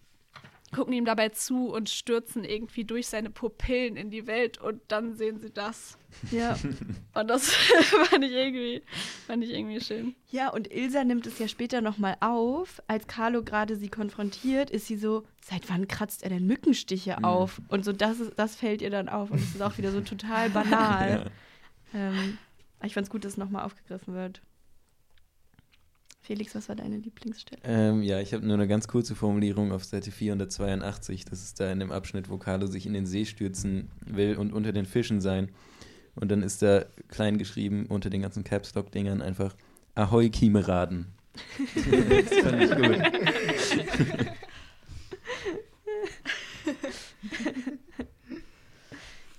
gucken 0.74 0.92
ihm 0.92 1.04
dabei 1.04 1.28
zu 1.28 1.68
und 1.72 1.88
stürzen 1.88 2.42
irgendwie 2.44 2.84
durch 2.84 3.06
seine 3.06 3.30
Pupillen 3.30 3.96
in 3.96 4.10
die 4.10 4.26
Welt 4.26 4.58
und 4.60 4.80
dann 4.88 5.14
sehen 5.14 5.38
sie 5.38 5.50
das. 5.50 5.96
Ja. 6.32 6.56
Und 7.14 7.28
das 7.28 7.50
fand 8.10 8.24
ich 8.24 8.32
irgendwie, 8.32 8.82
fand 9.26 9.42
ich 9.44 9.50
irgendwie 9.50 9.80
schön. 9.80 10.14
Ja, 10.30 10.48
und 10.50 10.70
Ilsa 10.70 11.02
nimmt 11.04 11.26
es 11.26 11.38
ja 11.38 11.46
später 11.48 11.80
nochmal 11.80 12.16
auf. 12.20 12.82
Als 12.88 13.06
Carlo 13.06 13.42
gerade 13.42 13.76
sie 13.76 13.88
konfrontiert, 13.88 14.70
ist 14.70 14.86
sie 14.86 14.96
so, 14.96 15.24
seit 15.42 15.68
wann 15.70 15.88
kratzt 15.88 16.22
er 16.24 16.28
denn 16.30 16.46
Mückenstiche 16.46 17.16
Mhm. 17.18 17.24
auf? 17.24 17.60
Und 17.68 17.84
so, 17.86 17.92
das, 17.92 18.20
ist, 18.20 18.32
das 18.36 18.54
fällt 18.56 18.82
ihr 18.82 18.90
dann 18.90 19.08
auf. 19.08 19.30
Und 19.30 19.38
es 19.38 19.54
ist 19.54 19.62
auch 19.62 19.78
wieder 19.78 19.92
so 19.92 20.00
total 20.02 20.50
banal. 20.50 21.30
Ja. 21.92 22.10
ähm, 22.10 22.36
ich 22.82 22.92
fand 22.94 23.06
es 23.06 23.10
gut, 23.10 23.24
dass 23.24 23.32
es 23.32 23.38
nochmal 23.38 23.64
aufgegriffen 23.64 24.12
wird. 24.14 24.42
Felix, 26.26 26.56
was 26.56 26.68
war 26.68 26.74
deine 26.74 26.96
Lieblingsstelle? 26.96 27.60
Ähm, 27.62 28.02
ja, 28.02 28.20
ich 28.20 28.34
habe 28.34 28.44
nur 28.44 28.54
eine 28.54 28.66
ganz 28.66 28.88
kurze 28.88 29.14
Formulierung 29.14 29.70
auf 29.70 29.84
Seite 29.84 30.10
482. 30.10 31.24
Das 31.24 31.40
ist 31.40 31.60
da 31.60 31.70
in 31.70 31.78
dem 31.78 31.92
Abschnitt, 31.92 32.28
wo 32.28 32.36
Carlo 32.36 32.66
sich 32.66 32.84
in 32.84 32.94
den 32.94 33.06
See 33.06 33.24
stürzen 33.24 33.90
will 34.04 34.34
und 34.34 34.52
unter 34.52 34.72
den 34.72 34.86
Fischen 34.86 35.20
sein. 35.20 35.50
Und 36.16 36.32
dann 36.32 36.42
ist 36.42 36.62
da 36.62 36.84
klein 37.08 37.38
geschrieben 37.38 37.86
unter 37.86 38.10
den 38.10 38.22
ganzen 38.22 38.42
Caps 38.42 38.74
Lock 38.74 38.90
Dingern 38.90 39.22
einfach 39.22 39.54
Ahoi 39.94 40.28
Kimeraden. 40.28 41.06
das 41.76 42.38
fand 42.40 42.62
ich 42.62 42.74
gut. 42.74 42.98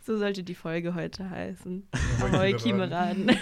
So 0.05 0.17
sollte 0.17 0.41
die 0.41 0.55
Folge 0.55 0.95
heute 0.95 1.29
heißen. 1.29 1.85
Ahoi, 2.21 2.29
Ahoi, 2.31 2.53
Kimeraden. 2.53 3.29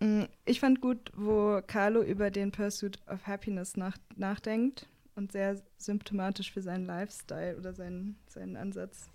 Mm, 0.00 0.24
Ich 0.44 0.60
fand 0.60 0.80
gut, 0.80 1.10
wo 1.16 1.60
Carlo 1.66 2.02
über 2.02 2.30
den 2.30 2.52
Pursuit 2.52 2.98
of 3.08 3.26
Happiness 3.26 3.76
nach, 3.76 3.96
nachdenkt 4.16 4.86
und 5.14 5.32
sehr 5.32 5.60
symptomatisch 5.76 6.52
für 6.52 6.62
seinen 6.62 6.86
Lifestyle 6.86 7.56
oder 7.56 7.72
seinen, 7.74 8.16
seinen 8.28 8.56
Ansatz. 8.56 9.10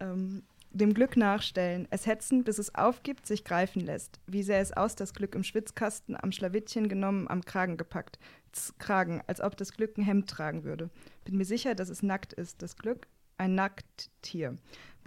Ähm, 0.00 0.42
dem 0.70 0.92
Glück 0.92 1.16
nachstellen, 1.16 1.88
es 1.90 2.06
hetzen, 2.06 2.44
bis 2.44 2.58
es 2.58 2.74
aufgibt, 2.74 3.26
sich 3.26 3.42
greifen 3.44 3.80
lässt. 3.80 4.20
Wie 4.26 4.42
sähe 4.42 4.60
es 4.60 4.72
aus, 4.72 4.94
das 4.94 5.14
Glück 5.14 5.34
im 5.34 5.42
Schwitzkasten, 5.42 6.16
am 6.20 6.30
Schlawittchen 6.30 6.88
genommen, 6.88 7.26
am 7.28 7.44
Kragen 7.44 7.76
gepackt. 7.78 8.18
Z 8.52 8.78
Kragen, 8.78 9.22
als 9.26 9.40
ob 9.40 9.56
das 9.56 9.72
Glück 9.72 9.96
ein 9.96 10.04
Hemd 10.04 10.28
tragen 10.28 10.64
würde. 10.64 10.90
Bin 11.24 11.36
mir 11.36 11.46
sicher, 11.46 11.74
dass 11.74 11.88
es 11.88 12.02
nackt 12.02 12.34
ist, 12.34 12.60
das 12.62 12.76
Glück, 12.76 13.06
ein 13.38 13.54
Nackttier. 13.54 14.56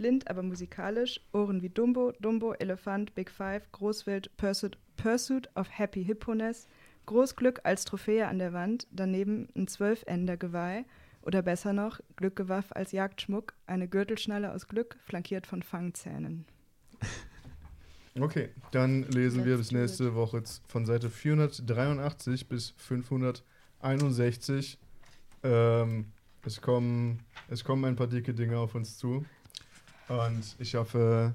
Blind, 0.02 0.28
aber 0.28 0.42
musikalisch, 0.42 1.22
Ohren 1.32 1.62
wie 1.62 1.70
Dumbo, 1.70 2.12
Dumbo, 2.20 2.54
Elefant, 2.54 3.14
Big 3.14 3.30
Five, 3.30 3.72
Großwild, 3.72 4.36
Pursuit, 4.36 4.76
Pursuit 4.98 5.48
of 5.54 5.68
Happy 5.70 6.04
Hipponess, 6.04 6.68
Großglück 7.06 7.62
als 7.66 7.86
Trophäe 7.86 8.28
an 8.28 8.40
der 8.40 8.52
Wand, 8.52 8.88
daneben 8.90 9.48
ein 9.56 9.68
Zwölfender 9.68 10.38
Geweih 10.38 10.86
oder 11.22 11.44
besser 11.44 11.74
noch, 11.74 12.00
Glückgewaff 12.16 12.72
als 12.72 12.94
Jagdschmuck, 12.94 13.54
eine 13.68 13.88
Gürtelschnalle 13.88 14.52
aus 14.52 14.68
Glück, 14.68 14.98
flankiert 15.06 15.46
von 15.46 15.62
Fangzähnen. 15.62 16.46
Okay, 18.20 18.50
dann 18.72 19.04
lesen 19.04 19.46
wir 19.46 19.56
Let's 19.56 19.70
bis 19.70 19.70
do 19.70 19.78
nächste 19.78 20.16
Woche 20.16 20.44
von 20.68 20.86
Seite 20.86 21.10
483 21.10 22.50
bis 22.50 22.74
561. 22.76 24.78
Ähm, 25.44 26.12
es, 26.46 26.60
kommen, 26.60 27.22
es 27.48 27.64
kommen 27.64 27.86
ein 27.86 27.96
paar 27.96 28.08
dicke 28.08 28.34
Dinge 28.34 28.58
auf 28.58 28.76
uns 28.76 28.98
zu. 28.98 29.26
Und 30.12 30.58
ich 30.60 30.76
hoffe, 30.76 31.34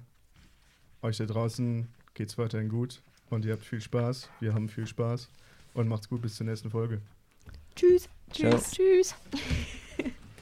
euch 1.00 1.16
da 1.16 1.24
draußen 1.24 1.88
geht's 2.12 2.36
weiterhin 2.36 2.68
gut 2.68 3.00
und 3.30 3.44
ihr 3.46 3.52
habt 3.52 3.64
viel 3.64 3.80
Spaß. 3.80 4.28
Wir 4.40 4.52
haben 4.52 4.68
viel 4.68 4.86
Spaß 4.86 5.30
und 5.72 5.88
macht's 5.88 6.08
gut 6.08 6.20
bis 6.20 6.36
zur 6.36 6.46
nächsten 6.46 6.70
Folge. 6.70 7.00
Tschüss. 7.74 8.08
Ciao. 8.30 8.58
Tschüss. 8.58 9.14